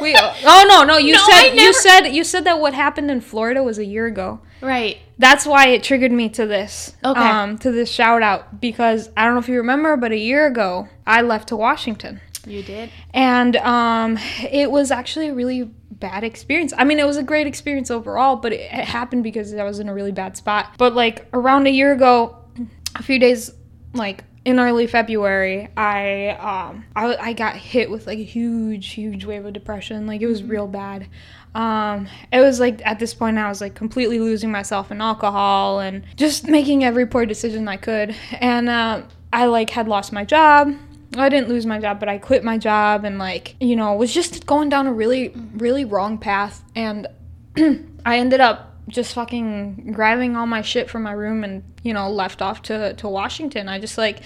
We 0.00 0.14
oh 0.18 0.64
no 0.68 0.84
no 0.84 0.96
you 0.98 1.12
No, 1.14 1.18
said 1.26 1.50
I 1.50 1.52
you 1.54 1.72
said 1.72 2.08
you 2.08 2.24
said 2.24 2.44
that 2.44 2.60
what 2.60 2.74
happened 2.74 3.10
in 3.10 3.20
Florida 3.20 3.62
was 3.62 3.78
a 3.78 3.84
year 3.84 4.06
ago. 4.06 4.40
Right. 4.60 4.98
That's 5.18 5.44
why 5.46 5.68
it 5.68 5.82
triggered 5.82 6.10
me 6.12 6.28
to 6.30 6.46
this. 6.46 6.96
Okay. 7.04 7.20
Um, 7.20 7.58
to 7.58 7.70
this 7.70 7.90
shout 7.90 8.22
out 8.22 8.60
because 8.60 9.10
I 9.16 9.24
don't 9.24 9.34
know 9.34 9.40
if 9.40 9.48
you 9.48 9.58
remember, 9.58 9.96
but 9.96 10.10
a 10.12 10.16
year 10.16 10.46
ago 10.46 10.88
I 11.06 11.22
left 11.22 11.48
to 11.48 11.56
Washington 11.56 12.20
You 12.46 12.62
did. 12.62 12.90
and 13.12 13.56
um, 13.56 14.18
it 14.42 14.70
was 14.70 14.90
actually 14.90 15.28
a 15.28 15.34
really 15.34 15.64
bad 15.90 16.24
experience. 16.24 16.72
I 16.76 16.84
mean, 16.84 16.98
it 16.98 17.06
was 17.06 17.16
a 17.16 17.22
great 17.22 17.46
experience 17.46 17.90
overall, 17.90 18.36
but 18.36 18.52
it, 18.52 18.60
it 18.60 18.84
happened 18.84 19.22
because 19.22 19.54
I 19.54 19.64
was 19.64 19.78
in 19.78 19.88
a 19.88 19.94
really 19.94 20.12
bad 20.12 20.36
spot. 20.36 20.74
But 20.78 20.94
like 20.94 21.26
around 21.32 21.66
a 21.66 21.70
year 21.70 21.92
ago, 21.92 22.38
a 22.96 23.02
few 23.02 23.18
days 23.18 23.52
like 23.94 24.24
in 24.44 24.60
early 24.60 24.86
February, 24.86 25.68
I 25.76 26.28
um 26.30 26.84
I, 26.94 27.16
I 27.16 27.32
got 27.32 27.56
hit 27.56 27.90
with 27.90 28.06
like 28.06 28.18
a 28.18 28.24
huge 28.24 28.90
huge 28.90 29.24
wave 29.24 29.44
of 29.46 29.52
depression. 29.52 30.06
Like 30.06 30.20
it 30.20 30.26
was 30.26 30.42
real 30.42 30.66
bad. 30.66 31.08
Um, 31.54 32.08
it 32.32 32.40
was 32.40 32.58
like 32.58 32.84
at 32.84 32.98
this 32.98 33.14
point 33.14 33.38
I 33.38 33.48
was 33.48 33.60
like 33.60 33.74
completely 33.74 34.18
losing 34.18 34.50
myself 34.50 34.90
in 34.90 35.00
alcohol 35.00 35.80
and 35.80 36.02
just 36.16 36.48
making 36.48 36.84
every 36.84 37.06
poor 37.06 37.26
decision 37.26 37.68
I 37.68 37.76
could. 37.76 38.14
And 38.32 38.68
uh, 38.68 39.02
I 39.32 39.46
like 39.46 39.70
had 39.70 39.88
lost 39.88 40.12
my 40.12 40.24
job. 40.24 40.74
I 41.16 41.28
didn't 41.28 41.48
lose 41.48 41.64
my 41.64 41.78
job, 41.78 42.00
but 42.00 42.08
I 42.08 42.18
quit 42.18 42.42
my 42.42 42.58
job 42.58 43.04
and 43.04 43.18
like, 43.18 43.54
you 43.60 43.76
know, 43.76 43.94
was 43.94 44.12
just 44.12 44.46
going 44.46 44.68
down 44.68 44.88
a 44.88 44.92
really, 44.92 45.32
really 45.56 45.84
wrong 45.84 46.18
path. 46.18 46.64
And 46.74 47.06
I 48.04 48.18
ended 48.18 48.40
up 48.40 48.73
just 48.88 49.14
fucking 49.14 49.92
grabbing 49.92 50.36
all 50.36 50.46
my 50.46 50.62
shit 50.62 50.90
from 50.90 51.02
my 51.02 51.12
room 51.12 51.44
and, 51.44 51.62
you 51.82 51.94
know, 51.94 52.10
left 52.10 52.42
off 52.42 52.62
to, 52.62 52.94
to 52.94 53.08
Washington. 53.08 53.68
I 53.68 53.78
just 53.78 53.96
like, 53.96 54.20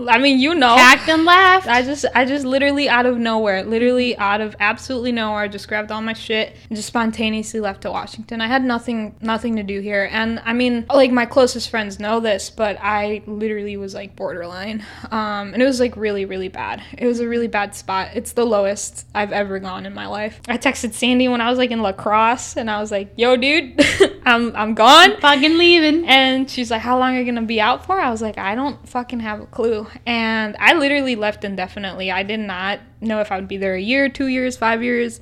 I 0.00 0.18
mean, 0.18 0.38
you 0.38 0.54
know. 0.54 0.74
Packed 0.76 1.08
and 1.08 1.24
left. 1.24 1.66
I 1.66 1.82
just, 1.82 2.04
I 2.14 2.24
just 2.24 2.44
literally 2.44 2.88
out 2.88 3.06
of 3.06 3.18
nowhere, 3.18 3.64
literally 3.64 4.16
out 4.18 4.40
of 4.40 4.56
absolutely 4.60 5.12
nowhere, 5.12 5.40
I 5.40 5.48
just 5.48 5.68
grabbed 5.68 5.92
all 5.92 6.02
my 6.02 6.12
shit 6.12 6.56
and 6.68 6.76
just 6.76 6.88
spontaneously 6.88 7.60
left 7.60 7.82
to 7.82 7.90
Washington. 7.90 8.40
I 8.40 8.46
had 8.46 8.64
nothing, 8.64 9.14
nothing 9.20 9.56
to 9.56 9.62
do 9.62 9.80
here, 9.80 10.08
and 10.10 10.40
I 10.44 10.52
mean, 10.52 10.86
like 10.92 11.10
my 11.10 11.26
closest 11.26 11.70
friends 11.70 12.00
know 12.00 12.20
this, 12.20 12.50
but 12.50 12.76
I 12.80 13.22
literally 13.26 13.76
was 13.76 13.94
like 13.94 14.16
borderline, 14.16 14.84
um, 15.10 15.52
and 15.54 15.62
it 15.62 15.66
was 15.66 15.80
like 15.80 15.96
really, 15.96 16.24
really 16.24 16.48
bad. 16.48 16.82
It 16.96 17.06
was 17.06 17.20
a 17.20 17.28
really 17.28 17.48
bad 17.48 17.74
spot. 17.74 18.10
It's 18.14 18.32
the 18.32 18.44
lowest 18.44 19.06
I've 19.14 19.32
ever 19.32 19.58
gone 19.58 19.86
in 19.86 19.94
my 19.94 20.06
life. 20.06 20.40
I 20.48 20.58
texted 20.58 20.92
Sandy 20.92 21.28
when 21.28 21.40
I 21.40 21.50
was 21.50 21.58
like 21.58 21.70
in 21.70 21.82
La 21.82 21.92
Crosse, 21.92 22.56
and 22.56 22.70
I 22.70 22.80
was 22.80 22.90
like, 22.90 23.12
"Yo, 23.16 23.36
dude, 23.36 23.80
I'm, 24.24 24.54
I'm 24.56 24.74
gone." 24.74 25.20
Fucking 25.20 25.56
leaving. 25.56 26.06
And 26.06 26.50
she's 26.50 26.70
like, 26.70 26.82
How 26.82 26.98
long 26.98 27.16
are 27.16 27.18
you 27.18 27.24
gonna 27.24 27.42
be 27.42 27.60
out 27.60 27.86
for? 27.86 28.00
I 28.00 28.10
was 28.10 28.22
like, 28.22 28.38
I 28.38 28.54
don't 28.54 28.88
fucking 28.88 29.20
have 29.20 29.40
a 29.40 29.46
clue. 29.46 29.83
And 30.06 30.56
I 30.58 30.74
literally 30.74 31.16
left 31.16 31.44
indefinitely. 31.44 32.10
I 32.10 32.22
did 32.22 32.40
not 32.40 32.80
know 33.00 33.20
if 33.20 33.30
I 33.30 33.36
would 33.36 33.48
be 33.48 33.56
there 33.56 33.74
a 33.74 33.80
year, 33.80 34.08
two 34.08 34.26
years, 34.28 34.56
five 34.56 34.82
years. 34.82 35.20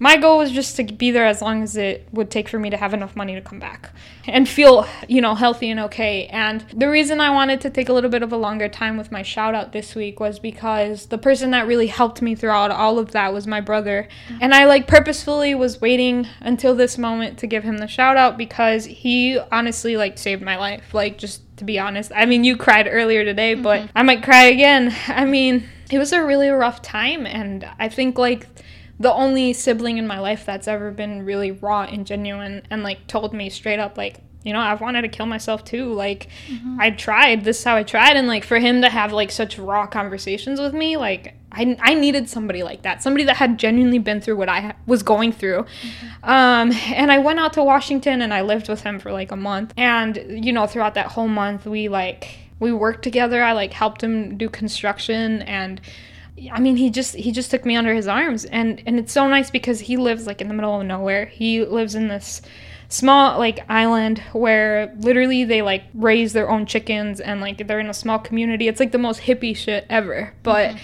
My 0.00 0.16
goal 0.16 0.38
was 0.38 0.52
just 0.52 0.76
to 0.76 0.84
be 0.84 1.10
there 1.10 1.26
as 1.26 1.42
long 1.42 1.62
as 1.62 1.76
it 1.76 2.08
would 2.12 2.30
take 2.30 2.48
for 2.48 2.58
me 2.58 2.70
to 2.70 2.76
have 2.76 2.94
enough 2.94 3.16
money 3.16 3.34
to 3.34 3.40
come 3.40 3.58
back 3.58 3.90
and 4.26 4.48
feel, 4.48 4.86
you 5.08 5.20
know, 5.20 5.34
healthy 5.34 5.70
and 5.70 5.80
okay. 5.80 6.26
And 6.26 6.60
the 6.72 6.88
reason 6.88 7.20
I 7.20 7.30
wanted 7.30 7.60
to 7.62 7.70
take 7.70 7.88
a 7.88 7.92
little 7.92 8.10
bit 8.10 8.22
of 8.22 8.32
a 8.32 8.36
longer 8.36 8.68
time 8.68 8.96
with 8.96 9.10
my 9.10 9.22
shout 9.22 9.54
out 9.54 9.72
this 9.72 9.96
week 9.96 10.20
was 10.20 10.38
because 10.38 11.06
the 11.06 11.18
person 11.18 11.50
that 11.50 11.66
really 11.66 11.88
helped 11.88 12.22
me 12.22 12.36
throughout 12.36 12.70
all 12.70 12.98
of 12.98 13.10
that 13.12 13.32
was 13.32 13.46
my 13.46 13.60
brother. 13.60 14.08
Mm-hmm. 14.28 14.38
And 14.42 14.54
I 14.54 14.66
like 14.66 14.86
purposefully 14.86 15.54
was 15.54 15.80
waiting 15.80 16.28
until 16.40 16.76
this 16.76 16.96
moment 16.96 17.38
to 17.38 17.48
give 17.48 17.64
him 17.64 17.78
the 17.78 17.88
shout 17.88 18.16
out 18.16 18.38
because 18.38 18.84
he 18.84 19.38
honestly 19.50 19.96
like 19.96 20.16
saved 20.16 20.42
my 20.42 20.56
life. 20.56 20.94
Like 20.94 21.18
just 21.18 21.42
to 21.56 21.64
be 21.64 21.78
honest. 21.78 22.12
I 22.14 22.24
mean, 22.24 22.44
you 22.44 22.56
cried 22.56 22.86
earlier 22.88 23.24
today, 23.24 23.54
but 23.54 23.80
mm-hmm. 23.80 23.98
I 23.98 24.02
might 24.02 24.22
cry 24.22 24.44
again. 24.44 24.94
I 25.08 25.24
mean, 25.24 25.68
it 25.90 25.98
was 25.98 26.12
a 26.12 26.24
really 26.24 26.50
rough 26.50 26.82
time 26.82 27.26
and 27.26 27.68
I 27.78 27.88
think 27.88 28.18
like 28.18 28.46
the 29.00 29.12
only 29.12 29.52
sibling 29.52 29.98
in 29.98 30.06
my 30.06 30.18
life 30.18 30.44
that's 30.44 30.68
ever 30.68 30.90
been 30.90 31.24
really 31.24 31.50
raw 31.50 31.82
and 31.82 32.06
genuine 32.06 32.62
and 32.70 32.82
like 32.82 33.06
told 33.06 33.32
me 33.32 33.48
straight 33.48 33.78
up 33.78 33.96
like 33.96 34.20
you 34.42 34.52
know 34.52 34.60
i've 34.60 34.80
wanted 34.80 35.02
to 35.02 35.08
kill 35.08 35.26
myself 35.26 35.64
too. 35.64 35.92
Like 35.92 36.28
i 36.78 36.90
tried. 36.90 37.44
This 37.44 37.58
is 37.58 37.64
how 37.64 37.76
i 37.76 37.82
tried. 37.82 38.16
And 38.16 38.26
like 38.26 38.44
for 38.44 38.58
him 38.58 38.82
to 38.82 38.88
have 38.88 39.12
like 39.12 39.30
such 39.30 39.58
raw 39.58 39.86
conversations 39.86 40.60
with 40.60 40.74
me 40.74 40.96
like 40.96 41.34
i, 41.52 41.76
I 41.80 41.94
needed 41.94 42.28
somebody 42.28 42.62
like 42.62 42.82
that 42.82 43.02
somebody 43.02 43.24
that 43.24 43.36
had 43.36 43.58
genuinely 43.58 43.98
been 43.98 44.20
through 44.20 44.36
what 44.36 44.48
i 44.48 44.60
ha- 44.60 44.76
was 44.86 45.02
going 45.02 45.32
through. 45.32 45.66
Um, 46.22 46.72
and 46.72 47.10
i 47.12 47.18
went 47.18 47.38
out 47.38 47.52
to 47.54 47.62
washington 47.62 48.22
and 48.22 48.32
i 48.34 48.42
lived 48.42 48.68
with 48.68 48.82
him 48.82 48.98
for 48.98 49.12
like 49.12 49.30
a 49.32 49.36
month. 49.36 49.74
And 49.76 50.44
you 50.44 50.52
know 50.52 50.66
throughout 50.66 50.94
that 50.94 51.06
whole 51.06 51.28
month 51.28 51.66
we 51.66 51.88
like 51.88 52.48
we 52.60 52.72
worked 52.72 53.02
together. 53.02 53.42
I 53.42 53.52
like 53.52 53.72
helped 53.72 54.02
him 54.02 54.36
do 54.36 54.48
construction 54.48 55.42
and 55.42 55.80
I 56.52 56.60
mean, 56.60 56.76
he 56.76 56.90
just 56.90 57.14
he 57.14 57.32
just 57.32 57.50
took 57.50 57.64
me 57.64 57.76
under 57.76 57.94
his 57.94 58.06
arms, 58.06 58.44
and 58.44 58.82
and 58.86 58.98
it's 58.98 59.12
so 59.12 59.26
nice 59.26 59.50
because 59.50 59.80
he 59.80 59.96
lives 59.96 60.26
like 60.26 60.40
in 60.40 60.48
the 60.48 60.54
middle 60.54 60.80
of 60.80 60.86
nowhere. 60.86 61.26
He 61.26 61.64
lives 61.64 61.94
in 61.94 62.08
this 62.08 62.42
small 62.88 63.38
like 63.38 63.68
island 63.68 64.18
where 64.32 64.94
literally 64.98 65.44
they 65.44 65.62
like 65.62 65.84
raise 65.94 66.32
their 66.32 66.50
own 66.50 66.64
chickens 66.64 67.20
and 67.20 67.40
like 67.40 67.66
they're 67.66 67.80
in 67.80 67.90
a 67.90 67.94
small 67.94 68.18
community. 68.18 68.68
It's 68.68 68.80
like 68.80 68.92
the 68.92 68.98
most 68.98 69.20
hippie 69.20 69.56
shit 69.56 69.86
ever, 69.90 70.34
but 70.42 70.70
mm-hmm. 70.70 70.78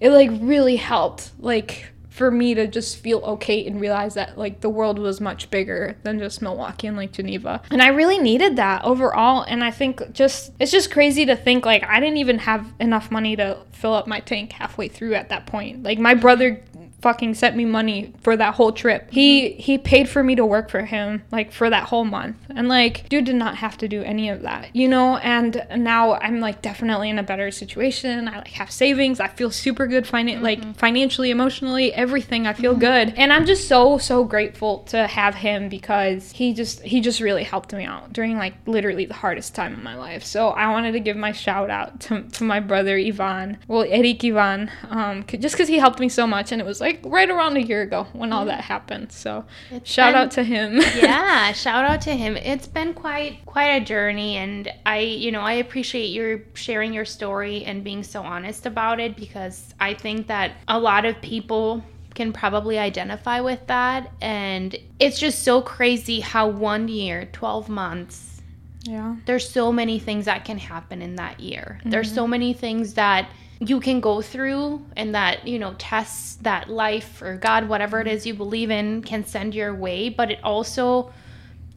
it 0.00 0.10
like 0.10 0.30
really 0.40 0.76
helped 0.76 1.32
like 1.38 1.86
for 2.20 2.30
me 2.30 2.52
to 2.52 2.66
just 2.66 2.98
feel 2.98 3.20
okay 3.20 3.66
and 3.66 3.80
realize 3.80 4.12
that 4.12 4.36
like 4.36 4.60
the 4.60 4.68
world 4.68 4.98
was 4.98 5.22
much 5.22 5.50
bigger 5.50 5.96
than 6.02 6.18
just 6.18 6.42
Milwaukee 6.42 6.86
and 6.86 6.94
like 6.94 7.12
Geneva. 7.12 7.62
And 7.70 7.80
I 7.80 7.88
really 7.88 8.18
needed 8.18 8.56
that 8.56 8.84
overall 8.84 9.40
and 9.48 9.64
I 9.64 9.70
think 9.70 10.12
just 10.12 10.52
it's 10.58 10.70
just 10.70 10.90
crazy 10.90 11.24
to 11.24 11.34
think 11.34 11.64
like 11.64 11.82
I 11.82 11.98
didn't 11.98 12.18
even 12.18 12.40
have 12.40 12.74
enough 12.78 13.10
money 13.10 13.36
to 13.36 13.56
fill 13.72 13.94
up 13.94 14.06
my 14.06 14.20
tank 14.20 14.52
halfway 14.52 14.86
through 14.86 15.14
at 15.14 15.30
that 15.30 15.46
point. 15.46 15.82
Like 15.82 15.98
my 15.98 16.12
brother 16.12 16.62
fucking 17.00 17.34
sent 17.34 17.56
me 17.56 17.64
money 17.64 18.12
for 18.20 18.36
that 18.36 18.54
whole 18.54 18.72
trip. 18.72 19.08
He 19.10 19.42
mm-hmm. 19.42 19.60
he 19.60 19.78
paid 19.78 20.08
for 20.08 20.22
me 20.22 20.34
to 20.36 20.44
work 20.44 20.70
for 20.70 20.82
him 20.82 21.22
like 21.30 21.52
for 21.52 21.70
that 21.70 21.84
whole 21.84 22.04
month. 22.04 22.36
And 22.50 22.68
like 22.68 23.08
dude 23.08 23.24
did 23.24 23.36
not 23.36 23.56
have 23.56 23.78
to 23.78 23.88
do 23.88 24.02
any 24.02 24.28
of 24.28 24.42
that, 24.42 24.74
you 24.74 24.88
know? 24.88 25.16
And 25.18 25.66
now 25.76 26.14
I'm 26.14 26.40
like 26.40 26.62
definitely 26.62 27.10
in 27.10 27.18
a 27.18 27.22
better 27.22 27.50
situation. 27.50 28.28
I 28.28 28.38
like 28.38 28.48
have 28.48 28.70
savings. 28.70 29.20
I 29.20 29.28
feel 29.28 29.50
super 29.50 29.86
good 29.86 30.04
finan- 30.04 30.42
like 30.42 30.60
mm-hmm. 30.60 30.72
financially, 30.72 31.30
emotionally, 31.30 31.92
everything. 31.94 32.46
I 32.46 32.52
feel 32.52 32.72
mm-hmm. 32.72 32.80
good. 32.80 33.14
And 33.16 33.32
I'm 33.32 33.46
just 33.46 33.68
so 33.68 33.98
so 33.98 34.24
grateful 34.24 34.80
to 34.84 35.06
have 35.06 35.34
him 35.34 35.68
because 35.68 36.32
he 36.32 36.52
just 36.52 36.82
he 36.82 37.00
just 37.00 37.20
really 37.20 37.44
helped 37.44 37.72
me 37.72 37.84
out 37.84 38.12
during 38.12 38.36
like 38.36 38.54
literally 38.66 39.06
the 39.06 39.14
hardest 39.14 39.54
time 39.54 39.72
of 39.72 39.82
my 39.82 39.96
life. 39.96 40.24
So 40.24 40.48
I 40.48 40.70
wanted 40.70 40.92
to 40.92 41.00
give 41.00 41.16
my 41.16 41.32
shout 41.32 41.70
out 41.70 42.00
to, 42.00 42.22
to 42.22 42.44
my 42.44 42.60
brother 42.60 42.96
Ivan. 42.96 43.58
Well, 43.68 43.86
Eric 43.88 44.24
Ivan 44.24 44.70
um 44.88 45.24
c- 45.28 45.38
just 45.38 45.56
cuz 45.56 45.68
he 45.68 45.78
helped 45.78 46.00
me 46.00 46.08
so 46.08 46.26
much 46.26 46.52
and 46.52 46.60
it 46.60 46.64
was 46.64 46.80
like 46.80 46.89
right 47.04 47.28
around 47.28 47.56
a 47.56 47.62
year 47.62 47.82
ago 47.82 48.06
when 48.12 48.32
all 48.32 48.44
that 48.46 48.62
happened. 48.62 49.12
So 49.12 49.44
It's 49.70 49.90
shout 49.90 50.14
been- 50.14 50.22
out 50.22 50.30
to 50.32 50.44
him. 50.44 50.76
yeah, 50.96 51.52
shout 51.52 51.84
out 51.84 52.00
to 52.02 52.16
him. 52.16 52.36
It's 52.36 52.66
been 52.66 52.94
quite 52.94 53.44
quite 53.46 53.82
a 53.82 53.84
journey 53.84 54.36
and 54.36 54.70
I, 54.86 54.98
you 54.98 55.32
know, 55.32 55.40
I 55.40 55.54
appreciate 55.54 56.06
your 56.06 56.40
sharing 56.54 56.92
your 56.92 57.04
story 57.04 57.64
and 57.64 57.84
being 57.84 58.02
so 58.02 58.22
honest 58.22 58.66
about 58.66 59.00
it 59.00 59.16
because 59.16 59.74
I 59.80 59.94
think 59.94 60.26
that 60.28 60.52
a 60.68 60.78
lot 60.78 61.04
of 61.04 61.20
people 61.20 61.82
can 62.14 62.32
probably 62.32 62.78
identify 62.78 63.40
with 63.40 63.66
that 63.68 64.10
and 64.20 64.76
it's 64.98 65.18
just 65.18 65.42
so 65.42 65.62
crazy 65.62 66.20
how 66.20 66.48
one 66.48 66.88
year, 66.88 67.28
12 67.32 67.68
months, 67.68 68.42
yeah. 68.82 69.16
there's 69.26 69.48
so 69.48 69.72
many 69.72 69.98
things 69.98 70.24
that 70.24 70.44
can 70.44 70.58
happen 70.58 71.02
in 71.02 71.16
that 71.16 71.40
year. 71.40 71.80
There's 71.84 72.08
mm-hmm. 72.08 72.14
so 72.16 72.26
many 72.26 72.52
things 72.52 72.94
that 72.94 73.30
you 73.60 73.78
can 73.78 74.00
go 74.00 74.22
through 74.22 74.84
and 74.96 75.14
that, 75.14 75.46
you 75.46 75.58
know, 75.58 75.74
tests 75.78 76.36
that 76.36 76.70
life 76.70 77.20
or 77.20 77.36
God, 77.36 77.68
whatever 77.68 78.00
it 78.00 78.06
is 78.06 78.26
you 78.26 78.34
believe 78.34 78.70
in, 78.70 79.02
can 79.02 79.24
send 79.24 79.54
your 79.54 79.74
way. 79.74 80.08
But 80.08 80.30
it 80.30 80.40
also 80.42 81.12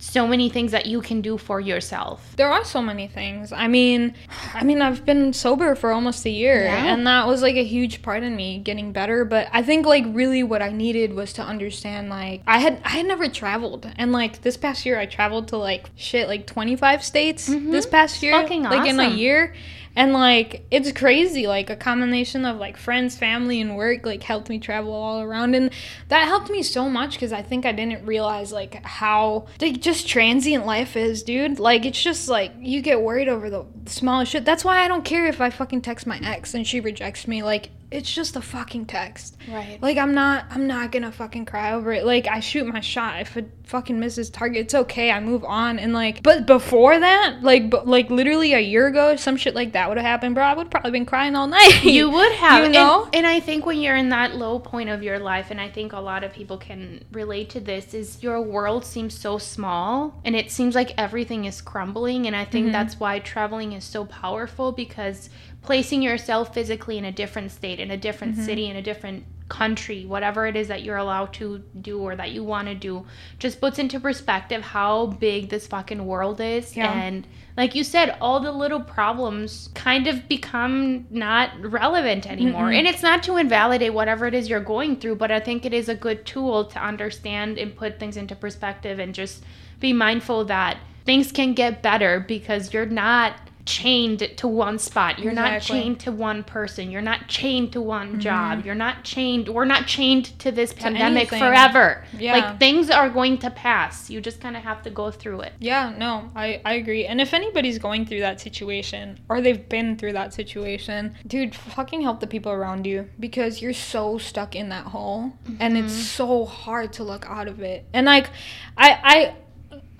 so 0.03 0.27
many 0.27 0.49
things 0.49 0.73
that 0.73 0.85
you 0.85 1.01
can 1.01 1.21
do 1.21 1.37
for 1.37 1.61
yourself. 1.61 2.33
There 2.35 2.49
are 2.51 2.65
so 2.65 2.81
many 2.81 3.07
things. 3.07 3.53
I 3.53 3.67
mean, 3.67 4.13
I 4.53 4.63
mean, 4.63 4.81
I've 4.81 5.05
been 5.05 5.31
sober 5.31 5.75
for 5.75 5.93
almost 5.93 6.25
a 6.25 6.29
year, 6.29 6.63
Yeah. 6.63 6.93
and 6.93 7.07
that 7.07 7.25
was 7.25 7.41
like 7.41 7.55
a 7.55 7.63
huge 7.63 8.01
part 8.01 8.21
in 8.21 8.35
me 8.35 8.59
getting 8.59 8.91
better. 8.91 9.23
But 9.23 9.47
I 9.53 9.61
think 9.61 9.85
like 9.85 10.03
really 10.09 10.43
what 10.43 10.61
I 10.61 10.71
needed 10.71 11.13
was 11.13 11.31
to 11.33 11.41
understand 11.41 12.09
like 12.09 12.41
I 12.45 12.59
had 12.59 12.81
I 12.83 12.89
had 12.89 13.05
never 13.05 13.29
traveled, 13.29 13.89
and 13.97 14.11
like 14.11 14.41
this 14.41 14.57
past 14.57 14.85
year 14.85 14.99
I 14.99 15.05
traveled 15.05 15.47
to 15.49 15.57
like 15.57 15.89
shit 15.95 16.27
like 16.27 16.47
twenty 16.47 16.75
five 16.75 17.01
states 17.03 17.47
mm-hmm. 17.47 17.71
this 17.71 17.85
past 17.85 18.21
year, 18.21 18.33
fucking 18.33 18.63
like 18.63 18.87
in 18.87 18.99
a 18.99 19.09
year. 19.09 19.53
And 19.95 20.11
like 20.13 20.65
it's 20.71 20.91
crazy, 20.91 21.45
like 21.45 21.69
a 21.69 21.75
combination 21.75 22.45
of 22.45 22.57
like 22.57 22.77
friends, 22.77 23.15
family, 23.15 23.61
and 23.61 23.75
work 23.75 24.05
like 24.05 24.23
helped 24.23 24.49
me 24.49 24.59
travel 24.59 24.91
all 24.91 25.21
around, 25.21 25.53
and 25.53 25.69
that 26.07 26.27
helped 26.27 26.49
me 26.49 26.63
so 26.63 26.89
much 26.89 27.13
because 27.13 27.31
I 27.31 27.43
think 27.43 27.65
I 27.65 27.71
didn't 27.71 28.05
realize 28.05 28.51
like 28.51 28.83
how 28.83 29.45
like 29.61 29.81
just 29.81 30.07
transient 30.07 30.65
life 30.65 30.95
is, 30.95 31.21
dude. 31.21 31.59
Like 31.59 31.85
it's 31.85 32.01
just 32.01 32.27
like 32.27 32.51
you 32.59 32.81
get 32.81 33.01
worried 33.01 33.29
over 33.29 33.49
the 33.49 33.65
smallest 33.85 34.31
shit. 34.31 34.45
That's 34.45 34.65
why 34.65 34.79
I 34.83 34.87
don't 34.87 35.05
care 35.05 35.27
if 35.27 35.39
I 35.39 35.51
fucking 35.51 35.81
text 35.81 36.07
my 36.07 36.19
ex 36.23 36.53
and 36.55 36.65
she 36.65 36.79
rejects 36.79 37.27
me. 37.27 37.43
Like 37.43 37.69
it's 37.93 38.11
just 38.11 38.35
a 38.35 38.41
fucking 38.41 38.87
text. 38.87 39.37
Right. 39.47 39.77
Like 39.81 39.97
I'm 39.97 40.13
not 40.13 40.45
I'm 40.49 40.65
not 40.65 40.91
gonna 40.91 41.11
fucking 41.11 41.45
cry 41.45 41.73
over 41.73 41.93
it. 41.93 42.05
Like 42.05 42.27
I 42.27 42.39
shoot 42.39 42.65
my 42.65 42.79
shot. 42.79 43.21
If 43.21 43.37
it 43.37 43.49
fucking 43.65 43.99
misses 43.99 44.29
target, 44.29 44.61
it's 44.61 44.73
okay. 44.73 45.11
I 45.11 45.19
move 45.19 45.43
on. 45.45 45.77
And 45.77 45.93
like 45.93 46.23
but 46.23 46.47
before 46.47 46.99
that, 46.99 47.43
like 47.43 47.69
but 47.69 47.87
like 47.87 48.09
literally 48.09 48.53
a 48.53 48.59
year 48.59 48.87
ago, 48.87 49.15
some 49.15 49.37
shit 49.37 49.53
like 49.53 49.73
that 49.73 49.89
would 49.89 49.97
have 49.97 50.05
happened, 50.05 50.33
bro. 50.33 50.43
I 50.43 50.53
would 50.53 50.71
probably 50.71 50.91
been 50.91 51.05
crying 51.05 51.35
all 51.35 51.47
night. 51.53 51.83
You 51.83 52.09
would 52.09 52.31
have, 52.33 52.63
You 52.63 52.71
know? 52.71 53.09
And, 53.13 53.27
I 53.27 53.39
think 53.39 53.65
when 53.65 53.79
you're 53.79 53.95
in 53.95 54.09
that 54.09 54.35
low 54.35 54.59
point 54.59 54.89
of 54.89 55.01
your 55.01 55.17
life, 55.17 55.49
and 55.49 55.61
I 55.61 55.69
think 55.69 55.93
a 55.93 55.99
lot 55.99 56.23
of 56.23 56.33
people 56.33 56.57
can 56.57 57.03
relate 57.11 57.49
to 57.51 57.59
this, 57.59 57.93
is 57.93 58.21
your 58.21 58.41
world 58.41 58.85
seems 58.85 59.17
so 59.17 59.37
small, 59.37 60.19
and 60.25 60.35
it 60.35 60.51
seems 60.51 60.75
like 60.75 60.93
everything 60.97 61.45
is 61.45 61.61
crumbling. 61.61 62.27
And 62.27 62.35
I 62.35 62.43
think 62.45 62.65
mm-hmm. 62.65 62.73
that's 62.73 62.99
why 62.99 63.19
traveling 63.19 63.73
is 63.73 63.83
so 63.83 64.05
powerful 64.05 64.71
because 64.71 65.29
placing 65.63 66.01
yourself 66.01 66.53
physically 66.53 66.97
in 66.97 67.05
a 67.05 67.11
different 67.11 67.51
state, 67.51 67.79
in 67.79 67.91
a 67.91 67.97
different 67.97 68.35
mm-hmm. 68.35 68.45
city, 68.45 68.69
in 68.69 68.75
a 68.75 68.81
different 68.81 69.25
country, 69.49 70.05
whatever 70.05 70.47
it 70.47 70.55
is 70.55 70.67
that 70.67 70.83
you're 70.83 70.97
allowed 70.97 71.31
to 71.33 71.63
do 71.81 71.99
or 71.99 72.15
that 72.15 72.31
you 72.31 72.43
want 72.43 72.67
to 72.67 72.75
do, 72.75 73.05
just 73.39 73.61
puts 73.61 73.77
into 73.77 73.99
perspective 73.99 74.61
how 74.61 75.05
big 75.05 75.49
this 75.49 75.67
fucking 75.67 76.05
world 76.05 76.41
is. 76.41 76.75
Yeah. 76.75 76.91
And 76.91 77.27
like 77.55 77.75
you 77.75 77.83
said, 77.83 78.17
all 78.19 78.39
the 78.39 78.51
little 78.51 78.81
problems 78.81 79.69
kind 79.75 80.07
of 80.07 80.27
become 80.27 81.05
not 81.09 81.51
relevant 81.59 82.25
anymore. 82.25 82.71
And 82.71 82.87
it's 82.87 83.03
not 83.03 83.21
to 83.23 83.37
invalidate 83.37 83.93
whatever 83.93 84.25
it 84.25 84.33
is 84.33 84.49
you're 84.49 84.59
going 84.59 84.95
through, 84.97 85.15
but 85.15 85.31
I 85.31 85.39
think 85.39 85.65
it 85.65 85.73
is 85.73 85.87
a 85.87 85.95
good 85.95 86.25
tool 86.25 86.65
to 86.65 86.83
understand 86.83 87.59
and 87.59 87.75
put 87.75 87.99
things 87.99 88.17
into 88.17 88.35
perspective 88.35 88.97
and 88.97 89.13
just 89.13 89.43
be 89.79 89.93
mindful 89.93 90.45
that 90.45 90.77
things 91.05 91.31
can 91.31 91.53
get 91.53 91.83
better 91.83 92.19
because 92.19 92.73
you're 92.73 92.85
not 92.85 93.33
chained 93.65 94.19
to 94.37 94.47
one 94.47 94.77
spot. 94.77 95.19
You're 95.19 95.33
not 95.33 95.61
chained 95.61 95.99
to 96.01 96.11
one 96.11 96.43
person. 96.43 96.91
You're 96.91 97.01
not 97.01 97.27
chained 97.27 97.73
to 97.73 97.81
one 97.81 98.09
mm-hmm. 98.09 98.19
job. 98.19 98.65
You're 98.65 98.75
not 98.75 99.03
chained 99.03 99.47
we're 99.47 99.65
not 99.65 99.87
chained 99.87 100.37
to 100.39 100.51
this 100.51 100.73
pandemic 100.73 101.31
anything. 101.31 101.39
forever. 101.39 102.03
Yeah. 102.17 102.33
Like 102.33 102.59
things 102.59 102.89
are 102.89 103.09
going 103.09 103.37
to 103.39 103.49
pass. 103.51 104.09
You 104.09 104.21
just 104.21 104.41
kind 104.41 104.57
of 104.57 104.63
have 104.63 104.81
to 104.83 104.89
go 104.89 105.11
through 105.11 105.41
it. 105.41 105.53
Yeah, 105.59 105.93
no, 105.97 106.29
I, 106.35 106.61
I 106.65 106.73
agree. 106.73 107.05
And 107.05 107.21
if 107.21 107.33
anybody's 107.33 107.79
going 107.79 108.05
through 108.05 108.21
that 108.21 108.41
situation 108.41 109.19
or 109.29 109.41
they've 109.41 109.67
been 109.69 109.97
through 109.97 110.13
that 110.13 110.33
situation, 110.33 111.15
dude, 111.25 111.55
fucking 111.55 112.01
help 112.01 112.19
the 112.19 112.27
people 112.27 112.51
around 112.51 112.85
you 112.85 113.09
because 113.19 113.61
you're 113.61 113.73
so 113.73 114.17
stuck 114.17 114.55
in 114.55 114.69
that 114.69 114.87
hole 114.87 115.33
and 115.59 115.77
it's 115.77 115.93
mm-hmm. 115.93 116.01
so 116.01 116.45
hard 116.45 116.93
to 116.93 117.03
look 117.03 117.25
out 117.27 117.47
of 117.47 117.61
it. 117.61 117.85
And 117.93 118.05
like 118.05 118.29
I 118.77 118.99
I 119.03 119.35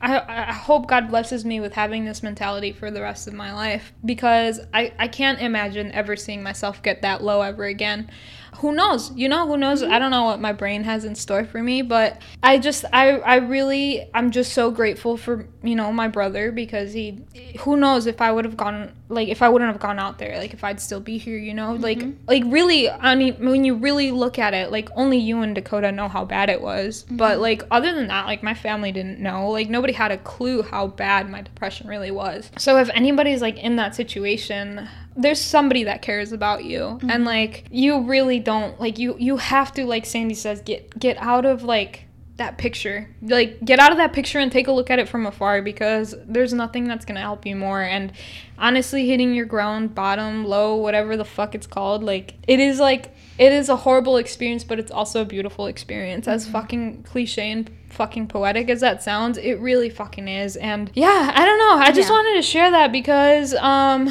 I, 0.04 0.50
I 0.50 0.54
hope 0.54 0.88
God 0.88 1.08
blesses 1.08 1.46
me 1.46 1.62
with 1.62 1.74
having 1.74 2.04
this 2.04 2.22
mentality 2.22 2.74
for 2.74 2.92
the 2.92 3.02
rest 3.02 3.26
of 3.28 3.34
my 3.34 3.54
life 3.54 3.94
because 4.04 4.60
I, 4.74 4.92
I 5.00 5.08
can't 5.08 5.40
imagine 5.40 5.92
ever 5.94 6.18
seeing 6.18 6.44
myself 6.44 6.84
get 6.84 7.02
that 7.04 7.24
low 7.24 7.42
ever 7.42 7.64
again. 7.64 8.12
Who 8.58 8.72
knows? 8.74 9.12
You 9.16 9.30
know, 9.30 9.48
who 9.48 9.58
knows? 9.58 9.82
I 9.82 9.88
mm-hmm. 9.88 10.00
don't 10.00 10.12
know 10.12 10.24
what 10.24 10.40
my 10.40 10.54
brain 10.54 10.84
has 10.84 11.06
in 11.06 11.16
store 11.16 11.46
for 11.46 11.62
me, 11.62 11.82
but 11.82 12.22
I 12.42 12.58
just 12.58 12.86
I 12.94 13.20
I 13.20 13.36
really 13.38 14.10
I'm 14.14 14.32
just 14.32 14.54
so 14.54 14.72
grateful 14.72 15.18
for, 15.18 15.48
you 15.64 15.76
know, 15.76 15.92
my 15.92 16.08
brother 16.08 16.52
because 16.52 16.94
he 16.94 17.24
who 17.60 17.78
knows 17.78 18.06
if 18.06 18.22
I 18.22 18.32
would 18.32 18.46
have 18.46 18.58
gone 18.58 18.94
like 19.10 19.28
if 19.28 19.42
I 19.42 19.50
wouldn't 19.50 19.72
have 19.72 19.82
gone 19.82 20.00
out 20.00 20.20
there, 20.20 20.38
like 20.38 20.54
if 20.54 20.64
I'd 20.64 20.80
still 20.80 21.00
be 21.00 21.18
here, 21.18 21.38
you 21.38 21.54
know? 21.54 21.74
Mm-hmm. 21.74 21.84
Like 21.84 22.04
like 22.28 22.44
really 22.52 22.90
I 22.90 23.16
mean 23.16 23.36
when 23.46 23.64
you 23.64 23.76
really 23.76 24.12
look 24.12 24.40
at 24.40 24.54
it, 24.54 24.72
like 24.72 24.90
only 24.96 25.18
you 25.18 25.42
and 25.42 25.56
Dakota 25.56 25.92
know 25.92 26.08
how 26.08 26.26
bad 26.26 26.50
it 26.50 26.62
was. 26.62 27.04
Mm-hmm. 27.04 27.18
But 27.18 27.40
like 27.40 27.64
other 27.72 27.94
than 27.94 28.08
that, 28.08 28.26
like 28.26 28.44
my 28.44 28.54
family 28.54 28.92
didn't 28.92 29.20
know. 29.20 29.50
Like 29.50 29.70
nobody 29.70 29.94
had 29.94 30.12
a 30.12 30.18
clue 30.18 30.64
how 30.64 30.88
bad 30.88 31.30
my 31.30 31.42
depression 31.42 31.88
really 31.88 32.12
was. 32.12 32.52
So 32.58 32.78
if 32.78 32.90
anybody's 32.94 33.42
like 33.42 33.58
in 33.58 33.76
that 33.78 33.96
situation, 33.96 34.88
there's 35.16 35.40
somebody 35.40 35.84
that 35.86 36.02
cares 36.02 36.32
about 36.32 36.64
you. 36.64 37.00
And 37.02 37.02
mm-hmm. 37.02 37.24
like 37.24 37.66
you 37.70 38.02
really 38.02 38.40
don't 38.40 38.80
like 38.80 38.98
you 38.98 39.16
you 39.20 39.38
have 39.38 39.74
to 39.74 39.86
like 39.86 40.06
Sandy 40.06 40.36
says 40.36 40.62
get 40.62 40.98
get 40.98 41.18
out 41.18 41.46
of 41.46 41.64
like 41.64 42.06
that 42.38 42.58
picture. 42.58 43.10
Like 43.22 43.64
get 43.64 43.80
out 43.80 43.92
of 43.92 43.98
that 43.98 44.14
picture 44.14 44.40
and 44.40 44.52
take 44.52 44.68
a 44.68 44.72
look 44.72 44.90
at 44.90 45.00
it 45.00 45.08
from 45.08 45.26
afar 45.26 45.62
because 45.62 46.16
there's 46.26 46.54
nothing 46.54 46.88
that's 46.88 47.06
going 47.06 47.16
to 47.16 47.22
help 47.22 47.46
you 47.46 47.56
more. 47.56 47.82
And 47.82 48.12
honestly 48.58 49.08
hitting 49.08 49.34
your 49.34 49.46
ground 49.46 49.94
bottom 49.96 50.46
low 50.46 50.76
whatever 50.76 51.18
the 51.18 51.26
fuck 51.26 51.56
it's 51.56 51.68
called 51.68 52.04
like 52.04 52.36
it 52.48 52.60
is 52.60 52.80
like 52.80 53.14
it 53.38 53.52
is 53.52 53.68
a 53.70 53.76
horrible 53.76 54.18
experience 54.18 54.64
but 54.64 54.80
it's 54.80 54.92
also 54.92 55.22
a 55.22 55.26
beautiful 55.26 55.66
experience. 55.68 56.28
As 56.28 56.48
fucking 56.48 57.04
cliche 57.04 57.52
and 57.52 57.70
fucking 57.90 58.28
poetic 58.28 58.70
as 58.70 58.82
that 58.82 59.04
sounds 59.04 59.38
it 59.38 59.60
really 59.60 59.90
fucking 59.90 60.28
is. 60.28 60.56
And 60.56 60.92
yeah 60.96 61.32
i 61.36 61.46
don't 61.46 61.60
know. 61.60 61.76
I 61.78 61.92
just 61.92 62.10
Yeah. 62.10 62.16
wanted 62.16 62.36
to 62.36 62.42
share 62.42 62.72
that 62.72 62.92
because 62.92 63.54
um 63.56 64.10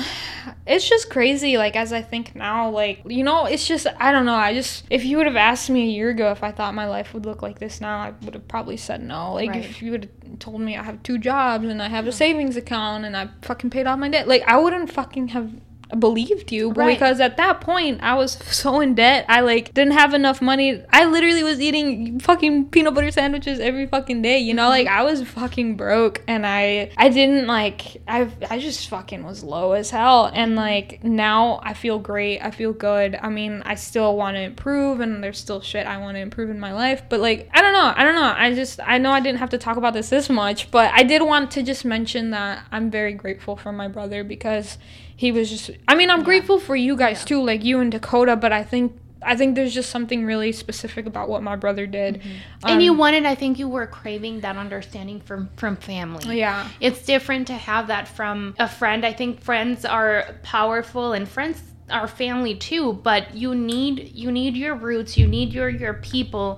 it's 0.67 0.89
just 0.89 1.11
crazy 1.11 1.57
like 1.59 1.75
as 1.77 1.93
i 1.93 2.01
think 2.03 2.35
now 2.37 2.69
like 2.71 3.01
you 3.07 3.25
know 3.25 3.47
it's 3.47 3.67
just 3.67 3.87
i 3.99 4.13
don't 4.13 4.25
know. 4.27 4.35
I 4.35 4.55
just 4.55 4.85
if 4.91 5.05
you 5.05 5.17
would 5.17 5.27
have 5.27 5.37
asked 5.37 5.69
me 5.71 5.83
a 5.83 5.91
year 5.91 6.11
ago 6.11 6.31
if 6.31 6.43
i 6.45 6.51
thought 6.53 6.75
my 6.75 6.87
life 6.87 7.13
would 7.15 7.27
look 7.27 7.43
like 7.43 7.59
this 7.59 7.81
now 7.81 7.99
i 7.99 8.13
would 8.25 8.35
have 8.35 8.47
probably 8.49 8.77
said 8.77 9.03
no. 9.03 9.35
Like 9.35 9.51
Right. 9.51 9.65
if 9.65 9.83
you 9.83 9.91
would 9.93 10.09
have 10.29 10.39
told 10.39 10.61
me 10.61 10.77
i 10.77 10.83
have 10.83 11.03
two 11.03 11.19
jobs 11.19 11.65
and 11.67 11.83
i 11.83 11.89
have 11.89 12.07
a 12.07 12.13
savings 12.13 12.57
account 12.57 13.05
and 13.05 13.17
i 13.17 13.29
fucking 13.43 13.71
paid 13.71 13.87
off 13.87 13.99
my 13.99 14.09
debt 14.09 14.27
like 14.29 14.43
i 14.47 14.57
wouldn't 14.57 14.91
fucking 14.93 15.29
have 15.29 15.51
believed 15.99 16.51
you 16.51 16.73
Right. 16.73 16.95
because 16.95 17.21
at 17.21 17.37
that 17.37 17.61
point 17.61 18.03
i 18.03 18.15
was 18.15 18.33
so 18.51 18.81
in 18.81 18.95
debt. 18.95 19.25
I 19.29 19.41
like 19.41 19.75
didn't 19.75 19.93
have 19.93 20.15
enough 20.15 20.41
money. 20.41 20.83
I 20.91 21.05
literally 21.05 21.43
was 21.43 21.61
eating 21.61 22.19
fucking 22.21 22.67
peanut 22.67 22.95
butter 22.95 23.11
sandwiches 23.11 23.61
every 23.61 23.87
fucking 23.87 24.23
day 24.23 24.39
you 24.39 24.55
know? 24.55 24.69
Like 24.69 24.87
i 24.99 25.03
was 25.03 25.23
fucking 25.23 25.77
broke 25.77 26.23
and 26.27 26.47
i 26.47 26.91
i 26.97 27.09
didn't 27.09 27.47
like 27.47 28.03
i 28.09 28.29
i 28.51 28.59
just 28.59 28.89
fucking 28.89 29.25
was 29.25 29.43
low 29.43 29.73
as 29.73 29.91
hell. 29.91 30.31
And 30.33 30.53
mm-hmm. 30.53 30.59
like 30.59 31.05
now 31.05 31.61
i 31.63 31.75
feel 31.75 31.99
great. 31.99 32.41
I 32.41 32.51
feel 32.51 32.73
good. 32.73 33.19
I 33.21 33.29
mean 33.29 33.63
i 33.65 33.75
still 33.75 34.17
want 34.17 34.37
to 34.37 34.41
improve 34.41 35.01
and 35.01 35.23
there's 35.23 35.39
still 35.39 35.61
shit 35.61 35.87
i 35.87 35.99
want 35.99 36.17
to 36.17 36.21
improve 36.21 36.51
in 36.51 36.59
my 36.59 36.73
life 36.73 37.03
but 37.09 37.21
like 37.21 37.49
i 37.53 37.61
don't 37.61 37.73
know. 37.73 37.93
I 37.95 38.05
don't 38.05 38.15
know. 38.15 38.35
I 38.37 38.55
just 38.55 38.81
i 38.85 38.99
know 38.99 39.11
i 39.11 39.21
didn't 39.21 39.39
have 39.39 39.51
to 39.51 39.59
talk 39.59 39.77
about 39.77 39.95
this 39.95 40.09
this 40.09 40.29
much 40.29 40.71
but 40.71 40.93
i 40.95 41.03
did 41.03 41.23
want 41.23 41.51
to 41.53 41.63
just 41.63 41.85
mention 41.85 42.31
that 42.31 42.65
i'm 42.71 42.91
very 42.91 43.13
grateful 43.13 43.57
for 43.57 43.73
my 43.73 43.89
brother 43.89 44.25
because 44.25 44.79
he 45.23 45.31
was 45.37 45.47
just 45.55 45.71
i 45.93 45.95
mean 45.99 46.11
i'm 46.11 46.25
grateful 46.31 46.59
for 46.69 46.77
you 46.87 46.95
guys 47.05 47.25
too 47.31 47.41
like 47.51 47.63
you 47.69 47.77
and 47.83 47.91
dakota 47.97 48.35
but 48.45 48.53
i 48.61 48.63
think 48.73 48.87
i 49.33 49.35
think 49.39 49.55
there's 49.57 49.73
just 49.81 49.91
something 49.97 50.21
really 50.33 50.53
specific 50.65 51.05
about 51.13 51.27
what 51.33 51.43
my 51.51 51.57
brother 51.65 51.87
did. 51.87 52.13
And 52.71 52.83
you 52.83 52.91
Um, 52.93 52.99
wanted, 53.03 53.25
I 53.25 53.37
think 53.43 53.53
you 53.63 53.69
were 53.77 53.87
craving 54.01 54.41
that 54.45 54.57
understanding 54.57 55.19
from 55.29 55.41
from 55.61 55.75
family. 55.77 56.39
yeah. 56.45 56.67
It's 56.87 57.01
different 57.13 57.47
to 57.53 57.57
have 57.71 57.85
that 57.95 58.07
from 58.19 58.37
a 58.59 58.69
friend. 58.81 59.01
I 59.11 59.13
think 59.21 59.31
friends 59.51 59.79
are 59.99 60.17
powerful 60.57 61.07
and 61.17 61.25
friends 61.37 61.59
are 61.99 62.09
family 62.23 62.55
too, 62.69 62.87
but 63.11 63.23
you 63.43 63.51
need 63.55 63.95
you 64.23 64.29
need 64.41 64.55
your 64.65 64.75
roots, 64.89 65.13
you 65.21 65.27
need 65.37 65.49
your 65.59 65.69
your 65.85 65.95
people, 66.13 66.49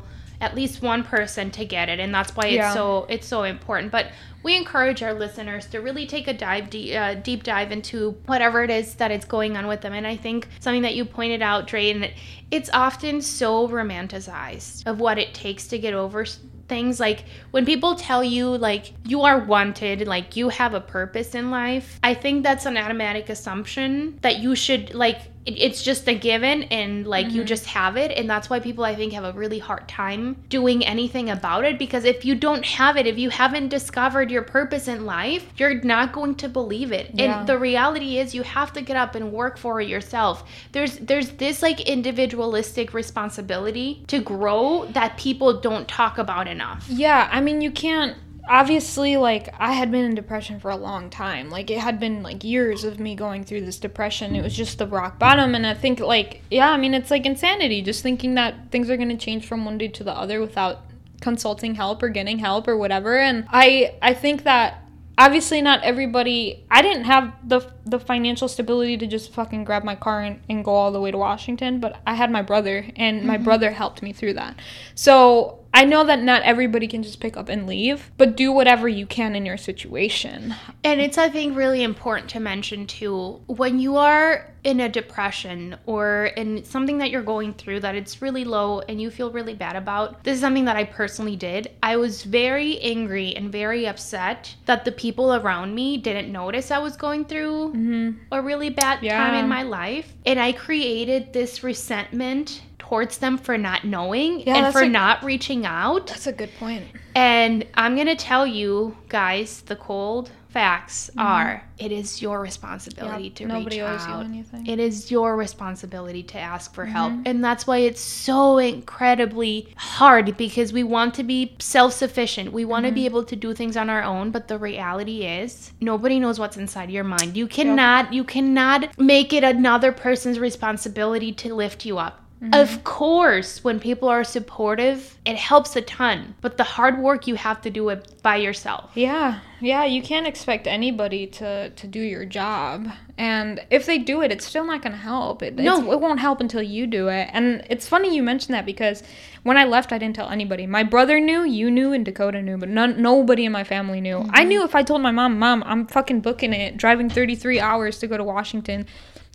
at 0.41 0.55
least 0.55 0.83
one 0.83 1.03
person 1.03 1.51
to 1.53 1.65
get 1.65 1.89
it, 1.89 2.01
and 2.01 2.15
that's 2.15 2.35
why 2.37 2.47
it's 2.47 2.55
Yeah. 2.57 2.75
so 2.75 3.07
it's 3.09 3.27
so 3.27 3.45
important. 3.45 3.91
But 3.93 4.09
we 4.43 4.57
encourage 4.57 5.03
our 5.03 5.15
listeners 5.15 5.67
to 5.67 5.81
really 5.81 6.07
take 6.07 6.29
a 6.29 6.35
dive 6.35 6.69
deep, 6.69 6.95
uh, 6.95 7.15
deep 7.15 7.43
dive 7.43 7.73
into 7.73 8.11
whatever 8.27 8.63
it 8.63 8.71
is 8.71 8.95
that 8.97 9.11
it's 9.11 9.25
going 9.25 9.57
on 9.57 9.67
with 9.67 9.81
them. 9.81 9.95
And 9.95 10.07
I 10.07 10.17
think 10.17 10.49
something 10.61 10.83
that 10.83 10.95
you 10.95 11.05
pointed 11.07 11.41
out, 11.41 11.67
Dre, 11.67 11.91
and 11.91 12.11
it's 12.51 12.69
often 12.75 13.23
so 13.23 13.67
romanticized 13.69 14.87
of 14.87 15.01
what 15.01 15.19
it 15.19 15.33
takes 15.35 15.67
to 15.69 15.79
get 15.79 15.95
over 15.95 16.27
things 16.69 16.99
like 16.99 17.25
when 17.51 17.67
people 17.67 17.95
tell 17.95 18.25
you 18.25 18.47
like 18.49 18.93
you 19.05 19.21
are 19.23 19.39
wanted 19.39 20.07
like 20.09 20.35
you 20.35 20.49
have 20.49 20.73
a 20.73 20.81
purpose 20.81 21.35
in 21.35 21.51
life 21.51 22.01
i 22.03 22.15
think 22.15 22.43
that's 22.43 22.65
an 22.65 22.79
automatic 22.79 23.29
assumption 23.29 24.19
that 24.23 24.39
you 24.39 24.55
should 24.55 24.95
like 24.95 25.19
it- 25.47 25.59
it's 25.59 25.83
just 25.83 26.09
a 26.09 26.15
given 26.15 26.65
and 26.65 27.07
like 27.07 27.27
you 27.31 27.41
mm-hmm. 27.41 27.47
just 27.47 27.67
have 27.67 27.97
it. 27.97 28.11
And 28.13 28.29
that's 28.29 28.49
why 28.51 28.61
people 28.61 28.85
i 28.85 28.95
think 28.95 29.13
have 29.13 29.25
a 29.25 29.33
really 29.33 29.59
hard 29.59 29.89
time 29.89 30.37
doing 30.49 30.85
anything 30.85 31.31
about 31.31 31.65
it. 31.65 31.79
Because 31.79 32.05
if 32.05 32.25
you 32.25 32.35
don't 32.35 32.65
have 32.65 32.97
it 32.97 33.07
if 33.07 33.19
you 33.19 33.31
haven't 33.31 33.69
discovered 33.69 34.31
your 34.31 34.43
purpose 34.43 34.89
in 34.89 35.05
life 35.05 35.47
you're 35.57 35.81
not 35.83 36.13
going 36.13 36.35
to 36.37 36.49
believe 36.49 36.93
it. 36.93 37.11
Yeah. 37.15 37.41
and 37.41 37.49
the 37.49 37.59
reality 37.59 38.19
is 38.19 38.35
you 38.35 38.43
have 38.43 38.73
to 38.75 38.83
get 38.83 38.97
up 38.97 39.15
and 39.15 39.33
work 39.33 39.59
for 39.59 39.81
it 39.81 39.89
yourself. 39.89 40.45
There's 40.73 40.99
there's 40.99 41.31
this 41.31 41.63
like 41.63 41.81
individualistic 41.81 42.95
responsibility 42.95 44.05
to 44.09 44.21
grow 44.21 44.87
that 44.93 45.17
people 45.17 45.61
don't 45.61 45.87
talk 45.89 46.19
about 46.19 46.49
enough. 46.49 46.87
Yeah, 46.89 47.29
I 47.31 47.41
mean, 47.41 47.61
you 47.61 47.71
can't. 47.71 48.17
Obviously 48.49 49.17
like 49.17 49.49
I 49.59 49.73
had 49.73 49.91
been 49.91 50.05
in 50.05 50.15
depression 50.15 50.61
for 50.61 50.71
a 50.71 50.77
long 50.77 51.11
time. 51.11 51.51
Like 51.51 51.71
it 51.71 51.79
had 51.79 51.99
been 51.99 52.23
like 52.23 52.45
years 52.45 52.85
of 52.85 53.01
me 53.01 53.15
going 53.15 53.45
through 53.45 53.65
this 53.65 53.79
depression. 53.79 54.37
It 54.37 54.43
was 54.43 54.55
just 54.55 54.79
the 54.79 54.87
rock 54.87 55.19
bottom 55.19 55.55
and 55.55 55.67
I 55.67 55.75
think 55.75 56.01
like 56.01 56.43
yeah, 56.51 56.71
I 56.71 56.77
mean 56.77 56.95
it's 56.95 57.11
like 57.11 57.27
insanity 57.27 57.83
just 57.83 58.03
thinking 58.03 58.35
that 58.35 58.71
things 58.71 58.91
are 58.91 58.97
going 58.97 59.09
to 59.09 59.17
change 59.17 59.47
from 59.47 59.65
one 59.65 59.79
day 59.79 59.89
to 59.89 60.05
the 60.05 60.13
other 60.13 60.41
without 60.41 60.83
consulting 61.21 61.75
help 61.75 62.03
or 62.03 62.09
getting 62.09 62.39
help 62.39 62.69
or 62.69 62.77
whatever. 62.77 63.19
And 63.19 63.47
I 63.51 63.95
I 64.03 64.15
think 64.15 64.45
that 64.45 64.85
obviously 65.17 65.61
not 65.61 65.83
everybody 65.83 66.65
i 66.71 66.83
didn't 66.83 67.05
have 67.05 67.33
the 67.47 67.61
the 67.87 67.99
financial 67.99 68.49
stability 68.49 68.97
to 68.97 69.07
just 69.07 69.33
fucking 69.33 69.65
grab 69.65 69.85
my 69.85 69.95
car 69.95 70.21
and, 70.21 70.41
and 70.49 70.65
go 70.65 70.75
all 70.75 70.91
the 70.91 71.01
way 71.01 71.11
to 71.11 71.19
washington 71.19 71.79
but 71.79 72.01
i 72.07 72.15
had 72.15 72.31
my 72.31 72.43
brother 72.43 72.87
and 72.97 73.25
my 73.25 73.37
mm-hmm. 73.37 73.45
brother 73.45 73.71
helped 73.71 74.03
me 74.03 74.13
through 74.13 74.35
that 74.35 74.59
so 74.95 75.64
i 75.75 75.85
know 75.85 76.05
that 76.05 76.23
not 76.23 76.43
everybody 76.43 76.89
can 76.89 77.03
just 77.03 77.21
pick 77.21 77.37
up 77.37 77.49
and 77.49 77.67
leave 77.67 78.11
but 78.17 78.37
do 78.37 78.51
whatever 78.51 78.89
you 78.89 79.07
can 79.07 79.37
in 79.37 79.45
your 79.45 79.59
situation 79.59 80.55
And 80.85 81.01
it's, 81.01 81.17
I 81.17 81.31
think, 81.31 81.57
really 81.57 81.83
important 81.83 82.29
to 82.31 82.41
mention 82.41 82.87
too 82.87 83.41
when 83.47 83.79
you 83.79 83.97
are 83.97 84.53
in 84.65 84.81
a 84.81 84.89
depression 84.89 85.77
or 85.87 86.27
in 86.37 86.65
something 86.65 86.99
that 86.99 87.11
you're 87.11 87.23
going 87.23 87.53
through 87.55 87.81
that 87.81 87.95
it's 87.95 88.23
really 88.23 88.45
low 88.45 88.81
and 88.81 89.01
you 89.01 89.11
feel 89.11 89.31
really 89.31 89.55
bad 89.55 89.77
about. 89.77 90.25
This 90.25 90.37
is 90.37 90.41
something 90.41 90.65
that 90.67 90.77
I 90.77 90.85
personally 90.85 91.37
did. 91.37 91.71
I 91.83 91.97
was 91.97 92.23
very 92.23 92.79
angry 92.81 93.35
and 93.35 93.51
very 93.51 93.87
upset 93.87 94.55
that 94.67 94.85
the 94.85 94.93
people 94.93 95.35
around 95.35 95.75
me 95.75 95.97
didn't 95.99 96.33
notice 96.33 96.71
I 96.71 96.79
was 96.79 96.97
going 96.97 97.25
through 97.25 97.73
mm-hmm. 97.75 98.11
a 98.33 98.43
really 98.43 98.71
bad 98.71 99.03
time 99.03 99.35
in 99.35 99.49
my 99.49 99.63
life. 99.63 100.13
And 100.27 100.39
I 100.39 100.53
created 100.53 101.33
this 101.33 101.63
resentment 101.63 102.63
towards 102.89 103.17
them 103.19 103.39
for 103.39 103.57
not 103.57 103.85
knowing 103.85 104.41
Yeah, 104.41 104.57
and 104.67 104.73
for 104.73 104.83
a- 104.83 104.89
not 104.89 105.25
reaching 105.25 105.65
out. 105.65 106.09
that's 106.09 106.27
a 106.27 106.33
good 106.33 106.51
point. 106.59 106.85
And 107.15 107.67
I'm 107.75 107.95
going 107.95 108.09
to 108.09 108.17
tell 108.17 108.47
you 108.47 108.97
guys 109.09 109.63
the 109.63 109.77
cold 109.77 110.31
facts 110.51 111.11
mm-hmm. 111.11 111.21
are 111.21 111.65
it 111.79 111.91
is 111.91 112.21
your 112.23 112.41
responsibility 112.41 113.25
Yep, 113.25 113.35
to 113.37 113.47
nobody 113.47 113.81
reach 113.81 113.89
owes 113.89 114.07
you 114.07 114.13
out. 114.13 114.25
anything. 114.27 114.67
It 114.67 114.79
is 114.79 115.11
your 115.11 115.35
responsibility 115.37 116.23
to 116.25 116.39
ask 116.39 116.73
for 116.75 116.85
help. 116.85 117.13
Mm-hmm. 117.13 117.23
And 117.27 117.45
that's 117.45 117.67
why 117.67 117.79
it's 117.79 118.01
so 118.01 118.59
incredibly 118.59 119.73
hard 119.77 120.37
because 120.37 120.73
we 120.73 120.85
want 120.85 121.15
to 121.15 121.25
be 121.25 121.57
self-sufficient. 121.59 122.53
We 122.53 122.65
want 122.65 122.87
to 122.87 122.93
be 122.93 123.01
mm-hmm. 123.01 123.07
able 123.07 123.25
to 123.25 123.35
do 123.35 123.55
things 123.55 123.77
on 123.77 123.89
our 123.91 124.03
own, 124.03 124.31
but 124.31 124.47
the 124.47 124.59
reality 124.59 125.25
is 125.25 125.73
nobody 125.81 126.21
knows 126.21 126.39
what's 126.39 126.57
inside 126.57 126.91
your 126.91 127.05
mind. 127.05 127.37
You 127.37 127.49
cannot 127.49 128.13
you 128.13 128.25
cannot 128.25 128.97
make 128.99 129.33
it 129.33 129.43
another 129.43 129.91
person's 129.91 130.39
responsibility 130.39 131.33
to 131.33 131.55
lift 131.55 131.87
you 131.87 131.99
up. 131.99 132.24
Mm-hmm. 132.43 132.53
Of 132.55 132.85
course, 132.85 133.63
when 133.63 133.79
people 133.81 134.09
are 134.09 134.25
supportive, 134.25 135.17
it 135.25 135.37
helps 135.37 135.77
a 135.77 135.81
ton. 135.81 136.35
But 136.41 136.57
the 136.59 136.65
hard 136.65 136.99
work 136.99 137.27
you 137.27 137.37
have 137.37 137.63
to 137.63 137.71
do 137.71 137.89
it 137.89 138.23
by 138.23 138.37
yourself. 138.37 138.91
Yeah, 138.95 139.39
yeah, 139.61 139.85
you 139.85 140.03
can't 140.03 140.27
expect 140.27 140.67
anybody 140.67 141.27
to 141.29 141.71
to 141.71 141.87
do 141.87 142.01
your 142.01 142.25
job, 142.25 142.89
and 143.17 143.65
if 143.71 143.87
they 143.87 143.99
do 143.99 144.21
it, 144.21 144.33
it's 144.33 144.45
still 144.45 144.67
not 144.67 144.83
gonna 144.83 144.97
help. 144.97 145.43
It, 145.43 145.55
No. 145.55 145.93
it 145.93 146.01
won't 146.01 146.21
help 146.21 146.41
until 146.41 146.61
you 146.61 146.87
do 146.87 147.09
it. 147.09 147.31
And 147.33 147.65
it's 147.71 147.89
funny 147.89 148.15
you 148.15 148.23
mentioned 148.23 148.55
that 148.55 148.67
because 148.67 149.03
when 149.45 149.57
I 149.57 149.65
left, 149.65 149.93
I 149.93 149.99
didn't 149.99 150.17
tell 150.17 150.29
anybody. 150.29 150.67
My 150.67 150.83
brother 150.83 151.21
knew, 151.21 151.45
you 151.45 151.71
knew, 151.71 151.93
and 151.93 152.05
Dakota 152.05 152.43
knew, 152.43 152.59
but 152.59 152.69
none, 152.69 153.01
nobody 153.01 153.45
in 153.45 153.53
my 153.53 153.65
family 153.65 154.01
knew. 154.01 154.19
I 154.19 154.23
mm-hmm. 154.23 154.49
knew 154.49 154.65
if 154.65 154.75
I 154.75 154.83
told 154.83 155.01
my 155.01 155.13
mom, 155.13 155.39
"Mom, 155.39 155.63
I'm 155.65 155.87
fucking 155.87 156.21
booking 156.21 156.53
it, 156.53 156.77
driving 156.77 157.09
33 157.09 157.61
hours 157.61 157.99
to 158.01 158.07
go 158.07 158.17
to 158.17 158.25
Washington," 158.25 158.87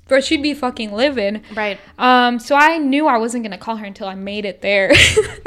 for 0.10 0.22
she'd 0.22 0.44
be 0.44 0.54
fucking 0.54 0.92
livid. 0.92 1.44
Right. 1.56 1.80
Um, 1.98 2.40
so 2.40 2.56
I 2.56 2.78
knew 2.78 3.08
I 3.08 3.18
wasn't 3.18 3.44
gonna 3.44 3.58
call 3.58 3.78
her 3.78 3.86
until 3.86 4.08
I 4.08 4.16
made 4.16 4.44
it 4.44 4.62
there. 4.62 4.92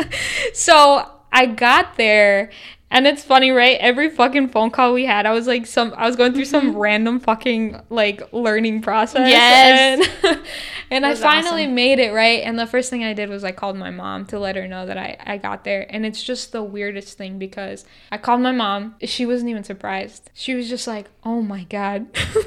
so 0.55 1.11
I 1.31 1.47
got 1.47 1.97
there, 1.97 2.51
and 2.93 3.07
it's 3.07 3.25
funny, 3.25 3.51
right? 3.51 3.77
Every 3.81 4.09
fucking 4.11 4.51
phone 4.51 4.71
call 4.71 4.93
we 4.93 5.07
had, 5.07 5.27
I 5.27 5.33
was 5.33 5.47
like, 5.49 5.67
some, 5.67 5.93
I 5.97 6.07
was 6.07 6.15
going 6.15 6.35
through 6.35 6.45
some 6.45 6.77
random 6.87 7.19
fucking 7.19 7.81
like 7.91 8.33
learning 8.33 8.83
process. 8.83 9.29
Yes. 9.29 10.09
And, 10.23 10.41
and 10.91 11.07
I 11.07 11.15
finally 11.17 11.63
awesome. 11.65 11.75
made 11.75 11.99
it 11.99 12.13
right. 12.13 12.43
And 12.45 12.59
the 12.59 12.67
first 12.67 12.91
thing 12.91 13.03
I 13.03 13.15
did 13.15 13.29
was 13.31 13.43
I 13.45 13.53
called 13.53 13.77
my 13.77 13.91
mom 13.91 14.27
to 14.27 14.39
let 14.39 14.57
her 14.57 14.69
know 14.69 14.87
that 14.87 14.99
I 14.99 15.17
I 15.25 15.39
got 15.39 15.65
there. 15.65 15.87
And 15.89 16.05
it's 16.07 16.23
just 16.23 16.53
the 16.53 16.63
weirdest 16.63 17.17
thing 17.17 17.39
because 17.39 17.85
I 18.11 18.19
called 18.19 18.41
my 18.43 18.53
mom. 18.53 18.95
She 19.03 19.25
wasn't 19.27 19.51
even 19.51 19.65
surprised. 19.65 20.31
She 20.35 20.55
was 20.55 20.69
just 20.69 20.87
like, 20.87 21.07
"Oh 21.25 21.41
my 21.43 21.65
god." 21.65 22.07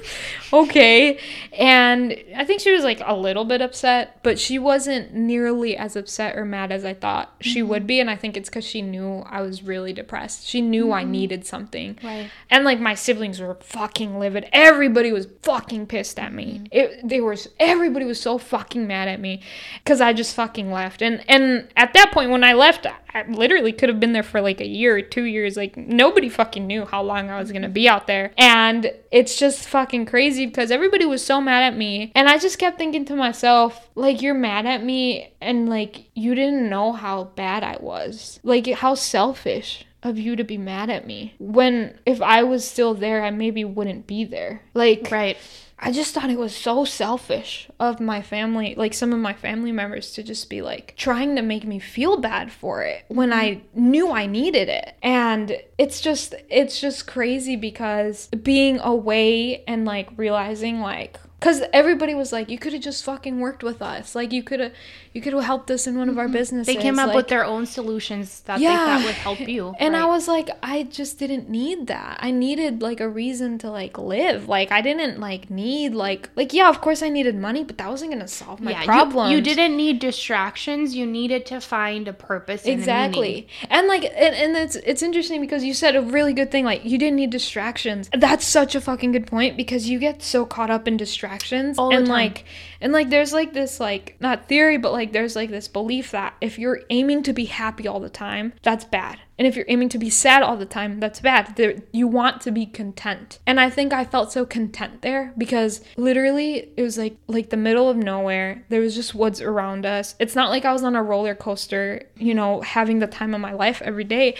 okay. 0.54 1.20
And 1.54 2.16
I 2.36 2.46
think 2.46 2.62
she 2.62 2.72
was 2.72 2.84
like 2.84 3.02
a 3.04 3.16
little 3.16 3.46
bit 3.46 3.62
upset, 3.62 4.20
but 4.24 4.38
she 4.39 4.60
wasn't 4.60 5.14
nearly 5.14 5.76
as 5.76 5.96
upset 5.96 6.36
or 6.38 6.46
mad 6.46 6.72
as 6.72 6.86
I 6.86 6.93
thought 6.93 7.34
she 7.41 7.56
Mm-hmm. 7.62 7.70
would 7.70 7.88
be. 7.88 8.00
And 8.00 8.10
I 8.10 8.16
think 8.16 8.36
it's 8.38 8.50
because 8.50 8.66
she 8.66 8.82
knew 8.82 9.24
I 9.28 9.41
was 9.41 9.64
really 9.64 9.93
depressed. 9.93 10.35
She 10.44 10.62
knew 10.62 10.92
I 10.92 11.04
mm. 11.04 11.10
needed 11.10 11.46
something. 11.46 11.98
Right. 12.04 12.30
And 12.50 12.66
like 12.66 12.80
my 12.80 12.94
siblings 12.94 13.40
were 13.40 13.56
fucking 13.56 14.20
livid. 14.20 14.50
Everybody 14.52 15.12
was 15.12 15.28
fucking 15.44 15.88
pissed 15.88 16.20
at 16.20 16.34
me. 16.34 16.62
Mm-hmm. 16.64 16.66
It 16.72 17.08
they 17.08 17.22
were 17.22 17.36
everybody 17.60 18.06
was 18.06 18.20
so 18.20 18.38
fucking 18.38 18.88
mad 18.88 19.08
at 19.08 19.20
me 19.20 19.42
cuz 19.86 20.02
I 20.02 20.14
just 20.14 20.36
fucking 20.36 20.72
left. 20.72 21.02
And 21.02 21.24
and 21.30 21.68
at 21.76 21.94
that 21.94 22.12
point 22.12 22.32
when 22.32 22.44
I 22.44 22.54
left, 22.54 22.88
I 23.16 23.24
literally 23.30 23.72
could 23.72 23.90
have 23.90 24.00
been 24.00 24.14
there 24.14 24.24
for 24.24 24.42
like 24.42 24.60
a 24.60 24.68
year 24.68 24.98
or 24.98 25.02
2 25.02 25.24
years. 25.24 25.56
Like 25.56 25.78
nobody 25.78 26.28
fucking 26.28 26.68
knew 26.68 26.86
how 26.86 27.02
long 27.02 27.30
I 27.30 27.40
was 27.40 27.52
going 27.52 27.62
to 27.62 27.70
be 27.70 27.88
out 27.88 28.08
there. 28.08 28.34
And 28.38 28.92
it's 29.12 29.38
just 29.38 29.68
fucking 29.70 30.06
crazy 30.06 30.46
because 30.46 30.70
everybody 30.72 31.06
was 31.06 31.24
so 31.26 31.40
mad 31.40 31.64
at 31.64 31.78
me. 31.78 32.12
And 32.14 32.28
I 32.28 32.38
just 32.38 32.60
kept 32.60 32.78
thinking 32.78 33.06
to 33.06 33.16
myself, 33.16 33.90
like 33.96 34.22
you're 34.22 34.34
mad 34.34 34.66
at 34.66 34.84
me 34.84 35.34
and 35.40 35.70
like 35.70 36.10
you 36.14 36.36
didn't 36.36 36.70
know 36.70 36.92
how 36.92 37.26
bad 37.36 37.64
I 37.64 37.78
was. 37.80 38.40
Like 38.44 38.68
how 38.68 38.96
selfish 38.96 39.86
of 40.06 40.20
you 40.20 40.36
to 40.36 40.43
be 40.43 40.58
mad 40.58 40.89
at 40.89 41.06
me 41.06 41.34
when 41.39 41.97
if 42.06 42.22
I 42.22 42.43
was 42.43 42.68
still 42.68 42.93
there, 42.93 43.24
I 43.24 43.32
maybe 43.32 43.66
wouldn't 43.66 44.08
be 44.08 44.24
there. 44.24 44.62
Like, 44.74 45.10
Right. 45.12 45.38
I 45.78 45.91
just 45.91 46.14
thought 46.14 46.30
it 46.30 46.39
was 46.39 46.56
so 46.56 46.86
selfish 46.86 47.70
of 47.82 47.99
my 47.99 48.22
family, 48.22 48.76
like 48.76 48.93
some 48.93 49.12
of 49.12 49.20
my 49.20 49.34
family 49.34 49.74
members, 49.74 50.12
to 50.14 50.24
just 50.24 50.49
be 50.49 50.62
like 50.62 50.95
trying 50.95 51.36
to 51.36 51.41
make 51.41 51.66
me 51.66 51.80
feel 51.80 52.18
bad 52.18 52.51
for 52.51 52.82
it 52.82 53.03
when 53.10 53.34
I 53.34 53.62
knew 53.74 54.10
I 54.10 54.26
needed 54.26 54.70
it. 54.70 54.95
And 55.03 55.58
it's 55.78 55.99
just, 55.99 56.34
it's 56.49 56.80
just 56.80 57.08
crazy 57.08 57.58
because 57.58 58.30
being 58.30 58.80
away 58.80 59.66
and 59.68 59.84
like 59.84 60.10
realizing 60.16 60.80
like, 60.80 61.20
because 61.46 61.62
everybody 61.74 62.16
was 62.16 62.34
like, 62.34 62.50
you 62.50 62.58
could 62.58 62.74
have 62.74 62.82
just 62.82 63.04
fucking 63.04 63.39
worked 63.39 63.62
with 63.62 63.80
us. 63.80 64.16
Like 64.16 64.34
you 64.34 64.41
could 64.41 64.60
have, 64.60 64.74
you 65.14 65.22
could 65.22 65.32
have 65.32 65.43
helped 65.43 65.70
us 65.70 65.86
in 65.86 65.96
one 65.96 66.10
of 66.10 66.18
our 66.18 66.24
mm-hmm. 66.24 66.34
businesses. 66.34 66.66
They 66.66 66.82
came 66.82 66.98
up 66.98 67.10
like, 67.10 67.16
with 67.16 67.28
their 67.28 67.46
own 67.46 67.68
solutions 67.68 68.41
that 68.41 68.58
they 68.58 68.64
Yeah. 68.64 68.98
thought 68.98 69.06
would 69.06 69.14
help 69.14 69.39
you. 69.48 69.76
and 69.80 69.96
I 69.96 70.06
was 70.06 70.28
like, 70.28 70.50
I 70.64 70.82
just 70.82 71.20
didn't 71.20 71.48
need 71.48 71.86
that. 71.86 72.18
I 72.20 72.32
needed 72.32 72.82
like 72.82 73.00
a 73.00 73.08
reason 73.08 73.60
to 73.60 73.70
like 73.70 74.00
live. 74.00 74.50
Like 74.50 74.72
I 74.72 74.82
didn't 74.82 75.20
like 75.20 75.52
need 75.52 75.93
like 75.93 76.32
like 76.36 76.52
yeah, 76.52 76.68
of 76.68 76.82
course 76.82 77.04
I 77.04 77.10
needed 77.10 77.36
money, 77.36 77.64
but 77.64 77.78
that 77.78 77.91
wasn't 77.91 78.10
gonna 78.10 78.28
solve 78.28 78.60
my 78.60 78.72
yeah, 78.72 79.28
you- 79.30 79.36
You, 79.36 79.41
didn't 79.41 79.78
need 79.78 80.00
distractions. 80.00 80.96
You 80.96 81.06
needed 81.06 81.46
to 81.46 81.62
find 81.62 82.08
a 82.08 82.14
purpose. 82.14 82.66
Exactly. 82.66 83.48
And 83.70 83.88
like 83.88 84.06
and, 84.06 84.34
and 84.34 84.58
it's 84.58 84.78
it's 84.78 85.04
interesting 85.04 85.41
because 85.41 85.64
you 85.64 85.76
said 85.76 85.96
a 85.96 86.02
really 86.02 86.34
good 86.34 86.50
thing, 86.50 86.66
like 86.66 86.84
you 86.84 86.98
didn't 86.98 87.18
need 87.18 87.30
distractions. 87.30 88.10
That's 88.12 88.48
such 88.48 88.74
a 88.74 88.82
fucking 88.82 89.12
good 89.12 89.28
point 89.28 89.58
because 89.58 89.88
you 89.88 90.00
get 90.00 90.24
so 90.24 90.43
caught 90.48 90.72
up 90.72 90.88
in 90.88 90.98
distractions 90.98 91.35
All 91.78 91.96
and 91.96 92.08
like 92.08 92.46
and 92.82 92.94
like 92.94 93.10
there's 93.10 93.34
like 93.34 93.54
this 93.54 93.80
like 93.80 94.16
not 94.20 94.48
theory, 94.48 94.78
but 94.78 94.92
like 94.92 95.12
there's 95.12 95.36
like 95.36 95.50
this 95.50 95.68
belief 95.68 96.12
that 96.12 96.36
if 96.42 96.60
you're 96.60 96.82
aiming 96.90 97.24
to 97.24 97.34
be 97.34 97.46
happy 97.46 97.88
all 97.88 98.00
the 98.00 98.10
time, 98.10 98.54
that's 98.64 98.86
bad. 98.86 99.20
And 99.38 99.46
if 99.46 99.56
you're 99.56 99.66
aiming 99.68 99.90
to 99.90 99.98
be 99.98 100.10
sad 100.10 100.44
all 100.44 100.56
the 100.56 100.66
time, 100.66 101.00
that's 101.00 101.20
bad. 101.20 101.56
There, 101.58 101.76
you 101.92 102.08
want 102.08 102.42
to 102.42 102.52
be 102.52 102.66
content. 102.66 103.40
And 103.46 103.60
I 103.60 103.70
think 103.70 103.92
I 103.92 104.06
felt 104.06 104.32
so 104.32 104.46
content 104.46 105.02
there 105.02 105.34
because 105.38 105.82
literally 105.98 106.72
it 106.78 106.82
was 106.82 106.98
like 106.98 107.18
like 107.28 107.50
the 107.50 107.58
middle 107.58 107.90
of 107.90 107.98
nowhere. 107.98 108.64
There 108.70 108.82
was 108.82 108.96
just 108.96 109.14
woods 109.14 109.42
around 109.42 109.86
us. 109.86 110.16
It's 110.20 110.36
not 110.36 110.50
like 110.50 110.64
I 110.64 110.72
was 110.72 110.84
on 110.84 110.96
a 110.96 111.04
roller 111.04 111.36
coaster, 111.36 112.04
you 112.16 112.34
know, 112.34 112.62
having 112.62 113.00
the 113.00 113.08
time 113.08 113.34
of 113.34 113.42
my 113.42 113.54
life 113.54 113.82
every 113.82 114.06
day. 114.06 114.36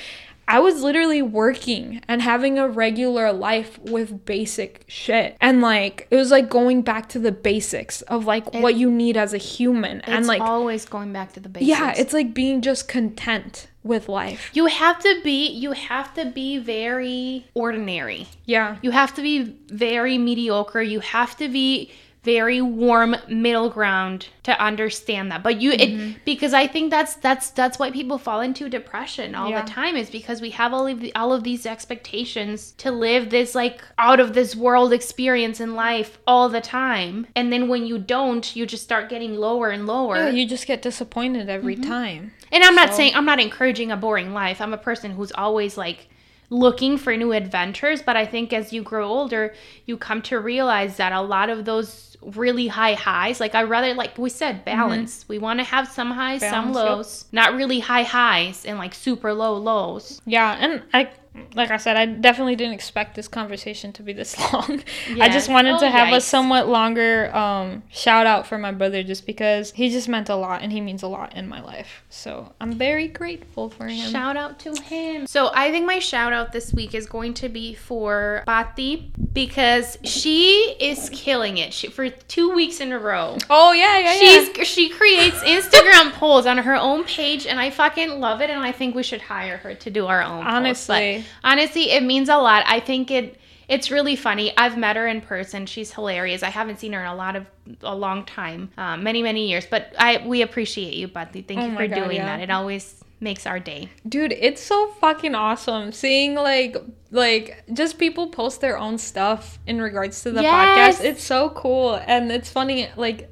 I 0.48 0.60
was 0.60 0.82
literally 0.84 1.22
working 1.22 2.02
and 2.08 2.22
having 2.22 2.60
a 2.60 2.68
regular 2.68 3.34
life 3.34 3.80
with 3.80 4.26
basic 4.26 4.86
shit. 4.88 5.38
And 5.42 5.62
like 5.62 6.08
it 6.12 6.16
was 6.16 6.32
like 6.32 6.50
going 6.50 6.82
back 6.82 7.10
to 7.10 7.20
the 7.20 7.32
basics 7.32 8.02
of 8.04 8.26
like 8.26 8.54
what 8.54 8.76
you 8.76 8.92
need 8.92 9.18
as 9.18 9.34
a 9.34 9.38
human. 9.38 10.02
And 10.02 10.28
like 10.28 10.42
always 10.42 10.86
going 10.86 11.12
back 11.14 11.34
to 11.34 11.40
the 11.40 11.50
basics. 11.50 11.70
yeah, 11.70 11.94
it's 11.98 12.14
like 12.14 12.34
being 12.34 12.62
just 12.62 12.88
content 12.88 13.68
with 13.84 14.10
life. 14.10 14.50
you 14.54 14.66
have 14.66 15.00
to 15.00 15.22
be. 15.24 15.48
You 15.48 15.74
have 15.74 16.14
to 16.16 16.26
be 16.26 16.58
very 16.58 17.46
ordinary. 17.54 18.28
Yeah. 18.46 18.78
You 18.82 18.92
have 18.92 19.14
to 19.16 19.22
be 19.22 19.56
very 19.68 20.18
mediocre. 20.18 20.82
You 20.82 21.02
have 21.02 21.38
to 21.38 21.48
be 21.48 21.92
very 22.26 22.60
warm 22.62 23.16
middle 23.30 23.70
ground 23.70 24.28
to 24.44 24.60
understand 24.62 25.32
that. 25.32 25.42
But 25.44 25.62
you 25.62 25.72
Mm-hmm. 25.72 26.10
it 26.12 26.26
because 26.26 26.54
I 26.54 26.68
think 26.68 26.90
that's 26.92 27.16
that's 27.16 27.50
that's 27.52 27.78
why 27.80 27.92
people 27.92 28.18
fall 28.18 28.42
into 28.42 28.68
depression 28.70 29.36
all 29.36 29.50
Yeah. 29.50 29.62
the 29.62 29.70
time 29.70 29.96
is 29.96 30.10
because 30.10 30.42
we 30.42 30.50
have 30.52 30.74
all 30.74 30.88
of 30.88 31.00
the, 31.00 31.14
all 31.16 31.32
of 31.34 31.44
these 31.44 31.66
expectations 31.66 32.74
to 32.80 32.92
live 32.92 33.30
this 33.30 33.56
like 33.56 33.82
out 33.98 34.20
of 34.20 34.34
this 34.34 34.56
world 34.56 34.92
experience 34.94 35.60
in 35.60 35.76
life 35.76 36.18
all 36.28 36.50
the 36.50 36.62
time. 36.62 37.28
And 37.36 37.52
then 37.54 37.68
when 37.68 37.86
you 37.86 37.98
don't, 37.98 38.56
you 38.56 38.66
just 38.66 38.84
start 38.84 39.10
getting 39.10 39.36
lower 39.36 39.70
and 39.70 39.86
lower. 39.88 40.16
Yeah, 40.18 40.30
you 40.30 40.48
just 40.48 40.68
get 40.68 40.82
disappointed 40.82 41.50
every 41.50 41.76
time. 41.76 42.32
And 42.52 42.64
I'm 42.64 42.76
not 42.76 42.94
saying 42.94 43.14
I'm 43.16 43.26
not 43.26 43.40
encouraging 43.40 43.92
a 43.92 43.98
boring 43.98 44.34
life. 44.34 44.62
I'm 44.62 44.74
a 44.74 44.78
person 44.78 45.12
who's 45.12 45.32
always 45.34 45.78
like 45.78 46.08
looking 46.50 46.98
for 46.98 47.16
new 47.16 47.32
adventures. 47.32 48.02
But 48.02 48.18
I 48.18 48.26
think 48.26 48.54
as 48.54 48.74
you 48.74 48.82
grow 48.82 49.08
older, 49.08 49.54
you 49.86 49.98
come 49.98 50.22
to 50.24 50.40
realize 50.40 50.98
that 50.98 51.12
a 51.12 51.22
lot 51.22 51.50
of 51.50 51.66
those 51.66 52.18
really 52.22 52.68
high 52.68 52.94
highs, 52.94 53.40
like 53.40 53.56
I 53.56 53.64
rather, 53.64 53.94
like 53.94 54.18
we 54.18 54.30
said, 54.30 54.56
mm-hmm. 54.56 54.66
balance. 54.66 55.26
We 55.28 55.38
want 55.38 55.60
to 55.60 55.64
have 55.64 55.88
some 55.88 56.12
highs, 56.12 56.42
some 56.42 56.74
Balance, 56.74 56.76
yep. 56.76 56.86
lows, 56.86 57.26
not 57.32 57.54
really 57.56 57.80
high 57.80 58.04
highs 58.04 58.66
and 58.66 58.78
like 58.78 58.94
super 58.94 59.34
low 59.34 59.58
lows. 59.58 60.22
Yeah, 60.26 60.58
and 60.60 60.84
I 60.94 61.10
like 61.56 61.72
I 61.72 61.78
said, 61.78 61.98
I 61.98 62.06
definitely 62.06 62.56
didn't 62.56 62.74
expect 62.74 63.16
this 63.16 63.28
conversation 63.28 63.92
to 63.94 64.04
be 64.04 64.14
this 64.14 64.38
long. 64.54 64.82
I 65.20 65.30
just 65.30 65.50
wanted 65.50 65.80
to 65.80 65.86
Oh, 65.88 65.90
have 65.92 66.14
a 66.14 66.22
somewhat 66.22 66.68
longer 66.68 67.34
um, 67.36 67.84
shout 67.92 68.26
out 68.26 68.48
for 68.48 68.58
my 68.58 68.72
brother 68.72 69.04
just 69.04 69.26
because 69.26 69.72
he 69.72 69.90
just 69.90 70.08
meant 70.10 70.30
a 70.30 70.36
lot 70.36 70.62
and 70.62 70.72
he 70.72 70.82
means 70.82 71.04
a 71.04 71.08
lot 71.08 71.36
in 71.36 71.48
my 71.48 71.62
life. 71.62 72.04
So 72.10 72.54
I'm 72.60 72.74
very 72.74 73.08
grateful 73.08 73.70
for 73.70 73.88
him. 73.88 74.12
Shout 74.12 74.38
out 74.38 74.60
to 74.60 74.74
him. 74.84 75.28
So 75.28 75.52
I 75.54 75.72
think 75.72 75.86
my 75.86 76.00
shout 76.00 76.34
out 76.34 76.52
this 76.52 76.74
week 76.74 76.94
is 76.96 77.06
going 77.06 77.34
to 77.36 77.50
be 77.50 77.74
for 77.74 78.44
Bati 78.46 79.12
because 79.34 79.98
she 80.04 80.76
is 80.80 81.10
killing 81.12 81.58
it. 81.58 81.74
She, 81.74 81.88
for 81.88 82.10
two 82.10 82.54
weeks 82.54 82.80
in 82.80 82.92
a 82.92 83.00
row. 83.00 83.38
oh 83.50 83.74
yeah, 83.74 83.98
yeah, 84.00 84.14
yeah. 84.22 84.46
She's 84.54 84.68
she 84.68 84.90
creates 84.90 85.38
Instagram 85.40 86.12
polls 86.14 86.46
on 86.46 86.58
her 86.60 86.76
own 86.76 87.04
page, 87.04 87.46
and 87.46 87.60
I 87.60 87.70
fucking 87.70 88.20
love 88.20 88.42
it. 88.42 88.50
And 88.50 88.62
I 88.64 88.72
think 88.72 88.96
we 88.96 89.04
should 89.04 89.22
hire 89.22 89.58
her 89.58 89.76
to 89.76 89.90
do 89.90 90.06
our 90.08 90.22
own. 90.22 90.44
polls. 90.44 91.25
Honestly, 91.44 91.92
it 91.92 92.04
means 92.04 92.30
a 92.30 92.38
lot. 92.38 92.64
I 92.68 92.80
think 92.80 93.12
it 93.12 93.40
it's 93.68 93.90
really 93.90 94.16
funny. 94.16 94.56
I've 94.58 94.78
met 94.78 94.96
her 94.96 95.08
in 95.08 95.22
person. 95.22 95.66
She's 95.66 95.92
hilarious. 95.92 96.44
I 96.44 96.50
haven't 96.50 96.80
seen 96.80 96.94
her 96.94 97.00
in 97.02 97.08
a 97.08 97.16
lot 97.16 97.36
of 97.36 97.48
a 97.82 97.96
long 97.96 98.24
time, 98.26 98.70
um, 98.78 99.04
many 99.04 99.24
many 99.24 99.50
years. 99.50 99.66
But 99.66 99.94
I 99.98 100.24
we 100.26 100.42
appreciate 100.42 100.94
you, 100.94 101.08
Buddy. 101.08 101.42
Thank 101.42 101.60
Oh 101.62 101.66
you 101.68 101.76
for 101.76 101.88
God, 101.88 101.96
doing 101.96 102.18
yeah. 102.18 102.38
that. 102.38 102.44
It 102.44 102.52
always 102.52 103.02
makes 103.22 103.48
our 103.48 103.60
day. 103.60 103.90
Dude, 104.08 104.34
it's 104.34 104.62
so 104.62 104.88
fucking 105.00 105.34
awesome 105.36 105.92
seeing 105.94 106.36
like 106.36 106.76
like 107.12 107.64
just 107.74 107.98
people 107.98 108.28
post 108.28 108.62
their 108.62 108.78
own 108.78 108.98
stuff 108.98 109.58
in 109.66 109.82
regards 109.82 110.22
to 110.24 110.32
the 110.32 110.42
Yes. 110.44 110.98
podcast. 111.00 111.04
It's 111.06 111.24
so 111.24 111.50
cool 111.52 111.96
and 112.06 112.32
it's 112.32 112.50
funny 112.52 112.90
like 112.98 113.32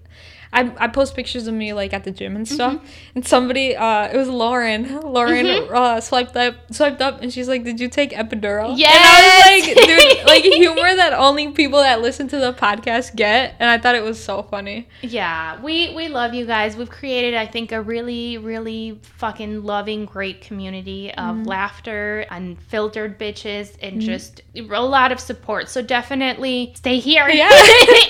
I, 0.53 0.71
I 0.77 0.87
post 0.87 1.15
pictures 1.15 1.47
of 1.47 1.53
me 1.53 1.73
like 1.73 1.93
at 1.93 2.03
the 2.03 2.11
gym 2.11 2.35
and 2.35 2.47
stuff, 2.47 2.73
Mm-hmm. 2.75 2.85
and 3.15 3.27
somebody 3.27 3.75
uh 3.75 4.07
it 4.13 4.15
was 4.17 4.29
Lauren. 4.29 5.01
Lauren 5.15 5.47
uh 5.47 5.99
swiped 5.99 6.35
up 6.37 6.55
swiped 6.71 7.01
up 7.01 7.21
and 7.21 7.33
she's 7.33 7.47
like, 7.47 7.63
"Did 7.63 7.79
you 7.79 7.89
take 7.89 8.11
epidural?" 8.11 8.77
Yes! 8.77 8.93
and 8.95 9.03
I 9.05 9.57
was 9.57 9.77
like, 9.77 9.87
"Dude, 9.87 10.25
like 10.33 10.43
humor 10.43 10.95
that 10.95 11.13
only 11.13 11.51
people 11.51 11.79
that 11.79 12.01
listen 12.01 12.27
to 12.29 12.37
the 12.37 12.53
podcast 12.53 13.15
get," 13.15 13.55
and 13.59 13.69
I 13.69 13.77
thought 13.77 13.95
it 13.95 14.03
was 14.03 14.23
so 14.23 14.43
funny. 14.43 14.87
Yeah, 15.01 15.61
we 15.61 15.93
we 15.95 16.07
love 16.07 16.33
you 16.33 16.45
guys. 16.45 16.77
We've 16.77 16.89
created, 16.89 17.33
I 17.33 17.47
think, 17.47 17.71
a 17.71 17.81
really 17.81 18.37
really 18.37 18.99
fucking 19.17 19.63
loving, 19.63 20.05
great 20.05 20.41
community 20.41 21.11
of 21.15 21.23
Mm-hmm. 21.33 21.43
laughter, 21.45 22.25
unfiltered 22.29 23.17
bitches, 23.19 23.75
and 23.81 23.99
just 24.01 24.41
a 24.55 24.61
lot 24.61 25.11
of 25.11 25.19
support. 25.19 25.67
So 25.69 25.81
definitely 25.81 26.73
stay 26.75 26.99
here. 26.99 27.27
Yeah. 27.27 27.49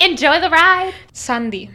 enjoy 0.02 0.40
the 0.40 0.50
ride. 0.50 0.92
Sandy, 1.12 1.70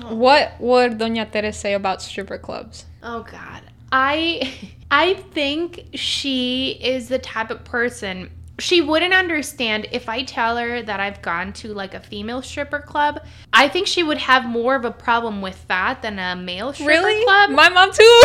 Oh. 0.00 0.14
what 0.14 0.54
would 0.58 0.98
Doña 0.98 1.30
Tere 1.30 1.52
say 1.52 1.74
about 1.74 2.00
stripper 2.00 2.38
clubs? 2.38 2.86
Oh 3.02 3.22
God, 3.22 3.62
I 3.90 4.54
I 4.90 5.14
think 5.32 5.86
she 5.94 6.78
is 6.82 7.08
the 7.08 7.18
type 7.18 7.50
of 7.50 7.64
person. 7.64 8.30
She 8.62 8.80
wouldn't 8.80 9.12
understand 9.12 9.88
if 9.90 10.08
I 10.08 10.22
tell 10.22 10.56
her 10.56 10.82
that 10.82 11.00
I've 11.00 11.20
gone 11.20 11.52
to 11.54 11.74
like 11.74 11.94
a 11.94 12.00
female 12.00 12.42
stripper 12.42 12.78
club. 12.78 13.20
I 13.52 13.68
think 13.68 13.88
she 13.88 14.04
would 14.04 14.18
have 14.18 14.44
more 14.46 14.76
of 14.76 14.84
a 14.84 14.92
problem 14.92 15.42
with 15.42 15.66
that 15.66 16.00
than 16.02 16.18
a 16.20 16.36
male 16.36 16.72
stripper 16.72 16.88
Really? 16.90 17.24
club. 17.24 17.50
My 17.50 17.68
mom 17.68 17.90
too. 17.92 18.22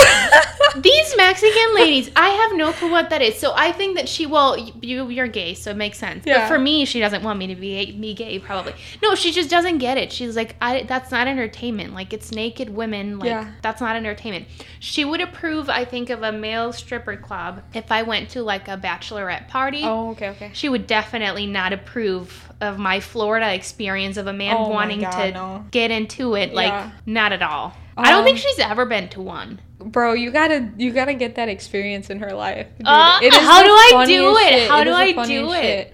These 0.81 1.15
Mexican 1.17 1.73
ladies, 1.73 2.11
I 2.15 2.29
have 2.29 2.55
no 2.55 2.71
clue 2.71 2.91
what 2.91 3.09
that 3.09 3.21
is. 3.23 3.39
So 3.39 3.53
I 3.55 3.71
think 3.71 3.95
that 3.97 4.07
she, 4.07 4.27
well, 4.27 4.55
you 4.57 5.09
you're 5.09 5.27
gay, 5.27 5.55
so 5.55 5.71
it 5.71 5.77
makes 5.77 5.97
sense. 5.97 6.23
Yeah. 6.25 6.41
But 6.41 6.47
for 6.49 6.59
me, 6.59 6.85
she 6.85 6.99
doesn't 6.99 7.23
want 7.23 7.39
me 7.39 7.47
to 7.47 7.55
be 7.55 7.93
me 7.93 8.13
gay, 8.13 8.37
probably. 8.37 8.73
No, 9.01 9.15
she 9.15 9.31
just 9.31 9.49
doesn't 9.49 9.79
get 9.79 9.97
it. 9.97 10.11
She's 10.11 10.35
like, 10.35 10.55
I 10.61 10.83
that's 10.83 11.09
not 11.11 11.27
entertainment. 11.27 11.93
Like 11.95 12.13
it's 12.13 12.31
naked 12.31 12.69
women. 12.69 13.17
Like 13.17 13.29
Yeah. 13.29 13.51
that's 13.63 13.81
not 13.81 13.95
entertainment. 13.95 14.45
She 14.79 15.03
would 15.03 15.21
approve, 15.21 15.67
I 15.69 15.83
think, 15.85 16.09
of 16.11 16.21
a 16.21 16.31
male 16.31 16.71
stripper 16.73 17.15
club 17.17 17.63
if 17.73 17.91
I 17.91 18.03
went 18.03 18.29
to 18.31 18.43
like 18.43 18.67
a 18.67 18.77
bachelorette 18.77 19.47
party. 19.47 19.81
oh, 19.83 20.11
okay, 20.11 20.26
okay. 20.31 20.51
She 20.53 20.69
would 20.69 20.87
definitely 20.87 21.45
not 21.47 21.73
approve 21.73 22.43
of 22.61 22.77
my 22.79 22.99
Florida 22.99 23.53
experience 23.53 24.17
of 24.17 24.27
a 24.27 24.33
man 24.33 24.55
Oh 24.57 24.69
wanting 24.69 25.01
God, 25.01 25.11
to 25.11 25.31
no. 25.31 25.65
get 25.71 25.91
into 25.91 26.35
it. 26.35 26.53
Like, 26.53 26.69
Yeah. 26.71 26.91
not 27.05 27.31
at 27.33 27.41
all. 27.41 27.73
I 27.95 28.09
don't 28.11 28.19
Um, 28.19 28.25
think 28.25 28.37
she's 28.37 28.59
ever 28.59 28.85
been 28.85 29.09
to 29.09 29.21
one. 29.21 29.59
Bro, 29.79 30.13
you 30.13 30.31
gotta 30.31 30.69
you 30.77 30.91
gotta 30.91 31.13
get 31.13 31.35
that 31.35 31.49
experience 31.49 32.09
in 32.09 32.19
her 32.19 32.33
life. 32.33 32.67
Dude, 32.77 32.87
Uh, 32.87 33.19
it 33.21 33.31
is 33.33 33.39
how 33.39 33.61
do 33.63 33.69
I 33.69 34.05
do 34.07 34.35
it? 34.37 34.69
How 34.69 34.81
It 34.81 34.85
do 34.85 34.93
I 34.93 35.11
do 35.25 35.53
it? 35.53 35.61
shit. 35.61 35.93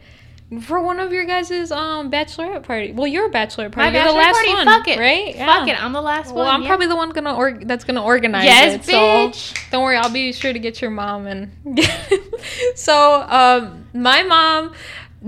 For 0.61 0.79
one 0.81 0.99
of 0.99 1.11
your 1.13 1.25
guys' 1.25 1.71
um 1.71 2.11
bachelorette 2.11 2.63
party. 2.63 2.91
Well, 2.91 3.07
your 3.07 3.29
bachelorette 3.29 3.75
My 3.75 3.91
party. 3.91 3.97
You're 3.97 4.07
the 4.07 4.13
bachelor 4.13 4.17
last 4.21 4.33
party, 4.35 4.49
one, 4.53 4.65
fuck 4.65 4.87
it. 4.87 4.99
right? 4.99 5.35
Fuck 5.35 5.67
it, 5.67 5.83
I'm 5.83 5.93
the 5.93 6.01
last 6.01 6.27
Well, 6.27 6.35
one. 6.35 6.45
Well, 6.45 6.55
I'm 6.55 6.61
yeah. 6.63 6.67
probably 6.67 6.87
the 6.87 6.95
one 6.95 7.09
gonna 7.11 7.35
or- 7.35 7.59
that's 7.63 7.83
gonna 7.83 8.03
organize 8.03 8.45
Yes, 8.45 8.75
it. 8.75 8.85
So 8.85 8.91
bitch. 8.93 9.71
don't 9.71 9.83
worry, 9.83 9.97
I'll 9.97 10.09
be 10.11 10.31
sure 10.33 10.53
to 10.53 10.59
get 10.59 10.81
your 10.81 10.91
mom 10.91 11.27
and. 11.27 11.51
so 12.75 13.21
um, 13.27 13.85
my 13.93 14.23
mom, 14.23 14.73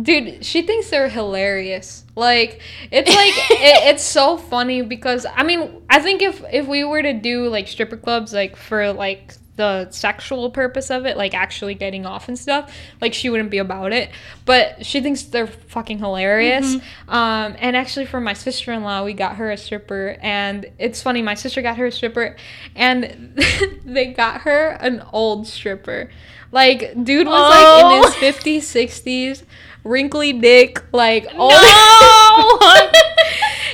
dude, 0.01 0.45
she 0.45 0.61
thinks 0.61 0.89
they're 0.89 1.09
hilarious. 1.09 2.03
Like 2.15 2.61
it's 2.91 3.09
like 3.13 3.33
it, 3.61 3.93
it's 3.93 4.03
so 4.03 4.37
funny 4.37 4.81
because 4.81 5.25
I 5.35 5.43
mean 5.43 5.81
I 5.89 5.99
think 5.99 6.21
if 6.21 6.43
if 6.51 6.67
we 6.67 6.83
were 6.83 7.01
to 7.01 7.13
do 7.13 7.47
like 7.49 7.67
stripper 7.67 7.97
clubs 7.97 8.33
like 8.33 8.55
for 8.55 8.93
like 8.93 9.33
the 9.57 9.89
sexual 9.91 10.49
purpose 10.51 10.89
of 10.91 11.05
it, 11.05 11.15
like 11.17 11.33
actually 11.33 11.75
getting 11.75 12.05
off 12.05 12.27
and 12.27 12.37
stuff, 12.37 12.73
like 12.99 13.13
she 13.13 13.29
wouldn't 13.29 13.49
be 13.49 13.57
about 13.57 13.93
it. 13.93 14.09
But 14.43 14.85
she 14.85 14.99
thinks 15.01 15.23
they're 15.23 15.47
fucking 15.47 15.99
hilarious. 15.99 16.75
Um, 17.07 17.55
and 17.59 17.75
actually, 17.77 18.05
for 18.05 18.19
my 18.19 18.33
sister 18.33 18.73
in 18.73 18.83
law, 18.83 19.03
we 19.05 19.13
got 19.13 19.37
her 19.37 19.51
a 19.51 19.57
stripper, 19.57 20.17
and 20.21 20.65
it's 20.77 21.01
funny. 21.01 21.21
My 21.21 21.35
sister 21.35 21.61
got 21.61 21.77
her 21.77 21.85
a 21.85 21.91
stripper, 21.91 22.35
and 22.75 23.33
they 23.85 24.07
got 24.07 24.41
her 24.41 24.69
an 24.81 25.03
old 25.13 25.47
stripper. 25.47 26.09
Like, 26.51 26.91
dude 27.03 27.27
was 27.27 27.49
like 27.49 27.83
in 27.95 28.01
Oh. 28.01 28.05
his 28.05 28.15
fifties, 28.15 28.67
sixties, 28.67 29.43
wrinkly 29.83 30.33
dick, 30.33 30.83
like 30.93 31.25
old. 31.35 31.51
No! 31.51 32.57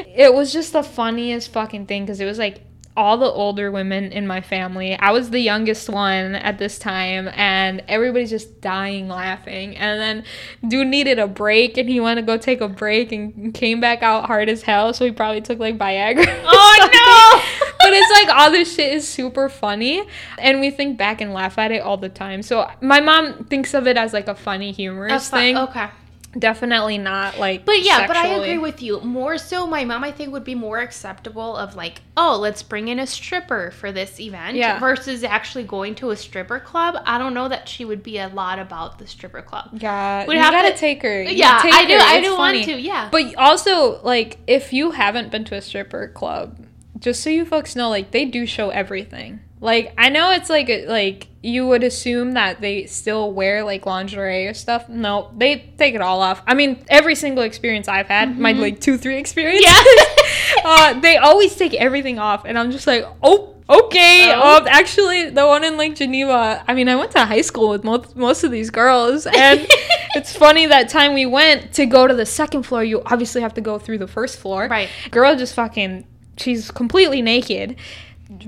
it 0.16 0.34
was 0.34 0.52
just 0.54 0.74
the 0.74 0.84
funniest 0.84 1.52
fucking 1.52 1.86
thing 1.86 2.04
because 2.06 2.20
it 2.20 2.26
was 2.26 2.38
like 2.40 2.62
all 2.96 3.18
the 3.18 3.26
older 3.26 3.72
women 3.72 4.12
in 4.12 4.28
my 4.28 4.42
family. 4.42 4.98
I 4.98 5.12
was 5.12 5.30
the 5.30 5.40
youngest 5.40 5.90
one 5.90 6.36
at 6.36 6.58
this 6.58 6.78
time, 6.78 7.30
and 7.34 7.84
everybody's 7.88 8.30
just 8.30 8.62
dying 8.62 9.08
laughing. 9.08 9.78
And 9.78 10.00
then, 10.00 10.24
dude 10.70 10.88
needed 10.88 11.20
a 11.20 11.28
break, 11.28 11.78
and 11.78 11.88
he 11.88 12.00
wanted 12.00 12.22
to 12.22 12.28
go 12.28 12.38
take 12.38 12.62
a 12.62 12.68
break, 12.68 13.12
and 13.12 13.54
came 13.54 13.80
back 13.80 14.04
out 14.04 14.26
hard 14.26 14.50
as 14.50 14.64
hell. 14.64 14.94
So 14.94 15.06
he 15.06 15.12
probably 15.12 15.42
took 15.42 15.60
like 15.60 15.78
Viagra. 15.78 16.28
Oh, 16.54 16.90
no! 16.94 17.68
but 17.80 17.94
it's 17.94 18.12
like 18.12 18.36
all 18.36 18.52
this 18.52 18.76
shit 18.76 18.94
is 18.94 19.08
super 19.08 19.50
funny, 19.50 20.04
and 20.38 20.60
we 20.60 20.70
think 20.70 20.98
back 20.98 21.22
and 21.22 21.34
laugh 21.34 21.58
at 21.58 21.72
it 21.72 21.82
all 21.82 21.98
the 21.98 22.10
time. 22.10 22.42
So 22.42 22.70
my 22.82 23.00
mom 23.00 23.46
thinks 23.46 23.74
of 23.74 23.88
it 23.88 23.98
as 23.98 24.14
like 24.14 24.28
a 24.28 24.36
funny, 24.36 24.72
humorous 24.72 25.12
That's 25.12 25.30
thing. 25.30 25.58
Okay. 25.58 25.90
Definitely 26.38 26.98
not 26.98 27.38
like. 27.40 27.66
But 27.66 27.84
yeah, 27.84 28.08
but 28.08 28.16
I 28.16 28.28
agree 28.28 28.58
with 28.58 28.82
you. 28.82 29.02
More 29.02 29.38
so, 29.38 29.68
my 29.68 29.84
mom, 29.84 30.04
I 30.04 30.12
think, 30.12 30.32
would 30.32 30.46
be 30.46 30.56
more 30.56 30.80
acceptable 30.80 31.58
of 31.58 31.76
like, 31.76 32.02
oh, 32.16 32.38
let's 32.40 32.64
bring 32.64 32.88
in 32.88 33.00
a 33.00 33.06
stripper 33.08 33.72
for 33.72 33.92
this 33.92 34.18
event 34.20 34.56
Yeah. 34.56 34.80
versus 34.80 35.26
actually 35.26 35.66
going 35.66 35.94
to 35.96 36.12
a 36.12 36.16
stripper 36.16 36.60
club. 36.60 36.96
I 37.06 37.18
don't 37.18 37.34
know 37.34 37.50
that 37.50 37.68
she 37.68 37.84
would 37.84 38.02
be 38.02 38.18
a 38.18 38.30
lot 38.30 38.60
about 38.60 38.98
the 38.98 39.08
stripper 39.08 39.42
club. 39.42 39.72
Yeah, 39.74 40.26
We'd 40.26 40.36
you 40.36 40.40
have 40.42 40.54
gotta 40.54 40.72
to- 40.72 40.78
take 40.78 41.02
her. 41.02 41.22
You 41.22 41.36
Yeah, 41.36 41.60
take 41.62 41.74
I 41.74 41.86
do. 41.86 41.94
her. 41.96 42.00
I 42.02 42.18
It's 42.20 42.28
do 42.30 42.36
funny. 42.38 42.60
want 42.60 42.70
to. 42.70 42.80
Yeah. 42.82 43.10
But 43.12 43.36
also, 43.36 44.02
like, 44.02 44.38
if 44.48 44.72
you 44.72 44.92
haven't 44.92 45.32
been 45.32 45.44
to 45.46 45.56
a 45.56 45.62
stripper 45.62 46.08
club, 46.08 46.66
just 46.98 47.22
so 47.22 47.30
you 47.30 47.44
folks 47.46 47.76
know, 47.76 47.90
like, 47.90 48.12
they 48.12 48.24
do 48.26 48.46
show 48.46 48.70
everything. 48.70 49.42
Like, 49.62 49.94
I 49.98 50.10
know 50.10 50.32
it's 50.32 50.50
like, 50.50 50.70
like 50.88 51.28
you 51.44 51.68
would 51.68 51.84
assume 51.84 52.34
that 52.34 52.62
they 52.62 52.86
still 52.88 53.32
wear 53.32 53.64
like 53.64 53.86
lingerie 53.86 54.48
or 54.48 54.54
stuff. 54.54 54.90
No, 54.90 55.32
they 55.38 55.72
take 55.78 55.96
it 55.96 56.02
all 56.02 56.22
off. 56.22 56.42
I 56.48 56.56
mean, 56.56 56.84
every 56.90 57.16
single 57.16 57.44
experience 57.44 57.88
I've 57.88 58.08
had, 58.08 58.38
my 58.38 58.52
like 58.52 58.82
two, 58.82 58.98
three 58.98 59.18
experience, 59.18 59.66
Mm-hmm. 59.66 60.58
Yeah. 60.58 60.64
uh, 60.66 61.00
they 61.00 61.18
always 61.18 61.56
take 61.56 61.74
everything 61.76 62.20
off, 62.20 62.46
and 62.46 62.58
I'm 62.58 62.72
just 62.72 62.88
like, 62.88 63.06
oh, 63.24 63.56
okay. 63.70 64.32
Oh. 64.34 64.58
Um, 64.58 64.68
actually, 64.68 65.30
the 65.30 65.46
one 65.46 65.64
in 65.64 65.78
like 65.78 65.96
Geneva. 65.96 66.64
I 66.68 66.74
mean, 66.74 66.90
I 66.90 66.96
went 66.96 67.12
to 67.12 67.26
high 67.26 67.42
school 67.42 67.70
with 67.70 67.84
most 67.84 68.16
most 68.16 68.44
of 68.44 68.52
these 68.52 68.70
girls, 68.70 69.26
and 69.26 69.66
it's 70.16 70.36
funny 70.36 70.66
that 70.68 70.90
time 70.90 71.14
we 71.14 71.26
went 71.26 71.74
to 71.74 71.86
go 71.86 72.08
to 72.08 72.14
the 72.14 72.26
second 72.26 72.64
floor. 72.64 72.84
You 72.84 73.02
obviously 73.06 73.42
have 73.42 73.54
to 73.56 73.62
go 73.62 73.80
through 73.80 74.00
the 74.00 74.08
first 74.08 74.40
floor. 74.40 74.68
Right. 74.68 74.90
Girl 75.10 75.36
just 75.36 75.54
fucking. 75.56 76.08
She's 76.38 76.72
completely 76.72 77.22
naked, 77.22 77.76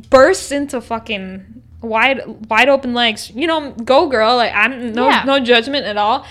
bursts 0.09 0.51
into 0.51 0.81
fucking 0.81 1.61
wide 1.81 2.21
wide 2.49 2.69
open 2.69 2.93
legs. 2.93 3.31
You 3.33 3.47
know, 3.47 3.71
go 3.71 4.07
girl. 4.07 4.35
Like 4.35 4.53
I'm 4.53 4.93
no 4.93 5.07
Yeah. 5.09 5.23
no 5.25 5.39
judgment 5.39 5.85
at 5.85 5.97
all. 5.97 6.25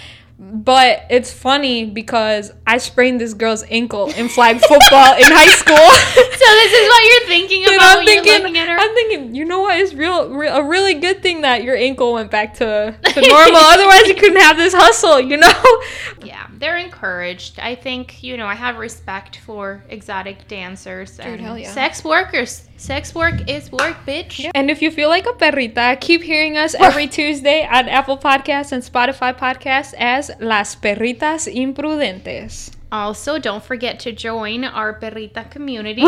But 0.44 1.07
it's 1.09 1.32
funny 1.32 1.84
because 1.84 2.53
I 2.66 2.78
sprained 2.78 3.20
this 3.20 3.32
girl's 3.32 3.62
ankle 3.70 4.07
in 4.16 4.28
flag 4.28 4.59
football 4.61 5.14
in 5.14 5.22
high 5.30 5.55
school. 5.55 5.76
so 5.76 6.46
this 6.57 6.72
is 6.72 6.88
what 6.88 7.05
you're 7.11 7.28
thinking 7.28 7.62
about. 7.76 7.98
I'm 8.00 8.05
thinking, 8.05 8.32
looking 8.42 8.59
at 8.59 8.66
her. 8.68 8.76
I'm 8.76 8.92
thinking, 8.92 9.34
you 9.36 9.44
know 9.44 9.61
what? 9.61 9.78
It's 9.78 9.94
real, 9.94 10.30
re- 10.30 10.48
a 10.48 10.61
really 10.64 10.94
good 10.94 11.22
thing 11.22 11.42
that 11.42 11.62
your 11.62 11.76
ankle 11.76 12.14
went 12.14 12.32
back 12.32 12.55
to, 12.55 12.96
to 13.05 13.20
normal. 13.28 13.57
Otherwise, 13.57 14.09
you 14.09 14.16
couldn't 14.16 14.40
have 14.40 14.57
this 14.57 14.74
hustle, 14.74 15.20
you 15.20 15.36
know? 15.36 15.82
yeah, 16.24 16.48
they're 16.62 16.76
encouraged. 16.76 17.58
I 17.58 17.74
think, 17.74 18.22
you 18.22 18.36
know, 18.36 18.46
I 18.46 18.54
have 18.54 18.78
respect 18.78 19.38
for 19.38 19.82
exotic 19.88 20.46
dancers 20.46 21.18
and 21.18 21.40
hell 21.40 21.58
yeah. 21.58 21.72
sex 21.72 22.04
workers. 22.04 22.68
Sex 22.76 23.16
work 23.16 23.50
is 23.50 23.72
work, 23.72 23.96
bitch. 24.06 24.48
And 24.54 24.70
if 24.70 24.80
you 24.80 24.92
feel 24.92 25.08
like 25.08 25.26
a 25.26 25.32
perrita, 25.32 26.00
keep 26.00 26.22
hearing 26.22 26.56
us 26.56 26.74
every 26.74 27.08
Tuesday 27.08 27.66
on 27.66 27.88
Apple 27.88 28.16
Podcasts 28.16 28.70
and 28.70 28.80
Spotify 28.80 29.36
Podcasts 29.36 29.92
as 29.98 30.30
Las 30.38 30.76
Perritas 30.76 31.52
Imprudentes. 31.52 32.70
Also, 32.92 33.40
don't 33.40 33.64
forget 33.64 33.98
to 33.98 34.12
join 34.12 34.62
our 34.62 35.00
perrita 35.00 35.50
community 35.50 36.06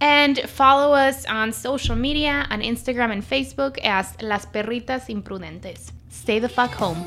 and 0.00 0.38
follow 0.48 0.94
us 0.94 1.26
on 1.26 1.50
social 1.50 1.96
media 1.96 2.46
on 2.50 2.60
Instagram 2.60 3.10
and 3.10 3.28
Facebook 3.28 3.76
as 3.82 4.14
Las 4.22 4.46
Perritas 4.46 5.08
Imprudentes. 5.08 5.90
Stay 6.10 6.38
the 6.38 6.48
fuck 6.48 6.70
home. 6.70 7.04